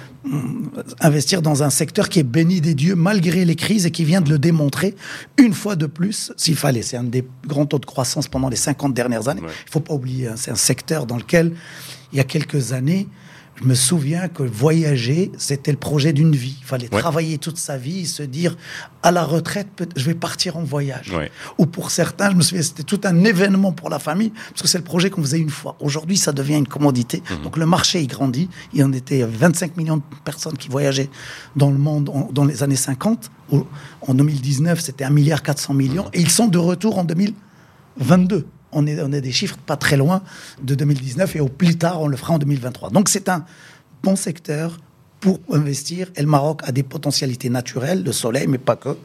investir 1.01 1.40
dans 1.40 1.62
un 1.62 1.71
secteur 1.71 2.09
qui 2.11 2.19
est 2.21 2.23
béni 2.23 2.61
des 2.61 2.75
dieux 2.75 2.95
malgré 2.95 3.45
les 3.45 3.57
crises 3.57 3.87
et 3.87 3.90
qui 3.90 4.05
vient 4.05 4.21
de 4.21 4.29
le 4.29 4.38
démontrer 4.38 4.95
une 5.38 5.55
fois 5.55 5.77
de 5.77 5.87
plus, 5.87 6.33
s'il 6.37 6.57
fallait. 6.57 6.83
C'est 6.83 6.99
un 6.99 7.05
des 7.05 7.25
grands 7.47 7.66
taux 7.66 7.79
de 7.79 7.87
croissance 7.87 8.29
pendant 8.29 8.49
les 8.51 8.57
50 8.57 8.92
dernières 8.95 9.29
années. 9.29 9.40
Il 9.42 9.47
ne 9.47 9.71
faut 9.71 9.81
pas 9.81 9.95
oublier, 9.95 10.29
hein, 10.29 10.35
c'est 10.37 10.51
un 10.51 10.55
secteur 10.57 11.07
dans 11.07 11.16
lequel, 11.16 11.53
il 12.12 12.19
y 12.19 12.21
a 12.21 12.25
quelques 12.25 12.73
années, 12.73 13.09
je 13.57 13.64
me 13.64 13.75
souviens 13.75 14.29
que 14.29 14.42
voyager, 14.42 15.33
c'était 15.38 15.71
le 15.71 15.79
projet 15.79 16.12
d'une 16.12 16.35
vie. 16.37 16.57
Il 16.61 16.66
fallait 16.66 16.88
travailler 16.88 17.38
toute 17.38 17.57
sa 17.57 17.79
vie 17.79 18.01
et 18.01 18.05
se 18.05 18.23
dire, 18.23 18.57
à 19.03 19.11
la 19.11 19.25
retraite, 19.25 19.69
je 19.97 20.05
vais 20.05 20.14
partir 20.14 20.57
en 20.57 20.62
voyage. 20.62 21.12
Ou 21.59 21.66
pour 21.66 21.90
certains, 21.90 22.31
je 22.31 22.37
me 22.37 22.42
souviens, 22.42 22.62
c'était 22.62 22.83
tout 22.83 23.01
un 23.05 23.25
événement 23.25 23.73
pour 23.73 23.88
la 23.88 23.99
famille, 23.99 24.31
parce 24.51 24.62
que 24.62 24.69
c'est 24.69 24.79
le 24.79 24.85
projet 24.85 25.09
qu'on 25.09 25.23
faisait 25.23 25.38
une 25.38 25.51
fois. 25.51 25.77
Aujourd'hui, 25.81 26.19
ça 26.19 26.33
devient 26.33 26.57
une 26.57 26.69
commodité. 26.69 27.23
Mhm. 27.31 27.42
Donc 27.45 27.57
le 27.57 27.66
marché, 27.66 28.01
il 28.01 28.09
grandit. 28.09 28.49
Il 28.75 28.81
y 28.81 28.83
en 28.83 28.92
était 28.92 29.23
25 29.23 29.77
millions 29.77 29.97
de 29.97 30.03
personnes 30.25 30.57
qui 30.59 30.69
voyageaient 30.69 31.11
dans 31.55 31.71
le 31.71 31.79
monde 31.79 32.11
dans 32.33 32.45
les 32.45 32.62
années 32.62 32.77
50. 32.77 33.31
En 34.03 34.14
2019, 34.14 34.81
c'était 34.81 35.05
1 35.05 35.11
milliard 35.11 35.42
400 35.42 35.73
millions. 35.73 36.05
Mhm. 36.05 36.11
Et 36.12 36.21
ils 36.21 36.31
sont 36.31 36.49
de 36.49 36.59
retour 36.59 36.99
en 36.99 37.05
2022 37.05 38.47
on 38.72 38.87
est, 38.87 39.00
on 39.00 39.12
est 39.12 39.20
des 39.20 39.33
chiffres 39.33 39.57
pas 39.64 39.76
très 39.76 39.96
loin 39.96 40.22
de 40.62 40.74
2019 40.74 41.37
et 41.37 41.40
au 41.40 41.48
plus 41.48 41.76
tard, 41.76 42.00
on 42.02 42.09
le 42.09 42.16
fera 42.16 42.35
en 42.35 42.38
2023. 42.38 42.90
Donc 42.90 43.09
c'est 43.09 43.29
un 43.29 43.44
bon 44.02 44.16
secteur 44.16 44.79
pour 45.20 45.40
investir. 45.50 46.09
Et 46.16 46.20
le 46.20 46.29
Maroc 46.29 46.61
a 46.64 46.72
des 46.72 46.83
potentialités 46.83 47.48
naturelles, 47.48 48.05
le 48.05 48.12
soleil, 48.12 48.46
mais 48.46 48.59
pas 48.59 48.76
que. 48.76 48.96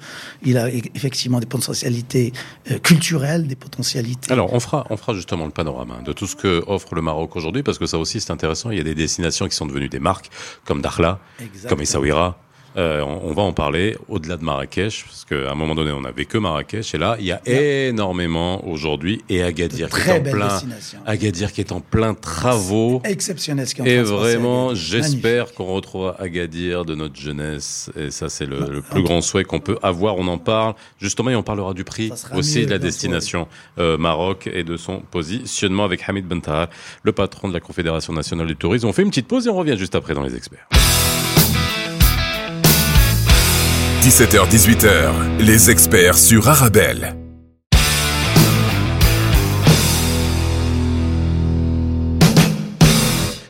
Il 0.43 0.58
a 0.58 0.69
effectivement 0.69 1.39
des 1.39 1.45
potentialités 1.45 2.34
euh, 2.69 2.80
culturelles, 2.80 3.47
des 3.47 3.56
potentialités. 3.56 4.32
Alors, 4.32 4.54
on 4.54 4.60
fera, 4.60 4.86
on 4.89 4.97
fera 4.97 5.13
justement 5.13 5.45
le 5.45 5.52
panorama 5.52 6.02
de 6.06 6.13
tout 6.13 6.28
ce 6.28 6.36
que 6.36 6.63
offre 6.67 6.95
le 6.95 7.02
Maroc 7.02 7.36
aujourd'hui, 7.36 7.63
parce 7.63 7.80
que 7.80 7.86
ça 7.86 7.97
aussi, 7.97 8.19
c'est 8.19 8.32
intéressant. 8.32 8.71
Il 8.71 8.78
y 8.78 8.82
a 8.82 8.84
des 8.84 8.95
destinations 8.95 9.47
qui 9.47 9.56
sont 9.56 9.65
devenues 9.65 9.89
des 9.89 10.00
marques, 10.00 10.30
comme 10.65 10.82
Dakhla, 10.82 11.19
comme 11.67 11.82
Essaouira, 11.82 12.38
euh, 12.77 13.01
on, 13.01 13.34
va 13.34 13.41
en 13.41 13.51
parler 13.51 13.97
au-delà 14.07 14.38
de 14.38 14.43
Marrakech, 14.43 15.03
parce 15.05 15.25
qu'à 15.25 15.51
un 15.51 15.55
moment 15.55 15.75
donné, 15.75 15.91
on 15.91 16.01
n'avait 16.01 16.25
que 16.25 16.38
Marrakech, 16.38 16.95
et 16.95 16.97
là, 16.97 17.17
il 17.19 17.25
y 17.25 17.31
a 17.31 17.41
énormément 17.45 18.65
aujourd'hui, 18.67 19.21
et 19.29 19.43
Agadir 19.43 19.89
qui 19.89 20.10
est 20.10 20.12
en 20.12 20.21
plein, 20.21 20.60
Agadir 21.05 21.51
qui 21.51 21.62
est 21.62 21.71
en 21.71 21.81
plein 21.81 22.13
travaux. 22.13 23.01
Exceptionnel 23.03 23.67
ce 23.67 23.75
qui 23.75 23.81
est 23.81 23.84
en 23.84 23.88
Et 23.88 24.01
vraiment, 24.01 24.73
j'espère 24.73 25.53
qu'on 25.53 25.65
retrouvera 25.65 26.19
Agadir 26.19 26.86
de 26.86 26.95
notre 26.95 27.19
jeunesse, 27.19 27.91
et 27.97 28.10
ça, 28.12 28.29
c'est 28.29 28.45
le, 28.45 28.60
bah, 28.60 28.67
plus 28.89 29.03
grand 29.03 29.21
souhait 29.21 29.43
qu'on 29.43 29.60
peut 29.60 29.77
avoir. 29.84 30.17
On 30.17 30.27
en 30.27 30.38
parle 30.38 30.75
justement, 30.99 31.29
et 31.29 31.36
on 31.36 31.43
parlera 31.43 31.73
du 31.73 31.84
prix 31.84 32.12
aussi 32.36 32.65
de 32.65 32.71
la 32.71 32.79
destination 32.79 33.47
euh, 33.79 33.97
Maroc 33.97 34.49
et 34.51 34.63
de 34.63 34.77
son 34.77 34.99
positionnement 34.99 35.84
avec 35.84 36.07
Hamid 36.07 36.25
Bentahar, 36.25 36.69
le 37.03 37.12
patron 37.12 37.49
de 37.49 37.53
la 37.53 37.60
Confédération 37.60 38.13
nationale 38.13 38.47
du 38.47 38.55
tourisme. 38.55 38.88
On 38.88 38.93
fait 38.93 39.03
une 39.03 39.10
petite 39.10 39.27
pause 39.27 39.47
et 39.47 39.49
on 39.49 39.55
revient 39.55 39.77
juste 39.77 39.95
après 39.95 40.13
dans 40.13 40.23
les 40.23 40.36
experts. 40.36 40.67
17h-18h, 44.02 45.38
les 45.38 45.70
experts 45.70 46.18
sur 46.18 46.50
Arabelle. 46.50 47.20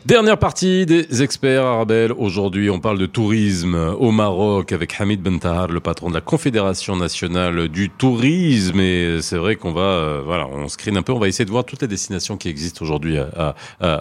Dernière 0.04 0.36
partie 0.36 0.84
des 0.84 1.22
experts 1.22 1.64
Arabelle. 1.64 2.10
Aujourd'hui, 2.10 2.70
on 2.70 2.80
parle 2.80 2.98
de 2.98 3.06
tourisme 3.06 3.76
au 3.76 4.10
Maroc 4.10 4.72
avec 4.72 5.00
Hamid 5.00 5.22
Bentahar, 5.22 5.68
le 5.68 5.78
patron 5.78 6.08
de 6.08 6.14
la 6.14 6.20
Confédération 6.20 6.96
nationale 6.96 7.68
du 7.68 7.88
tourisme. 7.88 8.80
Et 8.80 9.18
c'est 9.22 9.36
vrai 9.36 9.54
qu'on 9.54 9.72
va, 9.72 9.80
euh, 9.80 10.22
voilà, 10.24 10.48
on 10.48 10.66
screen 10.66 10.96
un 10.96 11.02
peu, 11.02 11.12
on 11.12 11.20
va 11.20 11.28
essayer 11.28 11.44
de 11.44 11.52
voir 11.52 11.64
toutes 11.64 11.82
les 11.82 11.88
destinations 11.88 12.36
qui 12.36 12.48
existent 12.48 12.84
aujourd'hui 12.84 13.16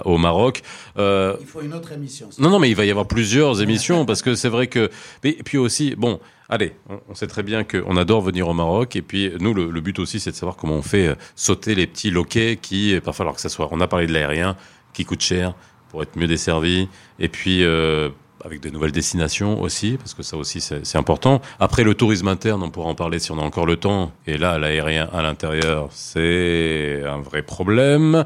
au 0.06 0.18
Maroc. 0.18 0.64
Euh, 0.98 1.36
il 1.40 1.46
faut 1.46 1.62
une 1.62 1.74
autre 1.76 1.92
émission. 1.92 2.30
Non, 2.40 2.50
non, 2.50 2.58
mais 2.58 2.72
il 2.72 2.76
va 2.76 2.86
y 2.86 2.90
avoir 2.90 3.06
plusieurs 3.06 3.62
émissions 3.62 4.04
parce 4.08 4.24
que 4.24 4.34
c'est 4.34 4.50
vrai 4.50 4.66
que, 4.66 4.90
et 5.24 5.44
puis 5.44 5.60
aussi, 5.60 5.96
bon, 5.96 6.20
Allez, 6.54 6.74
on, 7.08 7.16
sait 7.16 7.28
très 7.28 7.44
bien 7.44 7.64
qu'on 7.64 7.96
adore 7.96 8.20
venir 8.20 8.50
au 8.50 8.54
Maroc. 8.54 8.98
Et 8.98 9.02
puis, 9.02 9.32
nous, 9.40 9.54
le, 9.54 9.80
but 9.80 9.98
aussi, 10.00 10.20
c'est 10.20 10.32
de 10.32 10.36
savoir 10.36 10.58
comment 10.58 10.76
on 10.76 10.82
fait 10.82 11.08
euh, 11.08 11.16
sauter 11.34 11.76
les 11.76 11.88
petits 11.88 12.12
loquets 12.12 12.60
qui, 12.62 13.00
va 13.00 13.14
falloir 13.14 13.36
que 13.36 13.42
ça 13.42 13.48
soit. 13.48 13.70
On 13.72 13.80
a 13.80 13.88
parlé 13.88 14.06
de 14.06 14.12
l'aérien 14.12 14.58
qui 14.94 15.06
coûte 15.06 15.22
cher 15.22 15.54
pour 15.92 16.02
être 16.02 16.16
mieux 16.16 16.28
desservi. 16.28 16.88
Et 17.20 17.28
puis, 17.28 17.64
euh, 17.64 18.10
avec 18.44 18.62
de 18.62 18.70
nouvelles 18.70 18.94
destinations 18.94 19.62
aussi, 19.62 19.98
parce 19.98 20.14
que 20.14 20.24
ça 20.24 20.38
aussi, 20.38 20.62
c'est 20.62 20.98
important. 20.98 21.42
Après, 21.60 21.84
le 21.84 21.94
tourisme 21.94 22.30
interne, 22.30 22.64
on 22.64 22.72
pourra 22.72 22.88
en 22.88 22.96
parler 22.96 23.20
si 23.20 23.32
on 23.32 23.38
a 23.38 23.44
encore 23.44 23.66
le 23.66 23.76
temps. 23.76 24.12
Et 24.26 24.38
là, 24.38 24.58
l'aérien 24.58 25.10
à 25.14 25.22
l'intérieur, 25.22 25.90
c'est 25.92 27.04
un 27.06 27.20
vrai 27.20 27.44
problème. 27.44 28.24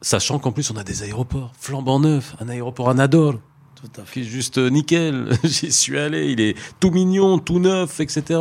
Sachant 0.00 0.38
qu'en 0.38 0.52
plus, 0.52 0.70
on 0.70 0.76
a 0.76 0.84
des 0.84 1.02
aéroports 1.02 1.52
flambant 1.58 1.98
neufs. 1.98 2.36
Un 2.40 2.48
aéroport 2.48 2.90
à 2.90 2.94
Nador, 2.94 3.34
tout 3.80 4.00
à 4.00 4.04
fait. 4.04 4.22
juste 4.22 4.58
euh, 4.58 4.70
nickel. 4.70 5.30
J'y 5.44 5.72
suis 5.72 5.98
allé. 5.98 6.26
Il 6.30 6.40
est 6.40 6.56
tout 6.80 6.90
mignon, 6.90 7.38
tout 7.38 7.58
neuf, 7.58 8.00
etc. 8.00 8.40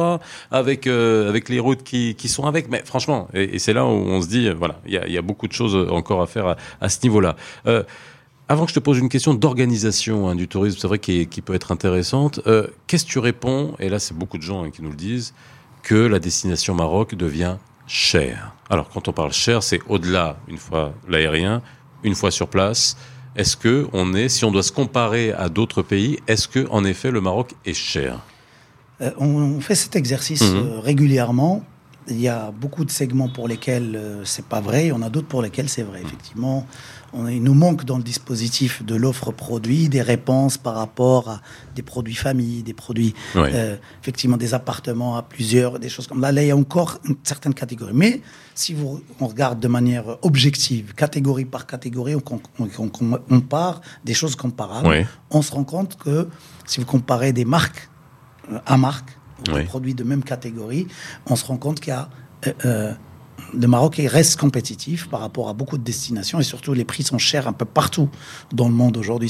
Avec 0.51 0.88
euh, 0.88 1.30
avec 1.30 1.49
les 1.49 1.60
routes 1.60 1.84
qui, 1.84 2.15
qui 2.15 2.27
sont 2.27 2.45
avec. 2.45 2.69
Mais 2.69 2.84
franchement, 2.86 3.27
et, 3.34 3.60
c'est 3.60 3.73
là 3.73 3.86
où 3.86 3.89
on 3.89 4.21
se 4.21 4.27
dit, 4.27 4.49
voilà, 4.49 4.80
il 4.86 4.93
y 4.93 4.97
a, 4.97 5.08
y 5.08 5.17
a, 5.17 5.21
beaucoup 5.21 5.47
de 5.47 5.53
choses 5.53 5.75
encore 5.91 6.21
à 6.21 6.27
faire 6.27 6.56
à, 6.82 6.89
ce 6.89 6.99
niveau-là. 7.03 7.36
Euh, 7.67 7.84
avant 8.49 8.65
que 8.65 8.69
je 8.69 8.75
te 8.75 8.79
pose 8.79 8.97
une 8.99 9.10
question 9.10 9.33
d'organisation 9.33 10.29
hein, 10.29 10.36
du 10.36 10.47
tourisme, 10.47 10.77
c'est 10.79 10.88
vrai 10.88 10.99
qui, 10.99 11.25
peut 11.41 11.53
être 11.53 11.71
intéressante. 11.71 12.39
Euh, 12.47 12.67
Qu'est-ce 12.88 13.05
que 13.05 13.12
tu 13.12 13.19
réponds 13.19 13.75
Et 13.79 13.89
là, 13.89 13.99
c'est 13.99 14.17
beaucoup 14.17 14.38
de 14.38 14.43
gens 14.43 14.63
hein, 14.63 14.71
qui 14.71 14.81
nous 14.81 14.89
le 14.89 14.95
disent 14.95 15.33
que 15.83 15.95
la 15.95 16.19
destination 16.19 16.73
Maroc 16.73 17.15
devient 17.15 17.57
chère? 17.88 18.53
Alors, 18.69 18.89
quand 18.89 19.07
on 19.07 19.13
parle 19.13 19.33
cher, 19.33 19.63
c'est 19.63 19.81
au-delà, 19.88 20.38
une 20.47 20.57
fois 20.57 20.93
l'aérien, 21.07 21.62
une 22.03 22.15
fois 22.15 22.31
sur 22.31 22.47
place 22.47 22.97
est-ce 23.38 23.55
que 23.55 23.88
on 23.93 24.15
est, 24.15 24.29
si 24.29 24.43
on 24.45 24.51
doit 24.51 24.63
se 24.63 24.71
comparer 24.71 25.31
à 25.31 25.47
d'autres 25.47 25.83
pays, 25.83 26.17
est-ce 26.27 26.47
que 26.47 26.67
en 26.71 26.83
effet 26.83 27.12
le 27.12 27.21
Maroc 27.21 27.53
est 27.65 27.73
cher? 27.73 28.19
Euh, 28.99 29.12
on, 29.19 29.62
fait 29.62 29.75
cet 29.75 29.95
exercice 29.95 30.41
mhm. 30.41 30.57
euh, 30.57 30.79
régulièrement. 30.79 31.63
Il 32.10 32.20
y 32.20 32.28
a 32.28 32.52
beaucoup 32.52 32.86
de 32.86 32.91
segments 32.91 33.28
pour 33.28 33.48
lesquels 33.48 33.96
euh, 33.96 34.24
c'est 34.24 34.46
pas 34.46 34.62
vrai, 34.62 34.86
il 34.86 34.89
y 34.89 34.91
en 34.91 35.02
a 35.02 35.10
d'autres 35.10 35.28
pour 35.28 35.41
lesquels 35.41 35.67
c'est 35.67 35.84
vrai. 35.84 36.02
Effectivement, 36.02 36.65
il 37.13 37.41
nous 37.41 37.54
manque 37.54 37.86
dans 37.86 37.98
le 37.98 38.04
dispositif 38.04 38.84
de 38.84 38.96
l'offre 38.96 39.32
produit 39.32 39.89
des 39.89 40.02
réponses 40.02 40.58
par 40.58 40.76
rapport 40.76 41.30
à 41.30 41.41
des 41.76 41.82
produits 41.82 42.15
famille, 42.15 42.63
des 42.63 42.74
produits, 42.74 43.13
euh, 43.36 43.78
effectivement, 44.02 44.38
des 44.38 44.54
appartements 44.54 45.17
à 45.17 45.24
plusieurs, 45.24 45.80
des 45.80 45.89
choses 45.89 46.08
comme 46.08 46.22
là. 46.22 46.32
Là, 46.32 46.43
il 46.43 46.48
y 46.48 46.52
a 46.52 46.58
encore 46.58 47.00
une 47.06 47.15
certaine 47.24 47.54
catégorie. 47.54 47.93
Mais 47.93 48.22
si 48.56 48.74
vous, 48.74 49.02
on 49.20 49.28
regarde 49.28 49.60
de 49.60 49.67
manière 49.67 50.17
objective, 50.22 50.93
catégorie 50.93 51.46
par 51.46 51.65
catégorie, 51.65 52.15
on, 52.15 52.20
compare 52.89 53.82
des 54.04 54.13
choses 54.13 54.36
comparables, 54.36 55.08
on 55.32 55.41
se 55.41 55.52
rend 55.52 55.63
compte 55.63 55.98
que 55.98 56.28
si 56.65 56.80
vous 56.80 56.86
comparez 56.86 57.34
des 57.34 57.46
marques 57.46 57.89
euh, 58.52 58.60
marque, 59.47 59.62
des 59.62 59.67
produits 59.67 59.93
de 59.93 60.04
même 60.04 60.23
catégorie, 60.23 60.88
on 61.26 61.36
se 61.36 61.45
rend 61.45 61.58
compte 61.58 61.80
qu'il 61.80 61.93
y 61.93 61.95
a 61.95 62.10
euh, 62.65 62.93
le 63.54 63.67
Maroc 63.67 64.02
reste 64.06 64.38
compétitif 64.39 65.10
par 65.10 65.19
rapport 65.19 65.50
à 65.50 65.54
beaucoup 65.54 65.78
de 65.78 65.84
destinations 65.84 66.39
et 66.39 66.43
surtout 66.43 66.73
les 66.73 66.86
prix 66.86 67.04
sont 67.04 67.17
chers 67.17 67.47
un 67.47 67.54
peu 67.54 67.65
partout 67.65 68.10
dans 68.52 68.67
le 68.67 68.73
monde 68.73 68.97
aujourd'hui. 68.97 69.30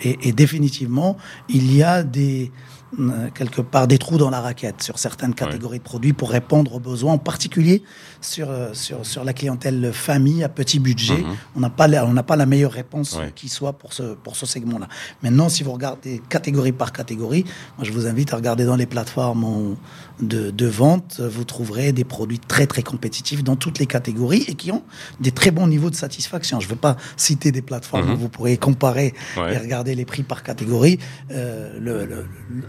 et, 0.00 0.32
définitivement, 0.32 1.16
il 1.48 1.74
y 1.74 1.82
a 1.82 2.02
des 2.02 2.52
euh, 3.00 3.28
quelque 3.34 3.60
part 3.60 3.88
des 3.88 3.98
trous 3.98 4.18
dans 4.18 4.30
la 4.30 4.40
raquette 4.40 4.82
sur 4.82 4.98
certaines 4.98 5.34
catégories 5.34 5.78
de 5.78 5.84
produits 5.84 6.12
pour 6.12 6.30
répondre 6.30 6.74
aux 6.74 6.80
besoins, 6.80 7.14
en 7.14 7.18
particulier 7.18 7.82
sur, 8.24 8.50
euh, 8.50 8.70
sur, 8.72 9.04
sur 9.04 9.24
la 9.24 9.32
clientèle 9.32 9.92
famille 9.92 10.42
à 10.42 10.48
petit 10.48 10.78
budget. 10.78 11.18
Mhm. 11.18 11.36
On 11.56 11.60
n'a 11.60 11.70
pas, 11.70 11.88
la, 11.88 12.06
on 12.06 12.14
pas 12.14 12.36
la 12.36 12.46
meilleure 12.46 12.72
réponse 12.72 13.18
qui 13.34 13.48
soit 13.48 13.74
pour 13.74 13.92
ce, 13.92 14.14
pour 14.14 14.36
ce 14.36 14.46
segment-là. 14.46 14.88
Maintenant, 15.22 15.48
si 15.48 15.62
vous 15.62 15.72
regardez 15.72 16.22
catégorie 16.28 16.72
par 16.72 16.92
catégorie, 16.92 17.44
moi 17.76 17.84
je 17.84 17.92
vous 17.92 18.06
invite 18.06 18.32
à 18.32 18.36
regarder 18.36 18.64
dans 18.64 18.76
les 18.76 18.86
plateformes 18.86 19.76
de, 20.20 20.50
de 20.50 20.66
vente, 20.66 21.20
vous 21.20 21.44
trouverez 21.44 21.92
des 21.92 22.04
produits 22.04 22.38
très 22.38 22.66
très 22.66 22.82
compétitifs 22.82 23.44
dans 23.44 23.56
toutes 23.56 23.78
les 23.78 23.86
catégories 23.86 24.44
et 24.48 24.54
qui 24.54 24.70
ont 24.70 24.82
des 25.20 25.30
très 25.30 25.50
bons 25.50 25.66
niveaux 25.66 25.90
de 25.90 25.96
satisfaction. 25.96 26.60
Je 26.60 26.66
ne 26.66 26.70
veux 26.70 26.78
pas 26.78 26.96
citer 27.16 27.52
des 27.52 27.62
plateformes 27.62 28.06
mhm. 28.06 28.14
où 28.14 28.16
vous 28.16 28.28
pourrez 28.28 28.56
comparer 28.56 29.14
et 29.36 29.58
regarder 29.58 29.94
les 29.94 30.04
prix 30.04 30.22
par 30.22 30.42
catégorie. 30.42 30.98
Euh, 31.30 31.78
le 31.80 32.24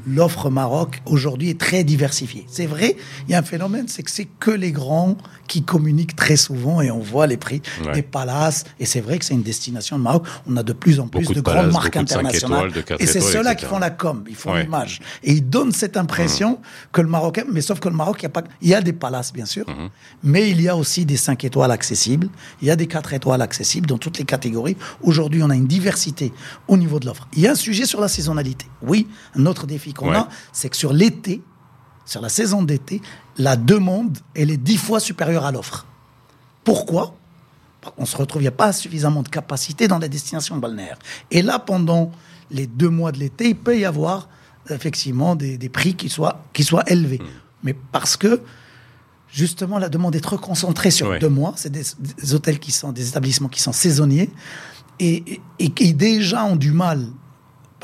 l'offre 0.08 0.50
Maroc 0.50 1.02
aujourd'hui 1.06 1.50
est 1.50 1.60
très 1.60 1.84
diversifiée. 1.84 2.46
C'est 2.48 2.66
vrai, 2.66 2.96
il 3.28 3.32
y 3.32 3.36
a 3.36 3.40
un 3.40 3.44
phénomène, 3.44 3.88
c'est 3.88 4.04
que 4.04 4.12
c'est 4.12 4.28
que 4.40 4.52
les 4.52 4.72
grands 4.72 5.18
qui 5.48 5.64
communiquent 5.64 6.16
très 6.16 6.36
souvent 6.36 6.82
et 6.82 6.92
on 6.92 7.00
voit 7.00 7.28
les 7.28 7.38
prix 7.38 7.62
des 7.94 8.02
palaces. 8.02 8.64
Et 8.80 8.86
c'est 8.86 9.02
vrai 9.02 9.20
que 9.20 9.26
c'est 9.26 9.34
une 9.34 9.44
destination 9.44 9.98
de 9.98 10.04
Maroc. 10.04 10.26
On 10.48 10.58
a 10.58 10.64
de 10.64 10.74
plus 10.74 11.00
en 11.00 11.08
plus 11.08 11.28
de, 11.28 11.42
grandes 11.42 11.72
marques 11.72 11.98
internationales. 11.98 12.72
et 13.00 13.06
c'est 13.06 13.22
ceux-là 13.22 13.56
qui 13.56 13.66
font 13.66 13.80
la 13.80 13.90
com, 13.90 14.24
ils 14.28 14.36
font 14.36 14.56
l'image. 14.56 15.00
Et 15.24 15.34
ils 15.34 15.48
donnent 15.48 15.72
cette 15.72 15.98
impression 15.98 16.52
mmh. 16.52 16.58
que 16.92 17.02
le 17.02 17.08
Maroc, 17.08 17.44
mais 17.52 17.62
sauf 17.62 17.80
que 17.80 17.90
le 17.90 17.96
Maroc, 17.96 18.18
il 18.20 18.24
y 18.24 18.26
a 18.28 18.30
pas, 18.30 18.44
il 18.62 18.70
y 18.70 18.74
a 18.74 18.82
des 18.82 18.94
palaces 18.94 19.34
bien 19.34 19.46
sûr, 19.46 19.68
mmh. 19.68 19.90
mais 20.24 20.50
il 20.50 20.62
y 20.62 20.70
a 20.70 20.76
aussi 20.76 21.06
des 21.06 21.18
5 21.18 21.44
étoiles 21.44 21.72
accessibles. 21.72 22.30
Il 22.62 22.68
y 22.68 22.72
a 22.72 22.76
des 22.76 22.88
4 22.88 23.14
étoiles 23.14 23.42
accessibles 23.42 23.88
dans 23.88 23.98
toutes 23.98 24.18
les 24.18 24.26
catégories. 24.26 24.78
Aujourd'hui, 25.02 25.44
on 25.44 25.50
a 25.50 25.56
une 25.56 25.68
diversité 25.68 26.34
au 26.68 26.78
niveau 26.78 27.00
de 27.00 27.06
l'offre. 27.06 27.28
Il 27.34 27.42
y 27.42 27.48
a 27.48 27.52
un 27.52 27.56
sujet 27.56 27.86
sur 27.86 28.02
la 28.02 28.08
saisonnalité. 28.08 28.66
Oui, 28.82 29.08
un 29.36 29.46
autre 29.46 29.68
défi 29.68 29.94
qu'on 29.94 30.16
c'est 30.52 30.70
que 30.70 30.78
sur 30.78 30.94
l'été, 30.94 31.42
sur 32.06 32.22
la 32.22 32.30
saison 32.30 32.64
d'été, 32.64 33.02
la 33.38 33.56
demande, 33.56 34.18
elle 34.34 34.52
est 34.52 34.58
dix 34.58 34.78
fois 34.78 35.00
supérieure 35.00 35.46
à 35.46 35.52
l'offre. 35.52 35.86
Pourquoi? 36.64 37.16
On 37.98 38.06
se 38.06 38.18
retrouve, 38.18 38.42
il 38.42 38.46
n'y 38.46 38.50
a 38.50 38.52
pas 38.52 38.74
suffisamment 38.74 39.22
de 39.22 39.30
capacité 39.30 39.88
dans 39.88 40.00
les 40.00 40.10
destinations 40.10 40.58
balnéaires. 40.58 40.98
Et 41.30 41.42
là, 41.42 41.60
pendant 41.60 42.12
les 42.50 42.66
deux 42.66 42.90
mois 42.90 43.12
de 43.12 43.20
l'été, 43.20 43.50
il 43.50 43.56
peut 43.56 43.78
y 43.78 43.86
avoir 43.86 44.28
effectivement 44.70 45.36
des, 45.36 45.70
prix 45.70 45.94
qui 45.94 46.10
soient, 46.10 46.44
qui 46.54 46.64
soient 46.64 46.84
élevés. 46.88 47.20
Mmh. 47.20 47.28
Mais 47.64 47.74
parce 47.92 48.18
que 48.18 48.42
justement, 49.36 49.78
la 49.78 49.90
demande 49.90 50.16
est 50.16 50.22
trop 50.22 50.38
concentrée 50.38 50.92
sur 50.92 51.20
deux 51.20 51.30
mois. 51.30 51.54
C'est 51.58 51.72
des, 51.72 52.34
hôtels 52.34 52.60
qui 52.60 52.72
sont, 52.72 52.92
des 52.92 53.10
établissements 53.10 53.50
qui 53.50 53.62
sont 53.62 53.74
saisonniers 53.74 54.30
et, 55.00 55.42
qui 55.76 55.94
déjà 55.94 56.46
ont 56.46 56.56
du 56.56 56.72
mal 56.72 57.06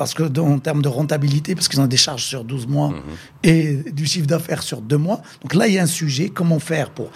parce 0.02 0.14
que 0.14 0.40
en 0.40 0.58
termes 0.58 0.82
de 0.82 0.88
rentabilité, 0.88 1.54
parce 1.54 1.68
qu'ils 1.68 1.80
ont 1.80 1.86
des 1.86 1.96
charges 1.96 2.24
sur 2.24 2.42
12 2.42 2.66
mois 2.66 2.88
mmh. 2.88 3.02
et 3.44 3.76
du 3.92 4.04
chiffre 4.04 4.26
d'affaires 4.26 4.64
sur 4.64 4.80
deux 4.80 4.96
mois. 4.96 5.22
Donc 5.42 5.54
là, 5.54 5.68
il 5.68 5.74
y 5.74 5.78
a 5.78 5.82
un 5.84 5.86
sujet, 5.86 6.28
comment 6.28 6.58
faire 6.58 6.90
pour 6.90 7.10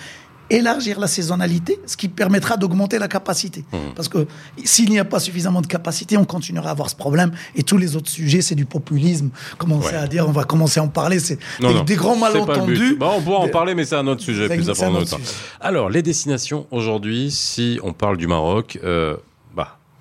élargir 0.49 1.01
la 1.01 1.09
saisonnalité, 1.09 1.81
ce 1.85 1.97
qui 1.97 2.07
permettra 2.07 2.57
d'augmenter 2.57 3.01
la 3.01 3.09
capacité. 3.09 3.65
Mmh. 3.73 3.77
Parce 3.97 4.09
que 4.09 4.29
s'il 4.65 4.91
n'y 4.91 5.01
a 5.01 5.05
pas 5.05 5.19
suffisamment 5.19 5.61
de 5.61 5.67
capacité, 5.67 6.17
on 6.17 6.25
continuera 6.25 6.69
à 6.69 6.71
avoir 6.71 6.89
ce 6.89 6.95
problème. 6.95 7.33
Et 7.57 7.65
tous 7.65 7.77
les 7.77 7.97
autres 7.97 8.09
sujets, 8.09 8.41
c'est 8.41 8.55
du 8.55 8.67
populisme. 8.67 9.31
Commencer 9.59 9.97
à 9.97 10.07
dire, 10.07 10.29
on 10.29 10.33
va 10.33 10.45
commencer 10.45 10.79
à 10.79 10.85
en 10.85 10.89
parler, 10.89 11.19
c'est 11.19 11.41
des, 11.85 11.97
grands 11.97 12.15
malentendus. 12.15 12.99
on 13.01 13.21
pourra 13.21 13.39
en 13.39 13.49
parler, 13.49 13.75
mais 13.75 13.85
c'est 13.85 13.97
un 13.97 14.07
autre 14.07 14.23
sujet 14.23 14.49
plus 14.49 14.71
important. 14.71 15.17
Alors, 15.61 15.91
les 15.91 16.03
destinations 16.03 16.69
aujourd'hui, 16.71 17.33
si 17.33 17.81
on 17.83 17.93
parle 17.93 18.17
du 18.17 18.29
Maroc, 18.29 18.79
euh, 18.85 19.17
bah, 19.17 19.23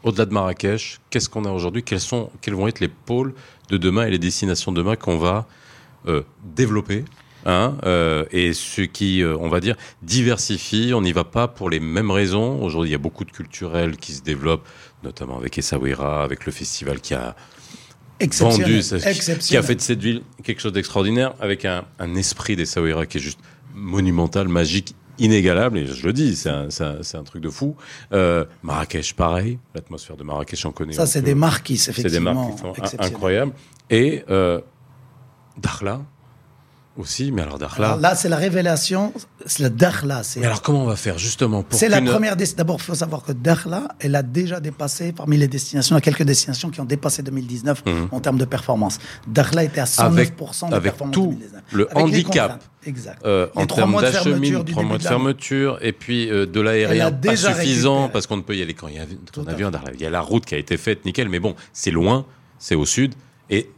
au-delà 0.06 0.26
de 0.26 0.34
Marrakech, 0.34 1.00
qu'est-ce 1.10 1.28
qu'on 1.28 1.44
a 1.44 1.52
aujourd'hui? 1.52 1.84
Quels, 1.84 2.00
sont, 2.00 2.30
quels 2.42 2.54
vont 2.54 2.68
être 2.68 2.80
les 2.80 2.88
pôles 2.88 3.34
de 3.70 3.78
demain 3.78 4.06
et 4.06 4.12
les 4.12 4.20
destinations 4.20 4.72
de 4.72 4.78
demain 4.78 4.96
qu'on 4.96 5.18
va 5.18 5.48
euh, 6.08 6.22
développer 6.56 7.04
Hein, 7.48 7.78
euh, 7.86 8.26
et 8.32 8.54
ce 8.54 8.82
qui, 8.82 9.22
euh, 9.22 9.38
on 9.40 9.50
va 9.50 9.60
dire, 9.60 9.76
diversifie? 10.02 10.94
On 10.96 11.02
n'y 11.02 11.12
va 11.12 11.24
pas 11.24 11.48
pour 11.48 11.70
les 11.70 11.80
mêmes 11.80 12.10
raisons. 12.10 12.60
Aujourd'hui, 12.64 12.90
il 12.90 12.92
y 12.94 12.96
a 12.96 13.00
beaucoup 13.00 13.24
de 13.24 13.32
culturels 13.32 13.98
qui 13.98 14.14
se 14.14 14.24
développent, 14.24 14.68
notamment 15.04 15.38
avec 15.38 15.56
Essaouira, 15.56 16.24
avec 16.24 16.48
le 16.48 16.52
festival 16.52 17.00
qui 17.02 17.14
a 17.14 17.36
vendu, 18.40 18.82
qui 19.40 19.58
a 19.58 19.62
fait 19.62 19.76
de 19.76 19.82
cette 19.82 20.00
ville 20.00 20.24
quelque 20.44 20.60
chose 20.60 20.74
d'extraordinaire, 20.74 21.36
avec 21.40 21.66
un, 21.66 21.86
esprit 22.16 22.56
d'Essaouira 22.56 23.06
qui 23.06 23.20
est 23.20 23.22
juste 23.22 23.40
monumental, 23.76 24.48
magique, 24.48 24.96
inégalable, 25.20 25.78
et 25.78 25.88
je 25.88 26.06
le 26.06 26.14
dis, 26.14 26.36
c'est 26.36 26.50
un, 26.50 26.68
un, 26.82 27.24
truc 27.24 27.42
de 27.42 27.50
fou. 27.50 27.76
Euh, 28.12 28.46
Marrakech, 28.64 29.14
pareil, 29.14 29.60
l'atmosphère 29.74 30.18
de 30.18 30.24
Marrakech, 30.24 30.66
on 30.66 30.72
connaît. 30.72 30.94
Ça, 30.94 31.06
c'est 31.06 31.22
des 31.22 31.36
marques 31.36 31.66
qui, 31.66 31.78
C'est 31.78 32.04
des 32.04 32.20
marques 32.20 32.56
qui 32.56 32.58
sont 32.60 32.74
incroyables. 33.00 33.54
Et 33.90 34.24
euh, 34.30 34.62
Dakhla, 35.58 36.02
aussi, 36.98 37.32
mais 37.32 37.42
alors 37.42 37.58
Dakhla. 37.58 37.98
là, 38.00 38.16
c'est 38.16 38.30
la 38.30 38.38
révélation, 38.38 39.14
c'est 39.46 39.64
le 39.64 39.70
Dakhla. 39.70 40.22
Mais 40.38 40.46
alors 40.46 40.62
comment 40.62 40.84
on 40.84 40.88
va 40.88 40.96
faire 40.96 41.18
justement 41.18 41.64
pour 41.64 41.78
C'est 41.78 41.90
la 41.90 42.02
première 42.02 42.36
D'abord, 42.36 42.78
il 42.80 42.84
faut 42.84 42.96
savoir 42.96 43.24
que 43.24 43.32
Dakhla, 43.32 43.88
elle 44.00 44.16
a 44.16 44.24
déjà 44.24 44.60
dépassé 44.60 45.12
parmi 45.12 45.38
les 45.38 45.48
destinations, 45.48 45.96
il 45.96 45.98
y 45.98 46.02
a 46.02 46.02
quelques 46.02 46.24
destinations 46.24 46.70
qui 46.70 46.80
ont 46.80 46.86
dépassé 46.86 47.24
2019 47.24 47.86
mhm. 47.86 48.08
en 48.12 48.20
termes 48.20 48.38
de 48.38 48.46
performance. 48.46 49.00
Dakhla 49.28 49.64
était 49.64 49.82
à 49.82 49.86
109% 49.86 50.06
avec, 50.10 50.38
de 50.38 50.74
avec 50.74 51.12
tout 51.12 51.38
le 51.72 51.88
handicap. 51.96 52.64
Exact. 52.86 53.26
Euh, 53.26 53.48
en 53.56 53.66
termes 53.66 54.00
d'acheminement, 54.00 54.64
trois 54.64 54.84
mois 54.84 54.98
de 54.98 55.04
fermeture, 55.04 55.80
et 55.82 55.92
puis 55.92 56.30
euh, 56.30 56.46
de 56.46 56.62
l'aérien 56.62 57.12
pas 57.12 57.36
suffisant 57.36 58.10
parce 58.10 58.28
qu'on 58.28 58.38
ne 58.38 58.42
peut 58.42 58.56
y 58.56 58.62
aller 58.62 58.76
quand 58.76 58.88
il 58.88 58.96
y 58.96 59.00
a 59.00 59.04
un 59.04 59.48
avion. 59.48 59.72
Il 59.94 60.02
y 60.02 60.06
a 60.06 60.10
la 60.10 60.22
route 60.22 60.46
qui 60.46 60.56
a 60.56 60.58
été 60.58 60.78
faite, 60.78 61.04
nickel, 61.06 61.28
mais 61.30 61.40
bon, 61.40 61.56
c'est 61.74 61.92
loin, 61.92 62.26
c'est 62.60 62.76
au 62.76 62.86
sud, 62.86 63.16
et 63.50 63.70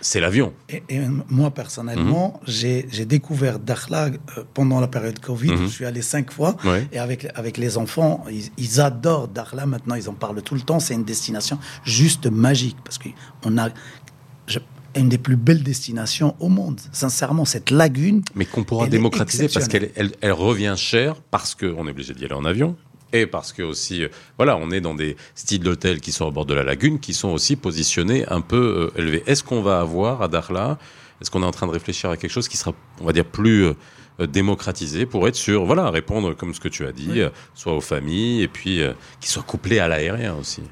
c'est 0.00 0.20
l'avion. 0.20 0.52
Et, 0.68 0.82
moi, 1.28 1.50
personnellement, 1.50 2.40
mhm. 2.46 2.52
j'ai 2.86 3.04
découvert 3.04 3.58
Dakhla 3.58 4.06
euh, 4.06 4.44
pendant 4.54 4.80
la 4.80 4.88
période 4.88 5.18
Covid. 5.18 5.52
Mhm. 5.52 5.62
Je 5.62 5.66
suis 5.66 5.84
allé 5.84 6.02
cinq 6.02 6.32
fois. 6.32 6.56
Et 6.92 6.98
avec, 6.98 7.26
avec 7.34 7.56
les 7.56 7.78
enfants, 7.78 8.24
ils, 8.58 8.80
adorent 8.80 9.28
Dakhla. 9.28 9.66
Maintenant, 9.66 9.94
ils 9.94 10.08
en 10.08 10.14
parlent 10.14 10.42
tout 10.42 10.54
le 10.54 10.60
temps. 10.60 10.80
C'est 10.80 10.94
une 10.94 11.04
destination 11.04 11.58
juste 11.84 12.26
magique. 12.26 12.76
Parce 12.84 12.98
qu'on 12.98 13.58
a 13.58 13.70
une 14.96 15.08
des 15.08 15.18
plus 15.18 15.36
belles 15.36 15.62
destinations 15.62 16.34
au 16.40 16.48
monde. 16.48 16.80
Sincèrement, 16.92 17.44
cette 17.44 17.70
lagune. 17.70 18.22
Mais 18.34 18.44
qu'on 18.44 18.64
pourra 18.64 18.86
démocratiser 18.86 19.48
parce 19.48 19.68
qu'elle 19.68 19.90
elle, 19.94 20.32
revient 20.32 20.74
cher, 20.76 21.16
parce 21.30 21.54
qu'on 21.54 21.86
est 21.86 21.90
obligé 21.90 22.14
d'y 22.14 22.24
aller 22.24 22.34
en 22.34 22.44
avion 22.44 22.76
et 23.12 23.26
parce 23.26 23.52
que 23.52 23.62
aussi, 23.62 24.04
euh, 24.04 24.08
voilà, 24.36 24.56
on 24.56 24.70
est 24.70 24.80
dans 24.80 24.94
des 24.94 25.16
styles 25.34 25.60
d'hôtels 25.60 26.00
qui 26.00 26.12
sont 26.12 26.26
au 26.26 26.30
bord 26.30 26.46
de 26.46 26.54
la 26.54 26.64
lagune, 26.64 26.98
qui 26.98 27.14
sont 27.14 27.28
aussi 27.28 27.56
positionnés 27.56 28.24
un 28.28 28.40
peu 28.40 28.92
euh, 28.96 29.00
élevés. 29.00 29.22
Est-ce 29.26 29.44
qu'on 29.44 29.62
va 29.62 29.80
avoir 29.80 30.22
à 30.22 30.28
Dakhla, 30.28 30.78
est-ce 31.20 31.30
qu'on 31.30 31.42
est 31.42 31.46
en 31.46 31.52
train 31.52 31.66
de 31.66 31.72
réfléchir 31.72 32.10
à 32.10 32.16
quelque 32.16 32.30
chose 32.30 32.48
qui 32.48 32.56
sera, 32.56 32.72
on 33.00 33.04
va 33.04 33.12
dire, 33.12 33.24
plus 33.24 33.64
euh, 33.64 34.26
démocratisé 34.26 35.06
pour 35.06 35.28
être 35.28 35.36
sûr, 35.36 35.64
voilà, 35.64 35.90
répondre 35.90 36.34
comme 36.34 36.54
ce 36.54 36.60
que 36.60 36.68
tu 36.68 36.86
as 36.86 36.92
dit, 36.92 37.20
soit 37.54 37.74
aux 37.74 37.82
familles 37.82 38.42
et 38.42 38.48
puis 38.48 38.80
qui 39.20 39.28
soit 39.28 39.42
couplé 39.42 39.78
à 39.78 39.88
l'aérien 39.88 40.34
aussi? 40.40 40.62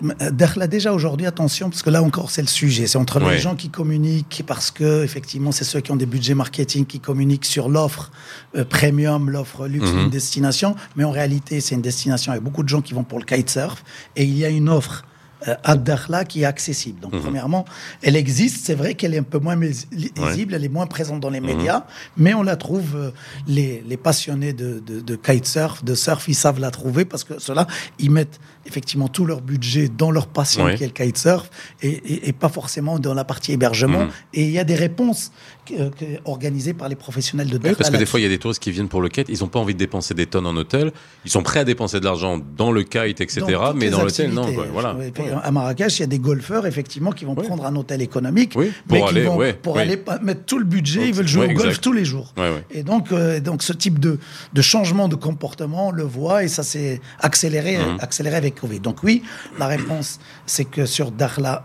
Dakhla, 0.00 0.66
déjà 0.66 0.92
aujourd'hui, 0.92 1.26
attention, 1.26 1.70
parce 1.70 1.82
que 1.82 1.90
là 1.90 2.02
encore, 2.02 2.30
c'est 2.30 2.42
le 2.42 2.48
sujet. 2.48 2.86
C'est 2.86 2.98
entre 2.98 3.18
les 3.18 3.38
gens 3.38 3.54
qui 3.54 3.70
communiquent, 3.70 4.42
parce 4.46 4.70
que, 4.70 5.02
effectivement, 5.02 5.52
c'est 5.52 5.64
ceux 5.64 5.80
qui 5.80 5.90
ont 5.90 5.96
des 5.96 6.06
budgets 6.06 6.34
marketing 6.34 6.84
qui 6.84 7.00
communiquent 7.00 7.46
sur 7.46 7.68
l'offre 7.68 8.10
euh, 8.56 8.64
premium, 8.64 9.30
l'offre 9.30 9.66
luxe 9.66 9.90
d'une 9.90 10.04
mhm. 10.04 10.10
destination. 10.10 10.76
Mais 10.96 11.04
en 11.04 11.10
réalité, 11.10 11.60
c'est 11.60 11.74
une 11.74 11.82
destination 11.82 12.32
avec 12.32 12.44
beaucoup 12.44 12.62
de 12.62 12.68
gens 12.68 12.82
qui 12.82 12.94
vont 12.94 13.04
pour 13.04 13.18
le 13.18 13.24
kitesurf. 13.24 13.82
Et 14.16 14.24
il 14.24 14.36
y 14.36 14.44
a 14.44 14.50
une 14.50 14.68
offre 14.68 15.04
euh, 15.48 15.54
à 15.64 15.76
Dakhla 15.76 16.24
qui 16.24 16.42
est 16.42 16.46
accessible. 16.46 17.00
Donc, 17.00 17.12
mhm. 17.12 17.20
premièrement, 17.20 17.64
elle 18.02 18.16
existe. 18.16 18.64
C'est 18.64 18.74
vrai 18.74 18.94
qu'elle 18.94 19.14
est 19.14 19.18
un 19.18 19.22
peu 19.22 19.38
moins 19.38 19.56
visible, 19.56 20.54
elle 20.54 20.64
est 20.64 20.68
moins 20.68 20.86
présente 20.86 21.20
dans 21.20 21.30
les 21.30 21.40
mhm. 21.40 21.56
médias, 21.56 21.84
mais 22.16 22.32
on 22.34 22.42
la 22.42 22.56
trouve. 22.56 22.96
Euh, 22.96 23.10
les, 23.46 23.84
les, 23.86 23.96
passionnés 23.96 24.52
de, 24.52 24.80
de, 24.80 25.00
de, 25.00 25.16
kitesurf, 25.16 25.84
de 25.84 25.94
surf, 25.94 26.26
ils 26.28 26.34
savent 26.34 26.58
la 26.58 26.70
trouver 26.70 27.04
parce 27.04 27.22
que 27.22 27.38
cela, 27.38 27.66
ils 27.98 28.10
mettent 28.10 28.40
effectivement 28.66 29.08
tout 29.08 29.24
leur 29.24 29.40
budget 29.40 29.88
dans 29.88 30.10
leur 30.10 30.26
passion 30.26 30.66
qui 30.74 30.84
est 30.84 30.86
le 30.86 30.92
kitesurf 30.92 31.50
et, 31.82 32.28
et, 32.28 32.32
pas 32.32 32.48
forcément 32.48 32.98
dans 32.98 33.14
la 33.14 33.24
partie 33.24 33.52
hébergement. 33.52 34.04
Mhm. 34.04 34.10
Et 34.34 34.42
il 34.44 34.50
y 34.50 34.58
a 34.58 34.64
des 34.64 34.74
réponses 34.74 35.32
euh, 35.72 35.90
organisées 36.24 36.74
par 36.74 36.88
les 36.88 36.96
professionnels 36.96 37.48
de. 37.48 37.58
Oui, 37.62 37.74
parce 37.76 37.90
que 37.90 37.96
des 37.96 38.06
fois, 38.06 38.20
il 38.20 38.24
y 38.24 38.26
a 38.26 38.28
des 38.28 38.38
touristes 38.38 38.62
qui 38.62 38.70
viennent 38.70 38.88
pour 38.88 39.00
le 39.00 39.08
kite, 39.08 39.28
ils 39.28 39.40
n'ont 39.40 39.48
pas 39.48 39.58
envie 39.58 39.74
de 39.74 39.78
dépenser 39.78 40.14
des 40.14 40.26
tonnes 40.26 40.46
en 40.46 40.56
hôtel, 40.56 40.92
ils 41.24 41.30
sont 41.30 41.42
prêts 41.42 41.60
à 41.60 41.64
dépenser 41.64 42.00
de 42.00 42.04
l'argent 42.04 42.40
dans 42.56 42.72
le 42.72 42.82
kite, 42.82 43.20
etc. 43.20 43.44
mais 43.74 43.90
dans 43.90 44.02
l'hôtel, 44.02 44.32
non. 44.32 44.46
Voilà 44.72 44.96
à 45.42 45.50
Marrakech, 45.50 45.98
il 45.98 46.00
y 46.00 46.04
a 46.04 46.08
des 46.08 46.18
golfeurs, 46.18 46.66
effectivement, 46.66 47.12
qui 47.12 47.24
vont 47.24 47.34
prendre 47.34 47.64
un 47.64 47.76
hôtel 47.76 48.02
économique, 48.02 48.52
pour 48.52 48.62
mais 48.90 49.02
aller, 49.02 49.20
qui 49.22 49.26
vont, 49.26 49.38
pour 49.62 49.78
aller 49.78 50.02
mettre 50.22 50.44
tout 50.44 50.58
le 50.58 50.64
budget, 50.64 51.08
ils 51.08 51.14
veulent 51.14 51.28
jouer 51.28 51.48
au 51.48 51.54
golf 51.54 51.80
tous 51.80 51.92
les 51.92 52.04
jours. 52.04 52.34
Et 52.70 52.82
donc, 52.82 53.12
euh, 53.12 53.40
donc, 53.40 53.62
ce 53.62 53.72
type 53.72 53.98
de, 53.98 54.18
de, 54.52 54.62
changement 54.62 55.08
de 55.08 55.14
comportement, 55.14 55.88
on 55.88 55.90
le 55.90 56.02
voit, 56.02 56.44
et 56.44 56.48
ça 56.48 56.62
s'est 56.62 57.00
accéléré, 57.20 57.78
mhm. 57.78 57.98
accéléré 58.00 58.36
avec 58.36 58.55
Donc 58.82 59.02
oui, 59.02 59.22
la 59.58 59.66
réponse, 59.66 60.18
c'est 60.46 60.64
que 60.64 60.86
sur 60.86 61.10
Dakhla, 61.10 61.64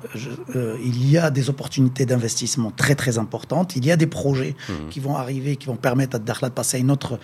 euh, 0.56 0.78
il 0.84 1.10
y 1.10 1.18
a 1.18 1.30
des 1.30 1.50
opportunités 1.50 2.06
d'investissement 2.06 2.72
très, 2.72 2.96
très 2.96 3.18
importantes. 3.18 3.76
Il 3.76 3.86
y 3.86 3.92
a 3.92 3.96
des 3.96 4.08
projets 4.08 4.56
mhm. 4.70 4.89
qui 4.89 5.00
vont 5.00 5.16
arriver, 5.16 5.56
qui 5.56 5.68
vont 5.68 5.76
permettre 5.76 6.18
à 6.18 6.20
Dakhla 6.20 6.50
de 6.50 6.54
passer 6.54 6.78
à 6.78 6.80
une 6.80 6.92
autre, 6.92 7.20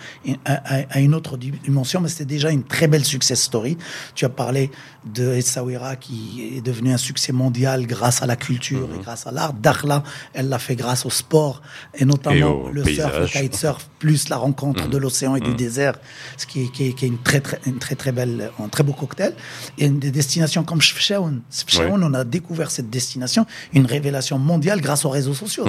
à, 0.45 0.99
une 0.99 1.13
autre 1.13 1.37
dimension, 1.37 2.01
mais 2.01 2.09
c'était 2.09 2.25
déjà 2.25 2.49
une 2.51 2.63
très 2.63 2.87
belle 2.87 3.05
success 3.05 3.41
story. 3.41 3.77
Tu 4.15 4.25
as 4.25 4.29
parlé 4.29 4.71
de 5.05 5.33
Essaouira 5.33 5.95
qui 5.95 6.53
est 6.57 6.61
devenu 6.61 6.93
un 6.93 6.97
succès 6.97 7.31
mondial 7.31 7.85
grâce 7.87 8.21
à 8.21 8.25
la 8.25 8.35
culture 8.35 8.89
et 8.93 8.97
mhm. 8.97 9.03
grâce 9.03 9.27
à 9.27 9.31
l'art. 9.31 9.53
Dakhla, 9.53 10.03
elle 10.33 10.49
l'a 10.49 10.59
fait 10.59 10.75
grâce 10.75 11.05
au 11.05 11.09
sport 11.09 11.61
et 11.93 12.05
notamment 12.05 12.69
le 12.71 12.83
surf, 12.83 13.19
le 13.19 13.27
kitesurf, 13.27 13.89
plus 13.99 14.29
la 14.29 14.37
rencontre 14.37 14.85
mhm. 14.85 14.89
de 14.89 14.97
l'océan 14.97 15.35
et 15.35 15.41
du 15.41 15.53
désert, 15.55 15.95
ce 16.37 16.45
qui 16.45 16.63
est, 16.63 16.71
qui 16.71 16.85
est, 16.85 17.01
une, 17.01 17.17
très, 17.17 17.41
très, 17.41 17.59
une 17.65 17.79
très 17.79 17.95
très 17.95 18.11
belle, 18.11 18.51
un 18.59 18.67
très 18.67 18.83
beau 18.83 18.93
cocktail. 18.93 19.35
Et 19.77 19.89
des 19.89 20.11
destinations 20.11 20.63
comme 20.63 20.81
Chefchaouen. 20.81 21.41
Chefchaouen, 21.51 22.01
on 22.03 22.13
a 22.13 22.23
découvert 22.23 22.71
cette 22.71 22.89
destination, 22.89 23.45
une 23.73 23.85
révélation 23.85 24.37
mondiale 24.37 24.81
grâce 24.81 25.05
aux 25.05 25.09
réseaux 25.09 25.33
sociaux. 25.33 25.65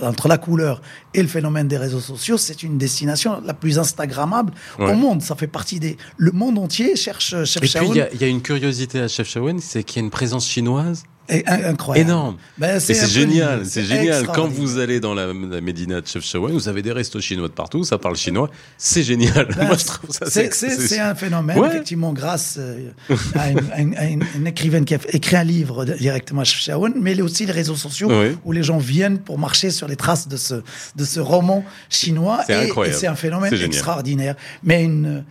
Entre 0.00 0.28
la 0.28 0.38
couleur 0.38 0.82
et 1.14 1.22
le 1.22 1.28
phénomène 1.28 1.68
des 1.68 1.78
réseaux 1.78 2.00
sociaux, 2.00 2.38
c'est 2.38 2.62
une 2.62 2.78
destination 2.78 3.40
la 3.44 3.54
plus 3.54 3.78
instagrammable 3.78 4.52
au 4.78 4.94
monde. 4.94 5.22
Ça 5.22 5.34
fait 5.34 5.46
partie 5.46 5.80
des. 5.80 5.96
Le 6.16 6.32
monde 6.32 6.58
entier 6.58 6.96
cherche 6.96 7.44
Chefchaouen. 7.44 7.94
Et 7.94 8.02
puis 8.02 8.08
il 8.14 8.20
y, 8.20 8.24
a 8.24 8.28
une 8.28 8.42
curiosité 8.42 9.00
à 9.00 9.08
Chefchaouen, 9.08 9.58
c'est 9.60 9.82
qu'il 9.82 10.00
y 10.00 10.02
a 10.02 10.04
une 10.04 10.10
présence 10.10 10.46
chinoise 10.46 11.04
incroyable. 11.28 12.10
Énorme. 12.10 12.36
Ben, 12.58 12.80
c'est 12.80 13.08
génial, 13.08 13.66
c'est 13.66 13.84
génial. 13.84 14.26
Quand 14.26 14.48
vous 14.48 14.78
allez 14.78 15.00
dans 15.00 15.14
la, 15.14 15.26
la 15.26 15.60
Médina 15.60 16.00
de 16.00 16.06
Chefchaouen, 16.06 16.52
vous 16.52 16.68
avez 16.68 16.82
des 16.82 16.92
restos 16.92 17.20
chinois 17.20 17.48
de 17.48 17.52
partout, 17.52 17.84
ça 17.84 17.98
parle 17.98 18.16
chinois, 18.16 18.50
c'est 18.78 19.02
génial. 19.02 19.48
Ben, 19.56 19.66
Moi, 19.66 19.76
je 19.76 19.84
trouve 19.84 20.10
ça 20.10 20.26
c'est 20.26 20.98
un 20.98 21.14
phénomène, 21.14 21.62
effectivement, 21.64 22.12
grâce 22.12 22.56
euh, 22.58 22.90
à, 23.34 23.50
une, 23.80 24.46
écrivaine 24.46 24.84
qui 24.84 24.94
a 24.94 24.98
écrit 25.12 25.36
un 25.36 25.44
livre 25.44 25.84
directement 25.84 26.42
à 26.42 26.44
Chefchaouen, 26.44 26.92
mais 27.00 27.20
aussi 27.20 27.46
les 27.46 27.52
réseaux 27.52 27.76
sociaux 27.76 28.10
où 28.44 28.52
les 28.52 28.62
gens 28.62 28.78
viennent 28.78 29.18
pour 29.18 29.38
marcher 29.38 29.70
sur 29.70 29.88
les 29.88 29.96
traces 29.96 30.28
de 30.28 30.36
ce, 30.36 30.54
de 30.94 31.04
ce 31.04 31.20
roman 31.20 31.64
chinois. 31.88 32.40
Et, 32.48 32.72
c'est 32.92 33.06
un 33.06 33.16
phénomène 33.16 33.52
extraordinaire. 33.52 34.36
Mais 34.62 34.84
une, 34.84 35.24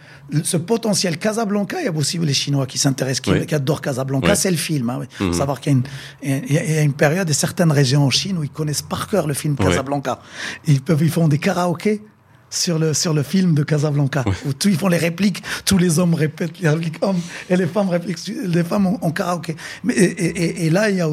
ce 0.43 0.57
potentiel 0.57 1.17
Casablanca, 1.17 1.79
il 1.79 1.85
y 1.85 1.87
a 1.87 1.91
aussi 1.91 2.17
les 2.17 2.33
Chinois 2.33 2.65
qui 2.65 2.77
s'intéressent, 2.77 3.45
qui, 3.45 3.55
adorent 3.55 3.81
Casablanca, 3.81 4.35
c'est 4.35 4.51
le 4.51 4.57
film. 4.57 4.89
Hein, 4.89 5.01
mhm. 5.19 5.33
savoir 5.33 5.59
qu'il 5.59 5.71
y 5.71 5.75
a 5.75 5.77
une 5.77 5.84
il 6.21 6.51
y 6.51 6.77
a 6.77 6.81
une 6.81 6.93
période 6.93 7.29
et 7.29 7.33
certaines 7.33 7.71
régions 7.71 8.03
en 8.03 8.09
Chine 8.09 8.37
où 8.37 8.43
ils 8.43 8.49
connaissent 8.49 8.81
par 8.81 9.07
cœur 9.07 9.27
le 9.27 9.33
film 9.33 9.55
Casablanca. 9.55 10.19
Ils 10.67 10.81
peuvent, 10.81 11.01
ils 11.01 11.11
font 11.11 11.27
des 11.27 11.39
karaokés 11.39 12.01
sur 12.49 12.79
le, 12.79 12.93
sur 12.93 13.13
le 13.13 13.23
film 13.23 13.53
de 13.53 13.63
Casablanca, 13.63 14.23
où 14.45 14.53
tout, 14.53 14.69
ils 14.69 14.77
font 14.77 14.87
les 14.87 14.97
répliques, 14.97 15.43
tous 15.65 15.77
les 15.77 15.99
hommes 15.99 16.13
répètent 16.13 16.59
les 16.59 16.69
répliques 16.69 16.97
hommes, 17.01 17.19
et 17.49 17.57
les 17.57 17.67
femmes 17.67 17.89
répliquent, 17.89 18.19
les 18.27 18.63
femmes 18.63 18.87
en, 18.87 19.11
karaoké. 19.11 19.55
Mais, 19.83 19.93
et, 19.93 20.65
et, 20.65 20.69
là, 20.69 20.89
il 20.89 20.97
y 20.97 21.01
a 21.01 21.09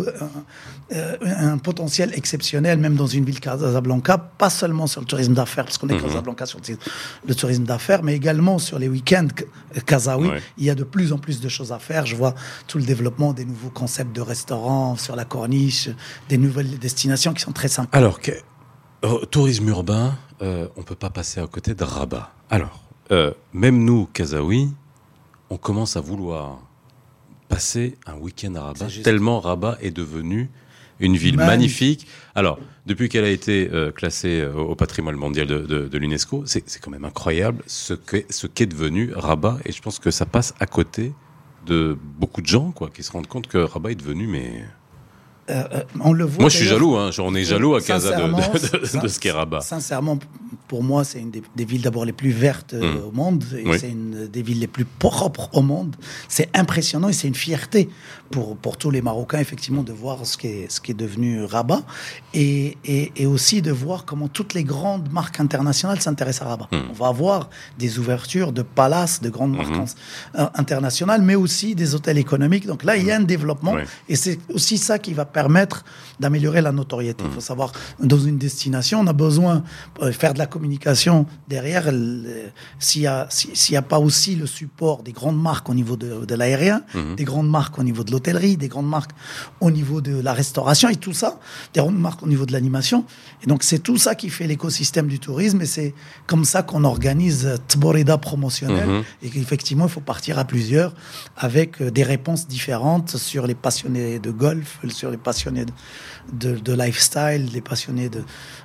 un, 0.93 1.53
un, 1.53 1.59
potentiel 1.59 2.13
exceptionnel, 2.15 2.79
même 2.79 2.95
dans 2.95 3.07
une 3.07 3.25
ville 3.25 3.41
Casablanca, 3.41 4.19
pas 4.19 4.51
seulement 4.51 4.87
sur 4.87 5.01
le 5.01 5.07
tourisme 5.07 5.35
d'affaires, 5.35 5.65
parce 5.65 5.79
qu'on 5.79 5.89
est 5.89 5.95
mhm. 5.95 6.03
Casablanca 6.03 6.47
sur 6.47 6.61
le 7.27 7.35
tourisme 7.35 7.65
d'affaires, 7.65 8.03
mais 8.03 8.15
également 8.15 8.59
sur 8.59 8.79
les 8.79 8.89
week-ends 8.89 9.29
Kazaoui. 9.87 10.31
Il 10.59 10.65
y 10.65 10.71
a 10.71 10.75
de 10.75 10.85
plus 10.85 11.13
en 11.13 11.19
plus 11.19 11.41
de 11.41 11.49
choses 11.49 11.73
à 11.73 11.79
faire. 11.79 12.07
Je 12.07 12.17
vois 12.17 12.35
tout 12.67 12.79
le 12.79 12.85
développement 12.85 13.33
des 13.33 13.45
nouveaux 13.45 13.71
concepts 13.71 14.15
de 14.15 14.21
restaurants 14.21 14.97
sur 14.97 15.17
la 15.17 15.25
corniche, 15.25 15.89
des 16.29 16.39
nouvelles 16.39 16.79
destinations 16.79 17.33
qui 17.33 17.43
sont 17.43 17.53
très 17.53 17.69
sympas. 17.69 17.97
Alors, 17.97 18.21
que, 18.21 18.33
euh, 19.05 19.25
tourisme 19.27 19.69
urbain, 19.69 20.17
euh, 20.43 20.69
on 20.77 20.83
peut 20.83 20.95
pas 20.95 21.11
passer 21.11 21.41
à 21.41 21.47
côté 21.47 21.75
de 21.75 21.85
Rabat. 21.85 22.33
Alors, 22.51 22.83
euh, 23.11 23.33
même 23.53 23.85
nous, 23.85 24.07
Kazaoui, 24.13 24.71
on 25.51 25.57
commence 25.57 25.97
à 25.97 26.01
vouloir 26.01 26.61
passer 27.49 27.99
un 28.07 28.15
week-end 28.15 28.55
à 28.55 28.63
Rabat, 28.63 28.87
tellement 29.05 29.39
Rabat 29.39 29.77
est 29.83 29.91
devenu 29.91 30.51
une 31.01 31.17
ville 31.17 31.37
magnifique. 31.37 32.07
Alors, 32.35 32.59
depuis 32.87 33.09
qu'elle 33.09 33.25
a 33.25 33.31
été 33.31 33.71
classée 33.95 34.45
au 34.45 34.75
patrimoine 34.75 35.17
mondial 35.17 35.47
de, 35.47 35.99
l'UNESCO, 35.99 36.45
c'est 36.47 36.63
quand 36.81 36.91
même 36.91 37.05
incroyable 37.05 37.63
ce 37.67 37.95
qu'est 37.95 38.31
ce 38.31 38.47
qu'est 38.47 38.67
devenu 38.67 39.13
Rabat. 39.15 39.59
Et 39.65 39.73
je 39.73 39.83
pense 39.83 39.99
que 39.99 40.11
ça 40.11 40.27
passe 40.27 40.55
à 40.61 40.67
côté 40.67 41.13
de 41.67 41.97
beaucoup 42.19 42.43
de 42.43 42.47
gens 42.47 42.73
quoi, 42.73 42.91
qui 42.91 43.03
se 43.03 43.13
rendent 43.13 43.27
compte 43.27 43.47
que 43.47 43.59
Rabat 43.59 43.93
est 43.93 43.97
devenu 43.97 44.27
mais 44.27 44.65
euh, 45.51 45.65
euh, 45.73 45.83
on 46.01 46.13
le 46.13 46.25
voit. 46.25 46.43
Moi, 46.43 46.49
je 46.49 46.57
suis 46.57 46.67
jaloux. 46.67 46.97
Hein, 46.97 47.11
on 47.19 47.35
est 47.35 47.45
jaloux 47.45 47.75
à 47.75 47.81
Casa 47.81 48.17
de, 48.17 48.23
de, 48.23 49.01
de, 49.01 49.09
ce 49.09 49.19
qu'est 49.19 49.33
Rabat. 49.33 49.61
Sincèrement, 49.61 50.19
pour 50.69 50.85
moi, 50.85 51.03
c'est 51.05 51.19
une 51.19 51.31
des, 51.31 51.65
villes 51.65 51.83
d'abord 51.83 52.05
les 52.05 52.13
plus 52.13 52.31
vertes 52.31 52.75
euh, 52.75 52.95
hmm. 52.95 53.05
au 53.09 53.11
monde. 53.11 53.45
Et 53.57 53.79
c'est 53.79 53.91
une 53.91 54.29
des 54.29 54.43
villes 54.43 54.61
les 54.61 54.69
plus 54.69 54.85
propres 54.85 55.51
au 55.53 55.63
monde. 55.63 55.97
C'est 56.29 56.49
impressionnant 56.57 57.09
et 57.09 57.13
c'est 57.13 57.27
une 57.27 57.35
fierté 57.35 57.89
pour, 58.31 58.57
pour 58.57 58.77
tous 58.77 58.91
les 58.91 59.03
Marocains, 59.03 59.41
effectivement, 59.41 59.83
de 59.83 59.93
voir 59.93 60.25
ce 60.25 60.37
qui 60.37 60.47
est, 60.47 60.71
ce 60.71 60.81
qui 60.81 60.93
est 60.93 60.95
devenu 60.95 61.45
Rabat. 61.45 61.83
Et, 62.35 62.79
et, 62.85 63.27
aussi 63.27 63.63
de 63.63 63.73
voir 63.73 64.05
comment 64.05 64.29
toutes 64.29 64.55
les 64.55 64.65
grandes 64.65 65.11
marques 65.13 65.41
internationales 65.41 66.01
s'intéressent 66.01 66.47
à 66.47 66.51
Rabat. 66.51 66.69
Hmm. 66.71 66.91
On 66.91 66.93
va 66.93 67.09
avoir 67.09 67.51
des 67.79 67.99
ouvertures 67.99 68.53
de 68.53 68.63
palaces, 68.63 69.21
de 69.21 69.29
grandes 69.29 69.57
marques 69.57 69.75
hmm. 69.75 70.47
internationales, 70.55 71.23
mais 71.23 71.35
aussi 71.35 71.75
des 71.75 71.95
hôtels 71.97 72.19
économiques. 72.19 72.67
Donc 72.67 72.85
là, 72.85 72.97
il 72.97 73.05
y 73.05 73.11
a 73.11 73.17
un 73.17 73.21
développement. 73.21 73.75
Et 74.09 74.15
c'est 74.15 74.39
aussi 74.55 74.79
ça 74.79 74.99
qui 74.99 75.13
va 75.13 75.25
permettre 75.33 75.85
d'améliorer 76.21 76.61
la 76.61 76.73
notoriété. 76.73 77.25
Il 77.27 77.33
faut 77.33 77.41
savoir, 77.41 77.73
dans 77.99 78.19
une 78.19 78.39
destination, 78.39 79.01
on 79.01 79.07
a 79.07 79.13
besoin 79.13 79.65
de 80.01 80.11
faire 80.13 80.35
de 80.35 80.39
la 80.39 80.47
communication 80.47 81.27
derrière, 81.49 81.91
s'il 82.79 83.03
n'y 83.03 83.09
a, 83.09 83.27
s'il 83.31 83.77
a 83.77 83.83
pas 83.83 83.99
aussi 83.99 84.37
le 84.37 84.47
support 84.47 85.03
des 85.03 85.13
grandes 85.13 85.41
marques 85.41 85.69
au 85.69 85.75
niveau 85.75 85.97
de, 85.97 86.35
l'aérien, 86.35 86.83
mhm. 86.95 87.17
des 87.17 87.25
grandes 87.25 87.51
marques 87.51 87.79
au 87.79 87.83
niveau 87.83 88.05
de 88.05 88.11
l'hôtellerie, 88.11 88.57
des 88.57 88.69
grandes 88.69 88.89
marques 88.89 89.13
au 89.61 89.71
niveau 89.71 90.01
de 90.01 90.21
la 90.21 90.33
restauration 90.33 90.89
et 90.89 90.97
tout 90.97 91.13
ça, 91.13 91.41
des 91.75 91.81
grandes 91.81 91.99
marques 91.99 92.23
au 92.23 92.27
niveau 92.27 92.47
de 92.47 92.53
l'animation. 92.53 93.05
Et 93.43 93.47
donc, 93.47 93.63
c'est 93.63 93.81
tout 93.81 93.97
ça 93.97 94.15
qui 94.15 94.29
fait 94.29 94.47
l'écosystème 94.47 95.09
du 95.09 95.19
tourisme 95.19 95.61
et 95.63 95.67
c'est 95.67 95.95
comme 96.27 96.45
ça 96.45 96.63
qu'on 96.63 96.85
organise 96.85 97.59
Tboreda 97.69 98.19
promotionnel 98.19 98.89
mhm. 98.89 99.03
et 99.23 99.31
qu'effectivement, 99.31 99.87
il 99.87 99.91
faut 99.91 100.01
partir 100.01 100.39
à 100.39 100.45
plusieurs 100.45 100.95
avec 101.37 101.83
des 101.83 102.03
réponses 102.03 102.47
différentes 102.47 103.17
sur 103.17 103.47
les 103.47 103.55
passionnés 103.55 104.19
de 104.19 104.31
golf, 104.31 104.79
sur 104.91 105.11
les 105.11 105.17
passionnés 105.23 105.65
de, 105.65 105.73
de, 106.33 106.73
lifestyle, 106.73 107.51
des 107.53 107.61
passionnés 107.61 108.11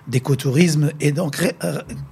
d'écotourisme. 0.07 0.91
Et 0.99 1.11
donc, 1.11 1.37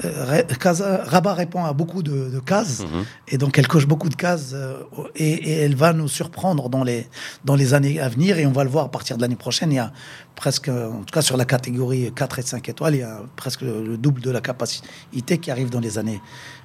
Rabat 0.02 1.34
répond 1.34 1.64
à 1.64 1.74
beaucoup 1.74 2.04
de, 2.04 2.40
cases. 2.40 2.82
Mhm. 2.82 3.06
Et 3.30 3.38
donc, 3.38 3.58
elle 3.58 3.68
coche 3.68 3.88
beaucoup 3.88 4.10
de 4.10 4.16
cases. 4.16 4.52
Euh, 4.54 4.84
et, 5.16 5.52
elle 5.52 5.76
va 5.76 5.94
nous 5.94 6.08
surprendre 6.08 6.70
dans 6.70 6.84
les, 6.84 7.08
dans 7.44 7.56
les 7.56 7.74
années 7.74 8.00
à 8.00 8.10
venir. 8.10 8.40
Et 8.40 8.46
on 8.46 8.52
va 8.52 8.64
le 8.64 8.70
voir 8.70 8.86
à 8.86 8.92
partir 8.92 9.18
de 9.18 9.22
l'année 9.22 9.36
prochaine. 9.36 9.72
Il 9.72 9.76
y 9.76 9.80
a 9.80 9.92
presque, 10.36 10.70
en 10.70 11.04
tout 11.04 11.14
cas 11.14 11.22
sur 11.22 11.38
la 11.38 11.46
catégorie 11.46 12.12
4 12.14 12.40
et 12.40 12.42
5 12.42 12.70
étoiles, 12.70 12.96
il 12.96 13.00
y 13.00 13.04
a 13.04 13.22
presque 13.36 13.62
le 13.62 13.98
double 13.98 14.22
de 14.22 14.32
la 14.32 14.42
capacité 14.42 15.38
qui 15.38 15.50
arrive 15.50 15.70
dans 15.70 15.80
les 15.80 15.98
années 15.98 16.22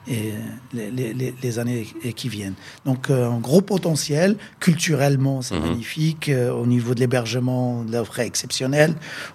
et 0.08 0.32
les, 0.72 1.34
les, 1.42 1.58
années 1.58 1.86
qui 2.16 2.28
viennent. 2.28 2.54
Donc 2.84 3.10
euh, 3.10 3.28
un 3.28 3.38
gros 3.38 3.60
potentiel, 3.60 4.36
culturellement 4.58 5.42
c'est 5.42 5.54
mhm. 5.54 5.68
magnifique, 5.68 6.28
euh, 6.28 6.50
au 6.52 6.66
niveau 6.66 6.94
de 6.94 7.00
l'hébergement, 7.00 7.84
l'offre 7.90 8.18
est 8.20 8.26
exceptionnelle, 8.26 8.69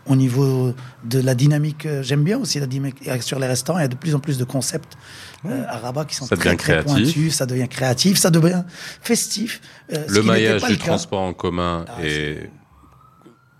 au 0.05 0.15
niveau 0.15 0.73
de 1.03 1.19
la 1.19 1.35
dynamique, 1.35 1.85
euh, 1.85 2.03
j'aime 2.03 2.23
bien 2.23 2.37
aussi 2.37 2.59
la 2.59 2.67
dynamique 2.67 2.97
sur 3.21 3.39
les 3.39 3.47
restaurants, 3.47 3.79
il 3.79 3.83
y 3.83 3.85
a 3.85 3.89
de 3.89 3.95
plus 3.95 4.15
en 4.15 4.19
plus 4.19 4.37
de 4.37 4.43
concepts 4.43 4.97
à 5.67 5.77
Rabat 5.77 6.05
qui 6.05 6.15
sont 6.15 6.25
très, 6.25 6.55
très 6.55 6.83
pointus, 6.83 7.35
ça 7.35 7.45
devient 7.45 7.67
créatif, 7.67 8.17
ça 8.17 8.31
devient 8.31 8.63
festif. 9.01 9.61
le 9.89 10.21
maillage 10.21 10.63
du 10.63 10.77
transport 10.77 11.21
en 11.21 11.33
commun 11.33 11.85
ah, 11.87 12.03
est 12.03 12.49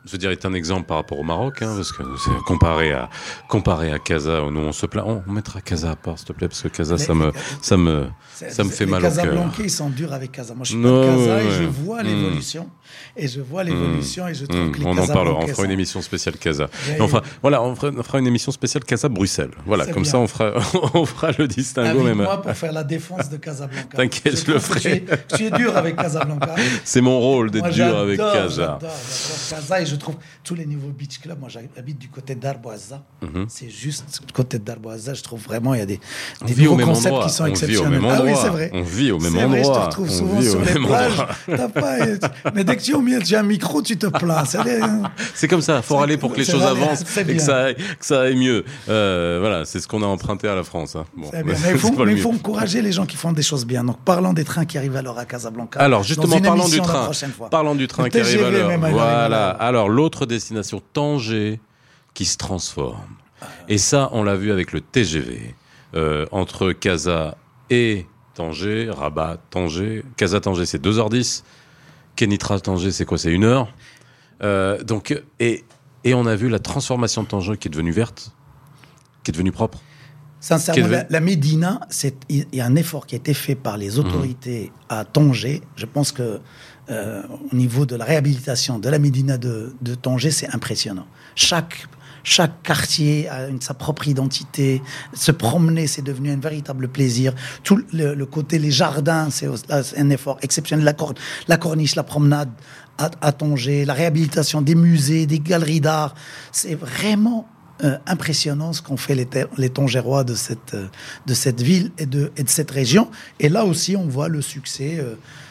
je 0.06 0.12
veux 0.12 0.18
dire, 0.18 0.32
est 0.32 0.46
un 0.46 0.54
exemple 0.54 0.86
par 0.86 0.98
rapport 0.98 1.20
au 1.20 1.24
Maroc, 1.24 1.62
hein, 1.62 1.74
parce 1.76 1.92
que 1.92 2.04
comparé 2.46 2.92
à 2.92 3.10
comparé 3.50 3.92
à 3.92 4.00
Casa, 4.00 4.42
nous 4.52 4.60
on 4.60 4.72
se 4.72 4.86
plaint, 4.86 5.06
on, 5.06 5.32
mettra 5.32 5.62
Casa 5.62 5.92
à 5.92 5.96
part, 5.96 6.20
s'il 6.20 6.28
te 6.28 6.34
plaît, 6.34 6.48
parce 6.48 6.62
que 6.62 6.68
Casa, 6.68 6.98
ça 6.98 7.14
me 7.14 7.32
ça 7.62 7.76
me 7.76 8.08
ça 8.36 8.64
me 8.64 8.70
fait 8.70 8.86
mal 8.86 9.04
au 9.04 9.10
cœur. 9.10 9.52
ils 9.60 9.70
sont 9.70 9.90
durs 9.90 10.14
avec 10.14 10.32
Casa. 10.32 10.54
Moi, 10.54 10.64
je 10.64 10.74
suis 10.74 10.82
pas 10.82 11.06
Casa 11.06 11.44
et 11.44 11.52
je 11.52 11.64
vois 11.64 12.04
hmm. 12.04 12.08
l'évolution 12.08 12.70
et 13.18 13.28
je 13.28 13.42
vois 13.42 13.64
l'évolution 13.64 14.28
et 14.28 14.34
je 14.34 14.46
trouve 14.46 14.68
hmm. 14.68 14.72
que 14.72 14.80
les 14.80 14.86
on 14.86 14.98
en 14.98 15.08
parlera. 15.08 15.40
On 15.40 15.48
fera 15.48 15.66
une 15.66 15.72
émission 15.72 16.02
spéciale 16.02 16.38
Casa. 16.38 16.70
Enfin, 17.00 17.22
voilà, 17.42 17.62
on 17.62 17.76
fera, 17.76 18.20
une 18.20 18.28
émission 18.28 18.52
spéciale 18.52 18.84
Casa 18.84 19.10
Bruxelles. 19.10 19.52
Voilà, 19.66 19.86
comme 19.86 20.06
ça, 20.06 20.20
on 20.20 20.28
fera 20.28 20.54
on 20.94 21.06
fera 21.06 21.32
le 21.38 21.48
distinguo 21.48 22.04
même. 22.04 22.18
Moi 22.18 22.42
pour 22.42 22.52
faire 22.54 22.72
la 22.72 22.84
défense 22.84 23.30
de 23.30 23.38
Casablanca. 23.38 23.98
T'inquiète, 23.98 24.46
je, 24.46 24.52
le 24.52 24.60
ferai. 24.60 25.06
Je 25.32 25.36
suis 25.36 25.52
dur 25.52 25.76
avec 25.76 25.96
Casablanca. 25.96 26.56
C'est 26.84 27.02
mon 27.02 27.20
rôle 27.20 27.52
d'être 27.52 27.70
dur 27.70 27.98
avec 27.98 28.18
Casa. 28.18 28.80
Casa 29.50 29.82
et 29.82 29.86
je 29.86 29.96
trouve 29.96 30.16
tous 30.44 30.56
les 30.56 30.66
nouveaux 30.66 30.92
beach 30.92 31.20
clubs. 31.20 31.40
Moi, 31.40 31.50
j'habite 31.50 31.98
du 31.98 32.10
côté 32.10 32.36
d'Arboisa. 32.36 33.04
Mhm. 33.22 33.46
C'est 33.50 33.70
juste 33.70 34.22
du 34.26 34.34
côté 34.34 34.60
d'Arboisa. 34.60 35.14
Je 35.14 35.24
trouve 35.24 35.42
vraiment 35.42 35.74
il 35.74 35.80
y 35.80 35.84
a 35.84 35.86
des, 35.86 36.00
des 36.46 36.64
nouveaux 36.64 36.84
concepts 36.84 37.24
qui 37.24 37.30
sont 37.30 37.46
exceptionnels. 37.46 38.02
Ah 38.08 38.22
oui, 38.24 38.32
c'est 38.40 38.50
vrai. 38.50 38.70
On 38.74 38.82
vit 38.82 39.12
au 39.12 39.20
même 39.20 39.36
endroit. 39.38 39.58
je 39.58 39.64
te 39.64 39.86
retrouve 39.86 40.10
souvent 40.10 40.42
sur 40.42 40.62
les 40.62 40.74
plages. 40.74 42.20
mais 42.54 42.64
dès 42.64 42.75
que 42.76 43.24
tu 43.24 43.36
as 43.36 43.40
un 43.40 43.44
micro, 43.44 43.82
tu 43.82 43.98
te 43.98 44.08
plains. 44.08 44.44
C'est 45.34 45.48
comme 45.48 45.62
ça. 45.62 45.78
Il 45.78 45.84
faut 45.84 46.00
aller 46.00 46.18
pour 46.18 46.34
que 46.34 46.38
les 46.38 46.46
choses 46.46 46.64
avancent 46.64 47.04
et 47.18 47.36
que 47.36 47.42
ça, 47.42 47.66
aille, 47.66 47.76
que 47.76 48.06
ça 48.06 48.22
aille 48.22 48.36
mieux. 48.36 48.64
Euh, 48.90 49.38
voilà, 49.40 49.66
c'est 49.66 49.80
ce 49.80 49.88
qu'on 49.88 50.04
a 50.04 50.06
emprunté 50.06 50.48
à 50.48 50.56
la 50.56 50.64
France. 50.64 50.96
Hein. 50.96 51.06
Bon, 51.16 51.30
mais 51.46 51.54
il 51.72 51.78
faut, 51.78 51.94
faut, 51.94 52.32
encourager 52.32 52.82
les 52.82 52.92
gens 52.92 53.06
qui 53.06 53.18
font 53.18 53.32
des 53.32 53.42
choses 53.42 53.66
bien. 53.66 53.84
Donc, 53.84 54.00
parlant 54.00 54.34
des 54.34 54.44
trains 54.44 54.66
qui 54.66 54.78
arrivent 54.78 54.96
à 54.96 55.02
l'heure 55.02 55.18
à 55.18 55.26
Casablanca. 55.26 55.80
Alors, 55.80 56.04
justement, 56.04 56.40
parlant 56.40 56.68
du 56.68 56.82
train. 56.82 57.10
Parlant 57.50 57.76
du 57.76 57.88
train 57.88 58.10
qui 58.10 58.20
arrive 58.20 58.44
à 58.44 58.50
l'heure. 58.50 58.80
Voilà. 58.80 59.50
Alors, 59.50 59.90
l'autre 59.90 60.26
destination 60.26 60.82
Tanger 60.94 61.60
qui 62.14 62.26
se 62.26 62.38
transforme. 62.38 63.16
Et 63.68 63.78
ça, 63.78 64.10
on 64.14 64.24
l'a 64.24 64.36
vu 64.36 64.52
avec 64.52 64.72
le 64.72 64.82
TGV. 64.82 65.56
Euh, 65.96 66.26
entre 66.32 66.74
Casa 66.74 67.38
et 67.70 68.06
Tanger, 68.34 68.90
Rabat, 68.90 69.38
Tanger. 69.50 70.04
Casa, 70.18 70.40
Tanger, 70.40 70.66
c'est 70.66 70.84
2h10. 70.84 71.44
Kenitra, 72.16 72.60
Tanger, 72.60 72.92
c'est 72.92 73.06
quoi 73.06 73.18
C'est 73.18 73.34
1 73.34 73.44
heure. 73.44 73.74
Euh, 74.44 74.84
donc, 74.84 75.20
et, 75.40 75.64
et 76.04 76.14
on 76.14 76.26
a 76.26 76.36
vu 76.36 76.50
la 76.50 76.60
transformation 76.60 77.24
de 77.24 77.28
Tanger 77.28 77.58
qui 77.58 77.68
est 77.68 77.72
devenue 77.72 77.92
verte, 77.92 78.32
qui 79.24 79.32
est 79.32 79.34
devenue 79.34 79.52
propre. 79.52 79.80
Sincèrement, 80.40 81.04
la, 81.10 81.20
Médina, 81.22 81.80
il 82.30 82.46
y 82.54 82.62
a 82.62 82.66
un 82.68 82.76
effort 82.76 83.08
qui 83.08 83.16
a 83.16 83.18
été 83.18 83.34
fait 83.34 83.56
par 83.56 83.78
les 83.78 83.98
autorités 83.98 84.72
à 84.90 85.04
Tanger. 85.04 85.62
Je 85.76 85.88
pense 85.88 86.12
que 86.12 86.40
euh, 86.92 87.24
au 87.52 87.56
niveau 87.56 87.88
de 87.88 87.96
la 87.96 88.06
réhabilitation 88.06 88.78
de 88.78 88.88
la 88.88 89.00
Médina 89.00 89.40
de, 89.40 89.74
de 89.82 89.96
Tanger, 89.96 90.30
c'est 90.30 90.54
impressionnant. 90.54 91.08
Chaque 91.34 91.88
chaque 92.26 92.64
quartier 92.64 93.30
a 93.30 93.48
sa 93.62 93.74
propre 93.74 94.08
identité. 94.08 94.82
Se 95.14 95.32
promener, 95.32 95.88
c'est 95.88 96.02
devenu 96.02 96.32
un 96.32 96.40
véritable 96.40 96.88
plaisir. 96.88 97.34
Tout 97.64 97.82
le, 97.94 98.22
côté, 98.26 98.58
les 98.60 98.72
jardins, 98.72 99.30
c'est 99.30 99.48
un 99.70 100.10
effort 100.10 100.40
exceptionnel. 100.42 100.94
La, 101.48 101.58
corniche, 101.58 101.96
la 101.96 102.04
promenade 102.04 102.50
à, 102.98 103.12
à 103.22 103.32
Tanger, 103.32 103.86
la 103.86 103.94
réhabilitation 103.94 104.62
des 104.62 104.76
musées, 104.76 105.28
des 105.28 105.40
galeries 105.40 105.82
d'art. 105.82 106.16
C'est 106.52 106.76
vraiment 106.76 107.48
euh, 107.84 107.98
impressionnant 108.08 108.74
ce 108.74 108.82
qu'ont 108.82 108.98
fait 108.98 109.16
les, 109.16 109.28
les 109.58 109.70
Tongérois 109.70 110.24
de 110.24 110.34
cette, 110.34 110.76
de 111.28 111.34
cette 111.34 111.62
ville 111.62 111.92
et 112.00 112.08
de, 112.08 112.32
et 112.38 112.44
de 112.44 112.50
cette 112.50 112.72
région. 112.72 113.12
Et 113.40 113.50
là 113.50 113.66
aussi, 113.66 113.96
on 113.96 114.08
voit 114.08 114.30
le 114.30 114.42
succès. 114.42 114.98
Euh, 115.00 115.16
Euh, 115.16 115.45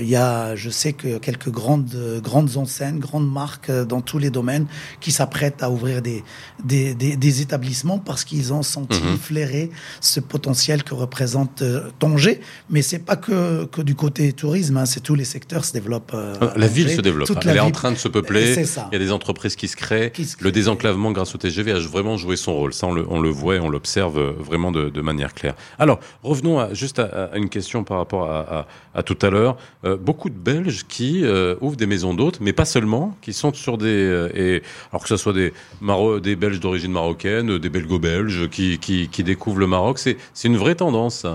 il 0.00 0.08
y 0.08 0.16
a, 0.16 0.56
je 0.56 0.70
sais 0.70 0.92
que 0.92 1.18
quelques 1.18 1.50
grandes, 1.50 2.20
grandes 2.22 2.56
enseignes, 2.56 2.98
grandes 2.98 3.30
marques 3.30 3.70
euh, 3.70 3.84
dans 3.84 4.00
tous 4.00 4.18
les 4.18 4.30
domaines 4.30 4.66
qui 5.00 5.12
s'apprêtent 5.12 5.62
à 5.62 5.70
ouvrir 5.70 6.02
des, 6.02 6.22
des, 6.64 6.94
des, 6.94 7.40
établissements 7.40 7.98
parce 7.98 8.24
qu'ils 8.24 8.52
ont 8.52 8.62
senti 8.62 9.00
mhm. 9.00 9.16
flairer 9.16 9.70
ce 10.00 10.20
potentiel 10.20 10.82
que 10.82 10.94
représente 10.94 11.62
euh, 11.62 11.90
Tanger. 11.98 12.40
Mais 12.70 12.82
c'est 12.82 12.98
pas 12.98 13.16
que, 13.16 13.64
que 13.66 13.82
du 13.82 13.94
côté 13.94 14.32
tourisme, 14.32 14.76
hein, 14.76 14.86
c'est 14.86 15.00
tous 15.00 15.14
les 15.14 15.24
secteurs 15.24 15.64
se 15.64 15.72
développent. 15.72 16.16
la 16.56 16.66
ville 16.66 16.90
se 16.90 17.00
développe. 17.00 17.30
Elle 17.46 17.56
est 17.56 17.60
en 17.60 17.70
train 17.70 17.92
de 17.92 17.96
se 17.96 18.08
peupler. 18.08 18.54
Il 18.54 18.92
y 18.92 18.96
a 18.96 18.98
des 18.98 19.12
entreprises 19.12 19.56
qui 19.56 19.68
se 19.68 19.76
créent. 19.76 20.12
Le 20.40 20.52
désenclavement 20.52 21.12
grâce 21.12 21.34
au 21.34 21.38
TGV 21.38 21.72
a 21.72 21.78
vraiment 21.78 22.16
joué 22.16 22.36
son 22.36 22.54
rôle. 22.54 22.72
Ça, 22.72 22.86
on 22.86 22.92
le, 22.92 23.06
on 23.08 23.20
le 23.20 23.30
voit 23.30 23.56
et 23.56 23.60
on 23.60 23.68
l'observe 23.68 24.18
vraiment 24.38 24.72
de, 24.72 24.88
de, 24.88 25.00
manière 25.00 25.34
claire. 25.34 25.54
Alors, 25.78 26.00
revenons 26.22 26.58
à, 26.58 26.74
juste 26.74 26.98
à, 26.98 27.30
une 27.34 27.48
question 27.48 27.84
par 27.84 27.98
rapport 27.98 28.30
à, 28.30 28.66
à 28.94 29.02
tout 29.02 29.18
à 29.22 29.30
l'heure. 29.30 29.56
Euh, 29.84 29.96
beaucoup 29.96 30.30
de 30.30 30.34
Belges 30.34 30.84
qui 30.88 31.24
euh, 31.24 31.54
ouvrent 31.60 31.76
des 31.76 31.86
maisons 31.86 32.14
d'hôtes, 32.14 32.40
mais 32.40 32.52
pas 32.52 32.64
seulement, 32.64 33.16
qui 33.22 33.32
sont 33.32 33.52
sur 33.52 33.78
des... 33.78 33.86
Euh, 33.86 34.30
et, 34.34 34.62
alors 34.90 35.02
que 35.02 35.08
ce 35.08 35.16
soit 35.16 35.32
des, 35.32 35.52
Maro 35.80 36.20
des 36.20 36.36
Belges 36.36 36.60
d'origine 36.60 36.92
marocaine, 36.92 37.58
des 37.58 37.68
Belgo-Belges 37.68 38.48
qui, 38.48 38.78
qui, 38.78 39.24
découvrent 39.24 39.58
le 39.58 39.66
Maroc, 39.66 39.98
c'est 39.98 40.16
une 40.44 40.56
vraie 40.56 40.74
tendance. 40.74 41.26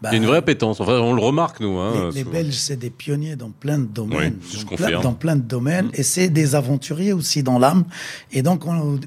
Bah, 0.00 0.14
une 0.14 0.26
vraie 0.26 0.38
appétence. 0.38 0.80
Enfin, 0.80 1.00
on 1.00 1.12
le 1.12 1.20
remarque, 1.20 1.58
nous. 1.58 1.76
Hein, 1.78 2.10
les, 2.14 2.22
Belges, 2.22 2.54
c'est 2.54 2.76
des 2.76 2.90
pionniers 2.90 3.34
dans 3.34 3.50
plein 3.50 3.78
de 3.78 3.86
domaines. 3.86 4.36
dans, 4.70 4.76
plein, 4.76 5.00
dans, 5.00 5.12
plein, 5.12 5.36
de 5.36 5.42
domaines. 5.42 5.86
Mm. 5.86 5.94
Et 5.94 6.02
c'est 6.04 6.28
des 6.28 6.54
aventuriers 6.54 7.12
aussi 7.12 7.42
dans 7.42 7.58
l'âme. 7.58 7.84
Et 8.30 8.42
donc, 8.42 8.62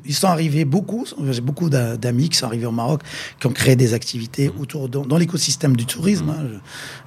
ils 0.06 0.14
sont 0.14 0.28
arrivés 0.28 0.66
beaucoup. 0.66 1.06
J'ai 1.30 1.40
beaucoup 1.40 1.70
d'amis 1.70 2.28
qui 2.28 2.38
sont 2.38 2.46
arrivés 2.46 2.66
au 2.66 2.72
Maroc, 2.72 3.02
qui 3.40 3.48
ont 3.48 3.54
créé 3.54 3.78
des 3.78 3.94
activités 3.94 4.50
mm. 4.50 4.62
autour, 4.62 4.90
dans, 4.90 5.18
l'écosystème 5.18 5.78
du 5.78 5.86
tourisme. 5.86 6.26
Mm. 6.26 6.30
Hein, 6.30 6.60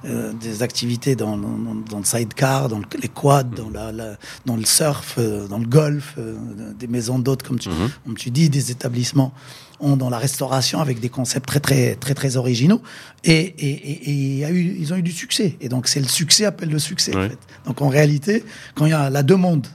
euh, 0.05 0.33
des 0.33 0.63
activités 0.63 1.15
dans, 1.15 1.37
dans, 1.37 1.99
le 1.99 2.05
sidecar, 2.05 2.69
dans 2.69 2.81
les 2.99 3.07
quads, 3.07 3.43
dans, 3.43 3.69
la, 3.69 4.17
dans 4.45 4.55
le 4.55 4.65
surf, 4.65 5.15
euh, 5.19 5.47
dans 5.47 5.59
le 5.59 5.67
golf, 5.67 6.15
euh, 6.17 6.35
des 6.77 6.87
maisons 6.87 7.19
d'hôtes, 7.19 7.43
comme 7.43 7.59
tu, 7.59 7.69
mm-hmm. 7.69 7.89
comme 8.05 8.17
tu 8.17 8.31
dis, 8.31 8.49
des 8.49 8.71
établissements 8.71 9.31
ont 9.79 9.97
dans 9.97 10.09
la 10.09 10.17
restauration 10.17 10.79
avec 10.79 10.99
des 10.99 11.09
concepts 11.09 11.47
très 11.47 11.59
très 11.59 11.95
très 11.95 12.13
très 12.13 12.37
originaux. 12.37 12.81
Et, 13.23 13.33
et, 13.33 13.69
et, 13.69 14.39
et 14.41 14.49
eu, 14.49 14.75
ils 14.79 14.93
ont 14.93 14.97
eu 14.97 15.01
du 15.01 15.11
succès. 15.11 15.57
Et 15.61 15.69
donc 15.69 15.87
c'est 15.87 15.99
le 15.99 16.07
succès 16.07 16.45
appelle 16.45 16.69
le 16.69 16.79
succès 16.79 17.15
en 17.15 17.29
fait. 17.29 17.37
donc 17.65 17.81
en 17.81 17.89
réalité 17.89 18.43
quand 18.75 18.85
il 18.85 18.91
y 18.91 18.93
a 18.93 19.09
la 19.09 19.23
demande 19.23 19.67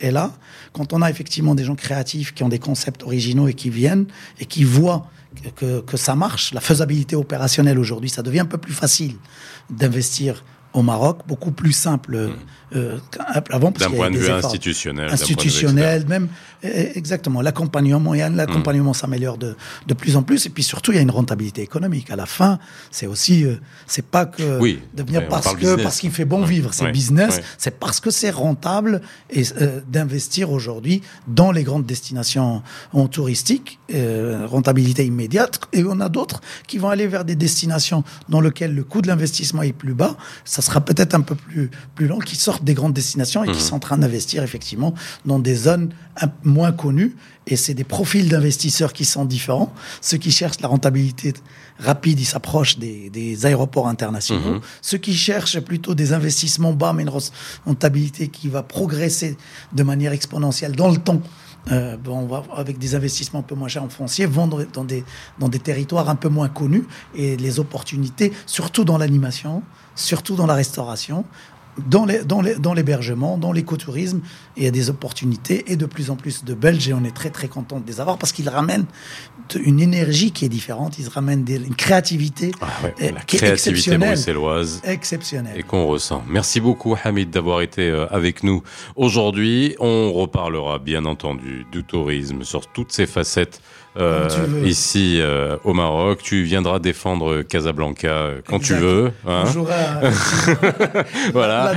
est 0.00 0.10
là 0.10 0.32
quand 0.72 0.92
on 0.92 1.02
a 1.02 1.10
effectivement 1.10 1.54
des 1.54 1.64
gens 1.64 1.74
créatifs 1.74 2.32
qui 2.34 2.42
ont 2.44 2.48
des 2.48 2.58
concepts 2.58 3.02
originaux 3.02 3.48
et 3.48 3.54
qui 3.54 3.70
viennent 3.70 4.06
et 4.38 4.46
qui 4.46 4.64
voient 4.64 5.10
que, 5.56 5.80
que 5.80 5.96
ça 5.96 6.14
marche 6.14 6.52
la 6.52 6.60
faisabilité 6.60 7.16
opérationnelle 7.16 7.78
aujourd'hui 7.78 8.08
ça 8.10 8.22
devient 8.22 8.40
un 8.40 8.46
peu 8.46 8.58
plus 8.58 8.72
facile 8.72 9.16
d'investir 9.70 10.44
au 10.74 10.82
Maroc, 10.82 11.20
beaucoup 11.26 11.50
plus 11.50 11.72
simple 11.72 12.14
euh, 12.14 12.28
hmm. 12.28 12.76
euh 12.76 12.98
avant. 13.50 13.70
D'un 13.70 13.90
point 13.90 14.10
de 14.10 14.18
vue 14.18 14.30
institutionnel. 14.30 15.10
Institutionnel, 15.10 16.06
même. 16.06 16.28
Exactement. 16.62 17.40
L'accompagnement, 17.40 18.12
l'accompagnement 18.12 18.90
hmm. 18.90 18.94
s'améliore 18.94 19.38
de, 19.38 19.56
de 19.86 19.94
plus 19.94 20.16
en 20.16 20.22
plus. 20.22 20.46
Et 20.46 20.50
puis 20.50 20.62
surtout, 20.62 20.92
il 20.92 20.96
y 20.96 20.98
a 20.98 21.02
une 21.02 21.10
rentabilité 21.10 21.62
économique. 21.62 22.10
À 22.10 22.16
la 22.16 22.26
fin, 22.26 22.58
c'est 22.90 23.06
aussi, 23.06 23.44
euh, 23.44 23.54
c'est 23.86 24.04
pas 24.04 24.26
que 24.26 24.58
oui, 24.58 24.80
devenir 24.92 25.28
parce 25.28 25.54
que, 25.54 25.80
parce 25.82 26.00
qu'il 26.00 26.10
fait 26.10 26.24
bon 26.24 26.44
vivre. 26.44 26.74
C'est 26.74 26.90
business. 26.90 27.40
C'est 27.56 27.78
parce 27.78 28.00
que 28.00 28.10
c'est 28.10 28.30
rentable 28.30 29.00
et 29.30 29.44
euh, 29.60 29.80
d'investir 29.88 30.50
aujourd'hui 30.50 31.02
dans 31.26 31.52
les 31.52 31.62
grandes 31.62 31.86
destinations 31.86 32.62
touristiques, 33.10 33.78
rentabilité 34.46 35.06
immédiate. 35.06 35.60
Et 35.72 35.84
on 35.84 36.00
a 36.00 36.08
d'autres 36.08 36.40
qui 36.66 36.78
vont 36.78 36.88
aller 36.88 37.06
vers 37.06 37.24
des 37.24 37.36
destinations 37.36 38.04
dans 38.28 38.40
lesquelles 38.40 38.74
le 38.74 38.84
coût 38.84 39.00
de 39.00 39.06
l'investissement 39.06 39.62
est 39.62 39.72
plus 39.72 39.94
bas. 39.94 40.16
Ça 40.44 40.57
sera 40.62 40.80
peut-être 40.80 41.14
un 41.14 41.20
peu 41.20 41.34
plus, 41.34 41.70
plus 41.94 42.06
long, 42.06 42.18
qui 42.18 42.36
sortent 42.36 42.64
des 42.64 42.74
grandes 42.74 42.92
destinations 42.92 43.44
et 43.44 43.48
qui 43.48 43.54
mhm. 43.54 43.60
sont 43.60 43.76
en 43.76 43.80
train 43.80 43.98
d'investir 43.98 44.42
effectivement 44.42 44.94
dans 45.24 45.38
des 45.38 45.54
zones 45.54 45.90
moins 46.42 46.72
connues. 46.72 47.14
Et 47.46 47.56
c'est 47.56 47.74
des 47.74 47.84
profils 47.84 48.28
d'investisseurs 48.28 48.92
qui 48.92 49.04
sont 49.04 49.24
différents. 49.24 49.72
Ceux 50.00 50.18
qui 50.18 50.30
cherchent 50.30 50.60
la 50.60 50.68
rentabilité 50.68 51.32
rapide, 51.78 52.20
ils 52.20 52.26
s'approchent 52.26 52.78
des, 52.78 53.08
des, 53.10 53.46
aéroports 53.46 53.88
internationaux. 53.88 54.54
Mhm. 54.54 54.60
Ceux 54.82 54.98
qui 54.98 55.14
cherchent 55.14 55.60
plutôt 55.60 55.94
des 55.94 56.12
investissements 56.12 56.72
bas, 56.72 56.92
mais 56.92 57.04
une 57.04 57.12
rentabilité 57.64 58.28
qui 58.28 58.48
va 58.48 58.62
progresser 58.62 59.36
de 59.72 59.82
manière 59.82 60.12
exponentielle 60.12 60.72
dans 60.72 60.90
le 60.90 60.98
temps. 60.98 61.22
Euh, 61.70 61.96
on 62.06 62.26
va, 62.26 62.44
avec 62.56 62.78
des 62.78 62.94
investissements 62.94 63.40
un 63.40 63.42
peu 63.42 63.54
moins 63.54 63.68
chers 63.68 63.82
en 63.82 63.88
foncier, 63.88 64.26
vendre 64.26 64.64
dans 64.72 64.84
des, 64.84 65.04
dans 65.38 65.48
des 65.48 65.58
territoires 65.58 66.08
un 66.08 66.14
peu 66.14 66.28
moins 66.28 66.48
connus 66.48 66.86
et 67.14 67.36
les 67.36 67.58
opportunités, 67.60 68.32
surtout 68.46 68.84
dans 68.84 68.96
l'animation, 68.96 69.62
surtout 69.98 70.36
dans 70.36 70.46
la 70.46 70.54
restauration, 70.54 71.24
dans 71.86 72.74
l'hébergement, 72.74 73.38
dans, 73.38 73.52
l'écotourisme, 73.52 74.20
il 74.56 74.64
y 74.64 74.66
a 74.66 74.70
des 74.70 74.90
opportunités 74.90 75.70
et 75.70 75.76
de 75.76 75.86
plus 75.86 76.10
en 76.10 76.16
plus 76.16 76.44
de 76.44 76.54
Belges 76.54 76.88
et 76.88 76.94
on 76.94 77.04
est 77.04 77.14
très 77.14 77.30
très 77.30 77.48
content 77.48 77.78
de 77.78 77.86
les 77.86 78.00
avoir 78.00 78.18
parce 78.18 78.32
qu'ils 78.32 78.48
ramènent 78.48 78.86
une 79.54 79.80
énergie 79.80 80.32
qui 80.32 80.44
est 80.44 80.48
différente, 80.48 80.98
ils 80.98 81.08
ramènent 81.08 81.44
une 81.48 81.74
créativité 81.74 82.50
ah 82.60 82.66
la 83.00 83.20
qui 83.20 83.36
créativité 83.36 83.92
est 83.92 83.98
bruxelloise 83.98 84.80
exceptionnelle 84.84 85.56
et 85.56 85.62
qu'on 85.62 85.86
ressent. 85.86 86.24
Merci 86.28 86.60
beaucoup 86.60 86.96
Hamid 87.02 87.30
d'avoir 87.30 87.60
été 87.60 87.88
euh, 87.88 88.06
avec 88.10 88.42
nous 88.42 88.62
aujourd'hui. 88.96 89.76
On 89.78 90.12
reparlera 90.12 90.78
bien 90.78 91.04
entendu 91.04 91.64
du 91.70 91.84
tourisme 91.84 92.42
sur 92.42 92.66
toutes 92.66 92.92
ses 92.92 93.06
facettes 93.06 93.60
euh, 93.98 94.28
ici 94.64 95.18
euh, 95.20 95.56
au 95.64 95.72
Maroc. 95.72 96.20
Tu 96.22 96.42
viendras 96.42 96.78
défendre 96.78 97.42
Casablanca 97.42 98.08
euh, 98.08 98.40
quand 98.46 98.58
tu 98.58 98.74
veux. 98.74 99.10
Hein. 99.26 99.44
voilà. 101.32 101.72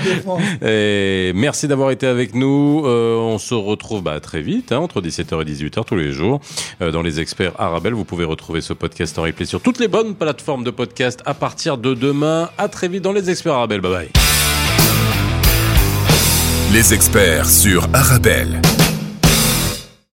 Et 0.65 1.31
merci 1.33 1.67
d'avoir 1.67 1.91
été 1.91 2.07
avec 2.07 2.35
nous. 2.35 2.83
on 2.85 3.37
se 3.37 3.53
retrouve 3.53 4.03
bah, 4.03 4.19
très 4.19 4.41
vite, 4.41 4.71
hein, 4.71 4.79
entre 4.79 5.01
17h 5.01 5.41
et 5.41 5.45
18h 5.45 5.85
tous 5.85 5.95
les 5.95 6.11
jours, 6.11 6.41
dans 6.79 7.01
les 7.01 7.19
experts 7.19 7.53
Arabelle. 7.57 7.93
Vous 7.93 8.05
pouvez 8.05 8.25
retrouver 8.25 8.61
ce 8.61 8.73
podcast 8.73 9.17
en 9.19 9.23
replay 9.23 9.45
sur 9.45 9.61
toutes 9.61 9.79
les 9.79 9.87
bonnes 9.87 10.15
plateformes 10.15 10.63
de 10.63 10.71
podcast 10.71 11.21
à 11.25 11.33
partir 11.33 11.77
de 11.77 11.93
demain. 11.93 12.49
À 12.57 12.67
très 12.67 12.87
vite 12.87 13.03
dans 13.03 13.13
les 13.13 13.29
experts 13.29 13.53
Arabelle. 13.53 13.81
Bye 13.81 13.91
bye. 13.91 14.09
Les 16.73 16.93
experts 16.93 17.49
sur 17.49 17.87
Arabelle. 17.93 18.61